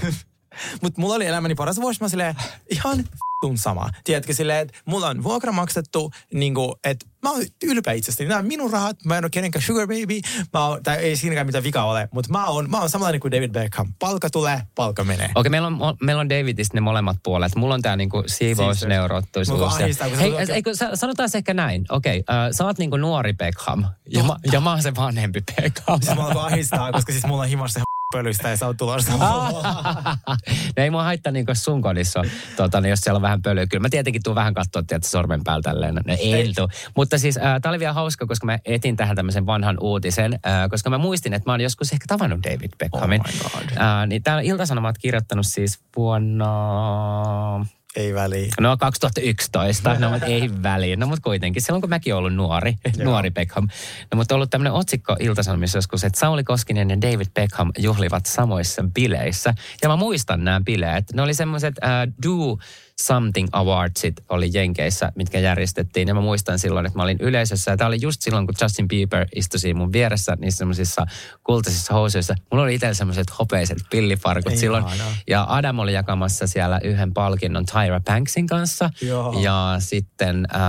Mutta 0.83 1.01
mulla 1.01 1.15
oli 1.15 1.27
elämäni 1.27 1.55
paras 1.55 1.77
vuosi, 1.81 2.01
mä 2.01 2.09
silleen, 2.09 2.35
ihan 2.71 3.05
f***un 3.47 3.59
sama. 3.59 3.89
Tiedätkö 4.05 4.35
silleen, 4.35 4.59
että 4.59 4.79
mulla 4.85 5.09
on 5.09 5.23
vuokra 5.23 5.53
maksettu, 5.53 6.11
niin 6.35 6.55
kuin, 6.55 6.75
että 6.85 7.07
mä 7.23 7.31
oon 7.31 7.43
ylpeä 7.65 7.93
itsestäni. 7.93 8.29
Nämä 8.29 8.39
on 8.39 8.47
minun 8.47 8.71
rahat, 8.73 9.05
mä 9.05 9.19
en 9.19 9.25
ole 9.25 9.31
kenenkään 9.31 9.63
sugar 9.63 9.87
baby, 9.87 10.21
mä 10.53 10.67
oon, 10.67 10.83
tai 10.83 10.97
ei 10.97 11.17
siinäkään 11.17 11.47
mitään 11.47 11.65
vikaa 11.65 11.85
ole, 11.85 12.09
mutta 12.13 12.33
mä 12.33 12.47
oon, 12.47 12.71
mä 12.71 12.81
oon 12.81 12.91
samanlainen 12.91 13.21
kuin 13.21 13.31
David 13.31 13.51
Beckham. 13.51 13.93
Palkka 13.99 14.31
tulee, 14.31 14.63
palkka 14.75 15.05
menee. 15.05 15.31
Okei, 15.35 15.51
meillä 15.51 15.67
on, 15.67 15.79
meillä 16.03 16.21
on 16.21 16.29
Davidista 16.29 16.77
ne 16.77 16.81
molemmat 16.81 17.17
puolet. 17.23 17.57
Mulla 17.57 17.75
on 17.75 17.83
tää 17.83 17.97
niinku 17.97 18.23
siivousneurottuisuus. 18.27 19.59
Mua 19.59 19.69
kun 19.69 19.95
sä 19.95 20.05
Hei, 20.17 20.33
eikö, 20.53 20.75
sä- 20.75 20.97
sanotaan 20.97 21.29
se 21.29 21.39
ehkä 21.39 21.55
näin. 21.55 21.85
Okei, 21.91 22.25
äh, 22.31 22.37
sä 22.53 22.65
oot 22.65 22.79
niinku 22.79 22.97
nuori 22.97 23.33
Beckham 23.33 23.85
ja 24.11 24.23
mä, 24.23 24.37
ja 24.53 24.61
mä 24.61 24.71
oon 24.71 24.83
se 24.83 24.95
vanhempi 24.97 25.41
Beckham. 25.57 26.01
Siis 26.03 26.17
mä 26.17 26.27
alkoi 26.27 26.43
ahdistaa, 26.43 26.93
koska 26.93 27.13
siis 27.13 27.27
mulla 27.27 27.43
on 27.43 27.49
himassa 27.49 27.81
pölystä 28.13 28.49
ja 28.49 28.57
sä 28.57 28.67
oot 28.67 28.77
tulossa. 28.77 29.13
no 30.77 30.83
ei 30.83 30.91
mua 30.91 31.03
haittaa 31.03 31.33
niin 31.33 31.47
sun 31.53 31.83
kodissa, 31.83 32.23
tota, 32.57 32.81
niin 32.81 32.91
jos 32.91 33.01
siellä 33.01 33.17
on 33.17 33.23
vähän 33.23 33.43
pölyä. 33.43 33.67
Kyllä 33.67 33.83
mä 33.83 33.89
tietenkin 33.89 34.23
tuun 34.23 34.37
vähän 34.37 34.55
katsoa 34.55 34.83
tietysti 34.83 35.11
sormen 35.11 35.45
päältä 35.45 35.71
tälleen. 35.71 35.95
No, 35.95 36.03
ei 36.19 36.53
tuu. 36.57 36.69
Mutta 36.97 37.19
siis 37.19 37.37
äh, 37.37 37.61
tää 37.63 37.71
oli 37.71 37.79
vielä 37.79 37.93
hauska, 37.93 38.27
koska 38.27 38.47
mä 38.47 38.59
etin 38.65 38.97
tähän 38.97 39.17
tämmöisen 39.17 39.47
vanhan 39.47 39.77
uutisen, 39.81 40.33
äh, 40.33 40.71
koska 40.71 40.91
mä 40.91 40.99
muistin, 40.99 41.35
että 41.35 41.51
mä 41.51 41.53
oon 41.53 41.61
joskus 41.61 41.93
ehkä 41.93 42.05
tavannut 42.09 42.41
David 42.43 42.71
Beckhamin. 42.79 43.21
Oh 43.21 43.27
my 43.27 43.39
God. 43.43 43.77
Äh, 43.77 44.07
niin 44.07 44.23
täällä 44.23 44.43
Ilta-Sanomat 44.43 44.99
kirjoittanut 44.99 45.47
siis 45.47 45.79
vuonna... 45.97 47.67
ei 47.97 48.15
väliä. 48.15 48.49
No 48.61 48.77
2011, 48.77 49.95
no 49.99 50.11
mutta 50.11 50.27
ei 50.27 50.51
väliin. 50.63 51.01
No 51.01 51.07
mutta 51.07 51.23
kuitenkin, 51.31 51.63
silloin 51.63 51.81
kun 51.81 51.91
mäkin 51.91 52.15
ollut 52.15 52.35
nuori, 52.35 52.75
nuori 53.05 53.31
Beckham. 53.31 53.69
No 54.13 54.17
mutta 54.17 54.35
on 54.35 54.37
ollut 54.37 54.51
tämmöinen 54.51 54.73
otsikko 54.73 55.17
Ilta-Sanomissa 55.21 55.79
joskus, 55.79 56.05
että 56.05 56.21
Sauli 56.21 56.45
Koskinen 56.45 56.91
ja 56.91 57.01
David 57.01 57.27
Beckham 57.35 57.73
juhlivat 57.79 58.27
samoissa 58.27 58.85
bileissä. 58.95 59.55
Ja 59.83 59.89
mä 59.89 59.97
muistan 59.97 60.45
nämä 60.45 60.61
bileet. 60.61 61.05
Ne 61.13 61.23
oli 61.23 61.35
semmoiset 61.35 61.75
uh, 61.79 62.13
Do 62.23 62.59
Something 63.07 63.49
Awardsit 63.53 64.15
oli 64.29 64.51
Jenkeissä, 64.53 65.13
mitkä 65.15 65.39
järjestettiin. 65.39 66.09
Ja 66.09 66.15
mä 66.15 66.21
muistan 66.21 66.59
silloin, 66.59 66.87
että 66.87 66.99
mä 66.99 67.03
olin 67.03 67.17
yleisössä. 67.21 67.71
Ja 67.71 67.77
tämä 67.77 67.89
oli 67.89 67.99
just 68.01 68.23
silloin, 68.23 68.47
kun 68.47 68.55
Justin 68.61 68.89
Bieber 68.89 69.27
istui 69.37 69.61
siinä 69.61 69.79
mun 69.79 69.93
vieressä 69.93 70.37
niissä 70.41 70.59
semmoisissa 70.59 71.07
kultaisissa 71.45 71.95
housuissa. 71.95 72.35
Mulla 72.51 72.65
oli 72.65 72.75
itsellä 72.75 72.95
semmoiset 72.95 73.39
hopeiset 73.39 73.79
pillifarkut 73.91 74.53
Ei 74.53 74.59
silloin. 74.59 74.85
ihanaa. 74.85 75.13
Ja 75.29 75.47
Adam 75.49 75.79
oli 75.79 75.93
jakamassa 75.93 76.47
siellä 76.47 76.81
yhden 76.85 77.15
palkinnon 77.15 77.67
Tyra 77.67 78.01
Banksin 78.01 78.47
kanssa. 78.47 78.91
Joo. 79.03 79.41
Ja 79.41 79.77
sitten 79.79 80.47
äh, 80.55 80.61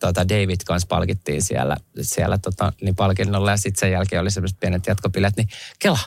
tota 0.00 0.28
David 0.28 0.60
kanssa 0.66 0.86
palkittiin 0.88 1.42
siellä, 1.42 1.76
siellä 2.02 2.38
tota, 2.38 2.72
niin 2.82 2.96
palkinnolla. 2.96 3.50
Ja 3.50 3.56
sitten 3.56 3.80
sen 3.80 3.92
jälkeen 3.92 4.22
oli 4.22 4.30
semmoiset 4.30 4.60
pienet 4.60 4.86
jatkopilet. 4.86 5.36
Niin 5.36 5.48
kela, 5.78 5.98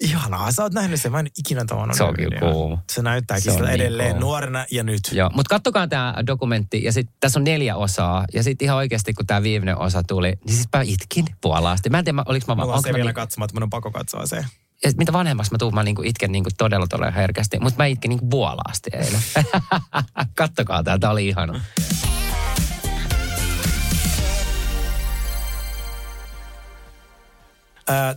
Ihanaa, 0.00 0.52
sä 0.52 0.62
oot 0.62 0.72
nähnyt 0.72 1.00
sen, 1.00 1.12
mä 1.12 1.20
en 1.20 1.26
ikinä 1.38 1.64
tavannut. 1.64 1.96
Se 1.96 2.02
on 2.02 2.14
kyllä 2.14 2.38
kuuma. 2.40 2.78
Se 2.92 3.02
näyttääkin 3.02 3.44
Se 3.44 3.50
sillä 3.56 3.68
niin 3.68 3.80
edelleen 3.80 4.10
kuuma. 4.10 4.20
nuorena 4.20 4.66
ja 4.70 4.82
nyt. 4.82 5.00
Joo, 5.12 5.30
mutta 5.34 5.48
kattokaa 5.48 5.86
tämä 5.88 6.14
dokumentti 6.26 6.84
ja 6.84 6.92
sitten 6.92 7.16
tässä 7.20 7.38
on 7.38 7.44
neljä 7.44 7.76
osaa. 7.76 8.24
Ja 8.34 8.42
sitten 8.42 8.66
ihan 8.66 8.76
oikeasti, 8.76 9.12
kun 9.14 9.26
tämä 9.26 9.42
viimeinen 9.42 9.78
osa 9.78 10.02
tuli, 10.02 10.32
niin 10.44 10.54
siis 10.54 10.68
mä 10.76 10.82
itkin 10.82 11.24
puolaasti. 11.40 11.90
Mä 11.90 11.98
en 11.98 12.04
tiedä, 12.04 12.22
oliko 12.26 12.44
mä 12.48 12.56
vaan... 12.56 12.66
Mulla 12.66 12.76
on 12.76 12.82
se 12.82 12.92
mä 12.92 12.96
vielä 12.96 13.08
niin- 13.08 13.14
katsomatta, 13.14 13.54
mun 13.54 13.62
on 13.62 13.70
pakko 13.70 13.90
katsoa 13.90 14.26
se. 14.26 14.44
ja 14.84 14.90
mitä 14.96 15.12
vanhemmaksi 15.12 15.52
mä 15.52 15.58
tuun, 15.58 15.74
mä 15.74 15.82
niinku 15.82 16.02
itken 16.04 16.32
niinku 16.32 16.50
todella 16.58 16.86
todella 16.86 17.10
herkästi. 17.12 17.58
Mutta 17.60 17.76
mä 17.82 17.86
itkin 17.86 18.08
niinku 18.08 18.30
vuolaasti 18.30 18.90
eilen. 18.92 19.20
Kattokaa 20.36 20.82
tää, 20.82 20.98
tää 20.98 21.10
oli 21.10 21.28
ihana. 21.28 21.60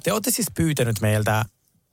Te 0.04 0.12
olette 0.14 0.32
siis 0.32 0.48
pyytänyt 0.56 0.96
meiltä 1.02 1.46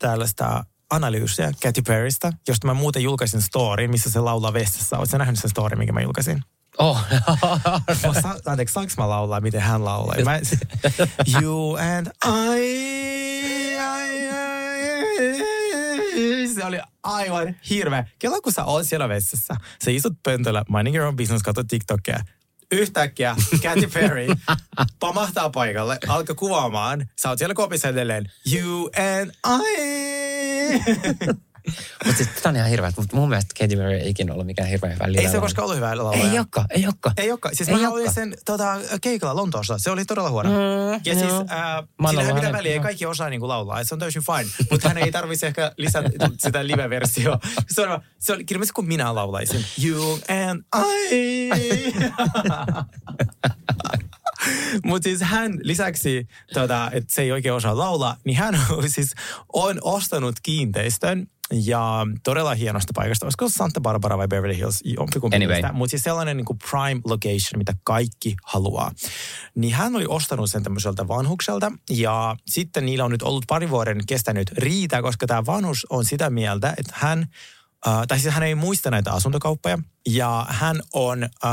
tällaista 0.02 0.64
analyysiä 0.90 1.52
Katy 1.62 1.82
Perrystä, 1.82 2.32
josta 2.48 2.66
mä 2.66 2.74
muuten 2.74 3.02
julkaisin 3.02 3.42
story, 3.42 3.88
missä 3.88 4.10
se 4.10 4.20
laulaa 4.20 4.52
vessassa. 4.52 4.98
Oletko 4.98 5.18
nähnyt 5.18 5.38
sen 5.40 5.50
story, 5.50 5.76
minkä 5.76 5.92
mä 5.92 6.00
julkaisin? 6.00 6.42
Oh. 6.78 7.00
Mä 8.06 8.20
sa- 8.20 8.36
anteeksi, 8.46 8.72
saanko 8.72 8.92
mä 8.98 9.08
laulaa, 9.08 9.40
miten 9.40 9.60
hän 9.60 9.84
laulaa? 9.84 10.16
Mä, 10.24 10.40
you 11.42 11.76
and 11.76 12.06
I, 12.56 12.62
I, 13.74 14.28
I, 16.14 16.54
Se 16.54 16.64
oli 16.64 16.78
aivan 17.02 17.56
hirveä. 17.70 18.06
Kello 18.18 18.40
kun 18.42 18.52
sä 18.52 18.64
oot 18.64 18.86
siellä 18.86 19.08
vessassa, 19.08 19.54
sä 19.84 19.90
istut 19.90 20.12
pöntöllä, 20.22 20.64
minding 20.68 20.96
your 20.96 21.08
own 21.08 21.16
business, 21.16 21.42
katsot 21.42 21.66
TikTokia. 21.68 22.18
Yhtäkkiä 22.72 23.36
Katy 23.62 23.86
Perry 23.94 24.26
pamahtaa 25.00 25.50
paikalle, 25.50 25.98
alkaa 26.08 26.34
kuvaamaan. 26.36 27.06
Sä 27.22 27.28
oot 27.28 27.38
siellä 27.38 27.54
kopissa 27.54 27.88
edelleen. 27.88 28.32
You 28.52 28.90
and 29.20 29.30
I. 29.46 30.78
Mutta 32.06 32.16
siis 32.16 32.28
tämä 32.42 32.50
on 32.50 32.56
ihan 32.56 32.68
hirveä, 32.68 32.92
mutta 32.96 33.16
mun 33.16 33.28
mielestä 33.28 33.54
Katy 33.58 33.76
Perry 33.76 33.92
ei 33.94 34.10
ikinä 34.10 34.32
ollut 34.32 34.46
mikään 34.46 34.68
hirveän 34.68 34.94
hyvä 34.94 35.04
Ei 35.04 35.12
se 35.12 35.18
live-laulaja. 35.18 35.40
koskaan 35.40 35.64
ollut 35.64 35.76
hyvä 35.76 35.96
laulaja. 35.96 36.30
Ei 36.30 36.38
olekaan, 36.38 36.66
ei 36.70 36.84
olekaan. 36.84 37.14
Ei 37.16 37.30
olekaan. 37.30 37.56
Siis 37.56 37.68
Ei 37.68 37.74
mä 37.76 37.90
olin 37.90 38.12
sen 38.12 38.34
tota, 38.44 38.76
keikalla 39.00 39.36
Lontoossa. 39.36 39.78
Se 39.78 39.90
oli 39.90 40.04
todella 40.04 40.30
huono. 40.30 40.50
Mm, 40.50 40.56
ja 41.04 41.14
siis 41.14 41.32
äh, 41.32 42.08
sillä 42.08 42.22
ei 42.22 42.32
mitään 42.32 42.52
väliä. 42.52 42.72
Ei 42.72 42.80
kaikki 42.80 43.06
osaa 43.06 43.28
niinku 43.28 43.48
laulaa. 43.48 43.84
Se 43.84 43.94
on 43.94 43.98
täysin 43.98 44.22
fine. 44.22 44.50
Mutta 44.70 44.88
hän 44.88 44.98
ei 44.98 45.12
tarvitse 45.12 45.46
ehkä 45.46 45.72
lisätä 45.76 46.10
sitä 46.38 46.66
live-versiota. 46.66 47.48
Se, 47.70 47.88
on, 47.88 48.02
se 48.18 48.32
oli 48.32 48.44
kirjallisesti 48.44 48.74
kuin 48.74 48.88
minä 48.88 49.14
laulaisin. 49.14 49.64
You 49.84 50.20
and 50.28 50.62
I. 51.16 51.50
Mutta 54.84 55.04
siis 55.04 55.20
hän 55.20 55.58
lisäksi, 55.62 56.28
tota, 56.54 56.90
että 56.92 57.14
se 57.14 57.22
ei 57.22 57.32
oikein 57.32 57.54
osaa 57.54 57.78
laulaa, 57.78 58.16
niin 58.24 58.36
hän 58.36 58.60
on 58.70 58.90
siis 58.90 59.14
on 59.52 59.78
ostanut 59.82 60.34
kiinteistön 60.42 61.26
ja 61.52 62.06
todella 62.24 62.54
hienosta 62.54 62.92
paikasta. 62.94 63.26
Olisiko 63.26 63.48
Santa 63.48 63.80
Barbara 63.80 64.18
vai 64.18 64.28
Beverly 64.28 64.56
Hills? 64.56 64.80
Jompikumpi 64.84 65.36
Anyway. 65.36 65.62
Mutta 65.72 65.90
siis 65.90 66.02
sellainen 66.02 66.36
niin 66.36 66.44
kuin 66.44 66.58
prime 66.70 67.00
location, 67.04 67.58
mitä 67.58 67.74
kaikki 67.84 68.36
haluaa. 68.44 68.92
Niin 69.54 69.74
hän 69.74 69.96
oli 69.96 70.06
ostanut 70.08 70.50
sen 70.50 70.62
tämmöiseltä 70.62 71.08
vanhukselta 71.08 71.72
ja 71.90 72.36
sitten 72.46 72.86
niillä 72.86 73.04
on 73.04 73.10
nyt 73.10 73.22
ollut 73.22 73.44
pari 73.48 73.70
vuoden 73.70 74.00
kestänyt 74.06 74.50
riita, 74.58 75.02
koska 75.02 75.26
tämä 75.26 75.46
vanhus 75.46 75.86
on 75.90 76.04
sitä 76.04 76.30
mieltä, 76.30 76.74
että 76.78 76.92
hän 76.96 77.26
Uh, 77.86 78.06
tai 78.08 78.18
siis 78.18 78.34
hän 78.34 78.42
ei 78.42 78.54
muista 78.54 78.90
näitä 78.90 79.12
asuntokauppoja 79.12 79.78
ja 80.08 80.46
hän 80.48 80.82
on 80.92 81.22
uh, 81.24 81.48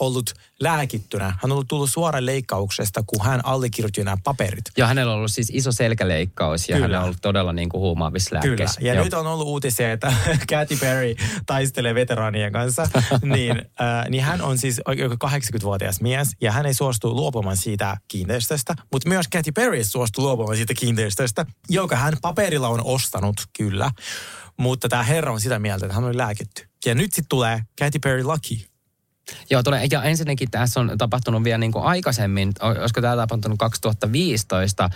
ollut 0.00 0.34
lääkittynä. 0.60 1.24
Hän 1.24 1.38
on 1.44 1.52
ollut 1.52 1.68
tullut 1.68 1.90
suoraan 1.90 2.26
leikkauksesta, 2.26 3.02
kun 3.06 3.24
hän 3.24 3.44
allekirjoitti 3.44 4.04
nämä 4.04 4.16
paperit. 4.24 4.64
Joo, 4.76 4.88
hänellä 4.88 5.12
on 5.12 5.18
ollut 5.18 5.32
siis 5.32 5.50
iso 5.52 5.72
selkäleikkaus 5.72 6.68
ja 6.68 6.74
Kyllä. 6.74 6.84
hänellä 6.84 6.98
on 6.98 7.04
ollut 7.04 7.22
todella 7.22 7.52
niin 7.52 7.68
kuin 7.68 7.80
huumaavissa 7.80 8.30
Kyllä. 8.30 8.46
lääkkeissä. 8.48 8.80
Ja 8.84 8.94
Joo. 8.94 9.04
nyt 9.04 9.14
on 9.14 9.26
ollut 9.26 9.46
uutisia, 9.46 9.92
että 9.92 10.12
Katy 10.50 10.76
Perry 10.76 11.14
taistelee 11.46 11.94
veteraanien 11.94 12.52
kanssa. 12.52 12.88
niin, 13.34 13.58
äh, 13.58 14.08
niin 14.08 14.24
hän 14.24 14.42
on 14.42 14.58
siis 14.58 14.80
oikein 14.86 15.10
80-vuotias 15.10 16.00
mies 16.00 16.28
ja 16.40 16.52
hän 16.52 16.66
ei 16.66 16.74
suostu 16.74 17.14
luopumaan 17.14 17.56
siitä 17.56 17.96
kiinteistöstä. 18.08 18.74
Mutta 18.92 19.08
myös 19.08 19.28
Katy 19.28 19.52
Perry 19.52 19.84
suostuu 19.84 20.24
luopumaan 20.24 20.56
siitä 20.56 20.74
kiinteistöstä, 20.74 21.46
joka 21.68 21.96
hän 21.96 22.14
paperilla 22.22 22.68
on 22.68 22.80
ostanut, 22.84 23.36
kyllä. 23.56 23.90
Mutta 24.56 24.88
tämä 24.88 25.02
herra 25.02 25.32
on 25.32 25.40
sitä 25.40 25.58
mieltä, 25.58 25.86
että 25.86 25.94
hän 25.94 26.04
oli 26.04 26.16
lääkitty. 26.16 26.68
Ja 26.86 26.94
nyt 26.94 27.12
sitten 27.12 27.28
tulee 27.28 27.62
Katy 27.78 27.98
Perry 27.98 28.22
laki. 28.22 28.73
Joo, 29.50 29.62
tulee, 29.62 29.86
ja 29.90 30.02
ensinnäkin 30.02 30.50
tässä 30.50 30.80
on 30.80 30.92
tapahtunut 30.98 31.44
vielä 31.44 31.58
niin 31.58 31.72
kuin 31.72 31.84
aikaisemmin, 31.84 32.52
olisiko 32.60 33.00
tämä 33.00 33.16
tapahtunut 33.16 33.58
2015, 33.58 34.84
äh, 34.84 34.90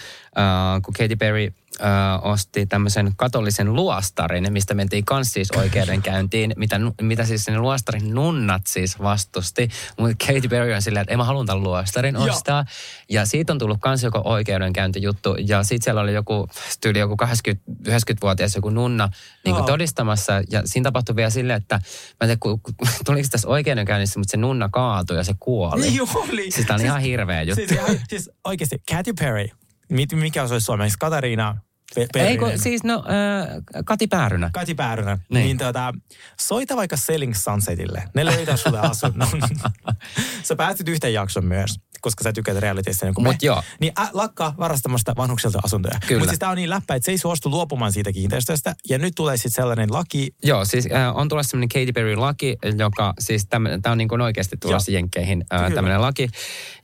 kun 0.83 0.95
Katy 0.95 1.17
Perry 1.17 1.53
äh, 1.83 2.27
osti 2.27 2.67
tämmöisen 2.67 3.13
katolisen 3.17 3.75
luostarin, 3.75 4.53
mistä 4.53 4.75
mentiin 4.75 5.05
kans 5.05 5.33
siis 5.33 5.51
oikeudenkäyntiin, 5.51 6.53
mitä, 6.57 6.81
mitä 7.03 7.25
siis 7.25 7.45
sen 7.45 7.63
luostarin 7.63 8.15
nunnat 8.15 8.63
siis 8.67 8.99
vastusti. 8.99 9.69
Mutta 9.99 10.27
Katy 10.27 10.49
Perry 10.49 10.73
on 10.73 10.83
silleen, 10.83 11.03
että 11.03 11.13
ei 11.13 11.17
mä 11.17 11.25
halua 11.25 11.45
tämän 11.45 11.63
luostarin 11.63 12.15
Joo. 12.15 12.25
ostaa. 12.25 12.65
Ja 13.09 13.27
siitä 13.27 13.53
on 13.53 13.59
tullut 13.59 13.79
kans 13.81 14.03
joku 14.03 14.21
oikeudenkäyntijuttu. 14.25 15.37
Ja 15.47 15.63
sitten 15.63 15.85
siellä 15.85 16.01
oli 16.01 16.15
joku, 16.15 16.49
tyyli 16.81 16.99
joku 16.99 17.17
80-90-vuotias 17.89 18.55
joku 18.55 18.71
nunna 18.71 19.09
niin 19.45 19.55
kuin 19.55 19.67
todistamassa. 19.67 20.33
Ja 20.51 20.63
siinä 20.65 20.85
tapahtui 20.85 21.17
vielä 21.17 21.31
silleen, 21.31 21.57
että 21.57 21.75
mä 21.75 21.83
en 22.21 22.27
tiedä, 22.29 22.39
ku, 22.41 22.59
ku, 22.59 22.73
tuliko 23.05 23.29
tässä 23.31 23.49
oikeudenkäynnissä, 23.49 24.18
mutta 24.19 24.31
se 24.31 24.37
nunna 24.37 24.69
kaatui 24.73 25.17
ja 25.17 25.25
se 25.25 25.35
kuoli. 25.41 25.81
Niin 25.81 26.01
oli. 26.15 26.51
Siis 26.51 26.67
tää 26.67 26.75
on 26.77 26.81
ihan 26.85 27.01
hirveä 27.01 27.43
juttu. 27.43 27.55
Siis, 27.55 27.73
ihan, 27.73 28.01
siis 28.09 28.31
oikeasti 28.45 28.83
Katy 28.91 29.13
Perry, 29.21 29.47
mit- 29.89 30.13
mikä 30.13 30.47
se 30.47 30.55
olisi 30.55 30.65
suomeksi? 30.65 30.97
Katariina 30.99 31.57
Pe- 31.95 32.01
Ei 32.01 32.07
Perrinen. 32.13 32.39
kun, 32.39 32.59
siis 32.59 32.85
no, 32.85 32.95
äh, 32.95 33.83
Kati 33.85 34.07
Päärynä. 34.07 34.51
Kati 34.53 34.75
Päärynä, 34.75 35.19
niin, 35.31 35.45
Niin. 35.45 35.59
tota, 35.59 35.93
soita 36.41 36.77
vaikka 36.77 36.97
Selling 36.97 37.35
Sunsetille. 37.35 38.03
Ne 38.15 38.25
löytää 38.27 38.57
sulle 38.57 38.81
asunnon. 38.81 39.29
sä 40.43 40.57
päästit 40.57 40.89
yhteen 40.89 41.13
jakson 41.13 41.45
myös, 41.45 41.81
koska 42.01 42.25
sä 42.25 42.33
tykkäät 42.33 42.59
realitystä 42.59 43.07
niin 43.07 43.15
kuin 43.15 43.25
Mut 43.25 43.33
me. 43.35 43.39
joo. 43.43 43.63
Niin 43.81 43.93
ä, 44.01 44.09
lakkaa 44.13 44.55
varastamasta 44.59 45.15
vanhukselta 45.17 45.59
asuntoja. 45.63 45.99
Kyllä. 46.07 46.19
Mutta 46.21 46.31
siis 46.31 46.39
tää 46.39 46.51
on 46.51 46.57
niin 46.57 46.71
läppä, 46.71 46.95
että 46.95 47.05
se 47.05 47.11
ei 47.11 47.19
suostu 47.19 47.51
luopumaan 47.51 47.93
siitä 47.93 48.13
kiinteistöstä. 48.13 48.75
Ja 48.89 48.99
nyt 48.99 49.13
tulee 49.17 49.37
sitten 49.37 49.53
sellainen 49.53 49.93
laki, 49.93 50.35
Joo, 50.43 50.65
siis 50.65 50.89
äh, 50.95 51.17
on 51.17 51.29
tulossa 51.29 51.51
semmoinen 51.51 51.69
Katy 51.69 51.93
Perry-laki, 51.93 52.57
joka 52.79 53.15
siis 53.19 53.47
tämä 53.47 53.69
on 53.89 53.99
niin 53.99 54.09
kuin 54.09 54.21
oikeasti 54.21 54.57
tulossa 54.57 54.91
Jenkkeihin 54.93 55.45
äh, 55.53 55.73
tämmöinen 55.73 56.01
laki. 56.03 56.29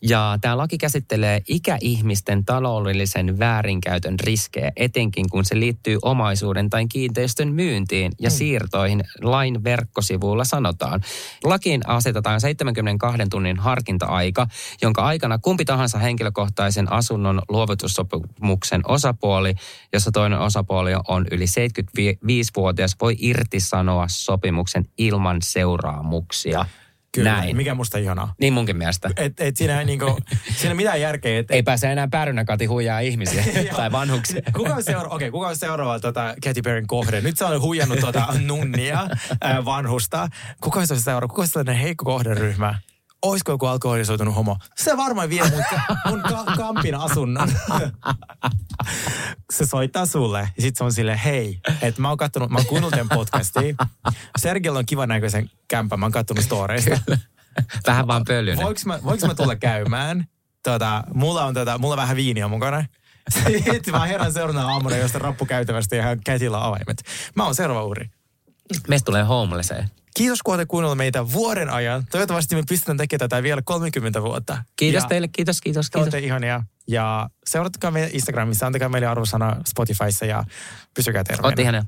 Ja 0.03 0.39
tämä 0.41 0.57
laki 0.57 0.79
käsittelee 0.79 1.41
ikäihmisten 1.49 2.45
taloudellisen 2.45 3.39
väärinkäytön 3.39 4.21
riskejä, 4.21 4.73
etenkin 4.77 5.29
kun 5.31 5.45
se 5.45 5.61
liittyy 5.61 5.99
omaisuuden 6.03 6.71
tai 6.71 6.87
kiinteistön 6.89 7.53
myyntiin 7.53 8.13
ja 8.21 8.31
Mm. 8.31 8.35
siirtoihin 8.35 9.05
lain 9.23 9.65
verkkosivuilla 9.65 10.45
sanotaan. 10.45 11.01
Lakiin 11.45 11.89
asetetaan 11.89 12.41
72 12.41 13.21
tunnin 13.31 13.59
harkinta-aika, 13.59 14.47
jonka 14.83 15.04
aikana 15.05 15.39
kumpi 15.39 15.65
tahansa 15.65 15.99
henkilökohtaisen 15.99 16.93
asunnon 16.93 17.43
luovutussopimuksen 17.49 18.81
osapuoli, 18.89 19.55
jossa 19.93 20.11
toinen 20.13 20.39
osapuoli 20.39 20.91
on 21.09 21.27
yli 21.31 21.45
75-vuotias, 21.45 22.97
voi 23.01 23.17
irtisanoa 23.19 24.05
sopimuksen 24.09 24.85
ilman 24.99 25.37
seuraamuksia. 25.43 26.67
kyllä, 27.15 27.33
Näin. 27.33 27.57
mikä 27.57 27.75
musta 27.75 27.99
ihanaa. 27.99 28.35
Niin 28.41 28.53
munkin 28.53 28.77
mielestä. 28.77 29.11
Et, 29.17 29.41
et 29.41 29.57
siinä, 29.57 29.79
ei 29.79 29.85
niinku, 29.85 30.19
siinä 30.57 30.75
mitään 30.75 31.01
järkeä. 31.01 31.39
Et, 31.39 31.51
Ei 31.51 31.63
pääse 31.63 31.93
enää 31.93 32.09
pärynäkati 32.09 32.67
huijaa 32.67 33.01
ihmisiä 33.01 33.45
tai 33.77 33.93
vanhuksia. 33.93 34.43
Kuka 34.57 34.75
on 34.75 34.83
seuraava, 34.83 35.15
okei, 35.15 35.31
kuka 35.31 35.49
on 35.49 35.57
seuraava 35.57 36.01
tota, 36.01 36.35
Katy 36.45 36.63
Perryn 36.63 36.87
kohde? 36.87 37.21
Nyt 37.21 37.37
se 37.39 37.45
on 37.45 37.61
huijannut 37.61 38.01
tota, 38.01 38.27
nunnia, 38.41 39.09
vanhusta. 39.65 40.29
Kuka 40.61 40.81
on 40.81 40.87
se 40.87 41.01
seuraava? 41.01 41.29
Kuka 41.29 41.43
on 41.43 41.49
sellainen 41.49 41.77
heikko 41.77 42.05
kohderyhmä? 42.05 42.75
Olisiko 43.25 43.53
joku 43.53 43.67
alkoholisoitunut 43.67 44.35
homo? 44.35 44.57
Se 44.77 44.97
varmaan 44.97 45.29
vie 45.29 45.43
mun, 45.51 45.65
mun 46.09 46.23
ka- 46.23 46.45
kampin 46.57 46.95
asunnon. 46.95 47.53
se 49.53 49.67
soittaa 49.67 50.07
sulle 50.07 50.49
ja 50.57 50.63
sit 50.63 50.77
se 50.77 50.85
on 50.85 50.93
silleen, 50.93 51.19
hei, 51.19 51.61
että 51.83 52.03
mä 52.03 52.09
oon 52.09 52.17
kattonut, 52.19 52.51
mä 52.51 52.59
oon 52.59 52.67
kuunnellut 52.67 52.91
tämän 52.91 53.09
on 54.79 54.87
kivan 54.87 55.09
näköisen 55.09 55.51
kämpän, 55.69 56.01
mä 56.01 56.07
oon 56.07 56.13
kattonut 56.13 56.45
storeista. 56.45 56.99
Vähän 57.87 58.07
vaan 58.07 58.25
pölyinen. 58.25 58.65
Voinko 58.65 58.81
mä, 58.87 58.99
voinko 59.05 59.27
mä 59.27 59.35
tulla 59.35 59.57
käymään? 59.57 60.29
Tota, 60.63 61.05
mulla 61.15 61.45
on 61.45 61.55
tota, 61.55 61.79
mulla 61.79 61.95
on 61.95 61.99
vähän 62.01 62.17
viiniä 62.17 62.49
mukana. 62.49 62.85
Sitten 63.31 63.91
mä 63.91 64.07
herran 64.07 64.33
seuraavana 64.33 64.69
aamuna 64.73 64.97
josta 64.97 65.19
rappukäytävästä 65.19 65.97
ja 65.97 66.17
käsillä 66.25 66.67
avaimet. 66.67 67.03
Mä 67.37 67.45
oon 67.45 67.55
seuraava 67.55 67.85
uhri. 67.85 68.11
Meistä 68.89 69.05
tulee 69.07 69.23
homelesseen. 69.23 69.91
Kiitos 70.17 70.43
kun 70.43 70.55
olette 70.55 70.67
kuunnelleet 70.67 70.99
meitä 70.99 71.33
vuoden 71.33 71.71
ajan. 71.71 72.07
Toivottavasti 72.11 72.55
me 72.55 72.63
pystytään 72.69 72.97
tekemään 72.97 73.29
tätä 73.29 73.43
vielä 73.43 73.63
30 73.65 74.23
vuotta. 74.23 74.65
Kiitos 74.77 75.03
ja 75.03 75.09
teille, 75.09 75.29
kiitos, 75.29 75.61
kiitos, 75.61 75.91
kiitos. 75.91 76.03
olette 76.03 76.19
ihania. 76.19 76.63
Ja 76.89 77.31
seuratkaa 77.47 77.91
meitä 77.91 78.11
Instagramissa, 78.13 78.67
antakaa 78.67 78.89
meille 78.89 79.07
arvosana 79.07 79.57
Spotifyssa 79.67 80.27
ja 80.27 80.45
pysykää 80.95 81.25
terveenä. 81.25 81.47
Olette 81.47 81.63
ihania. 81.63 81.85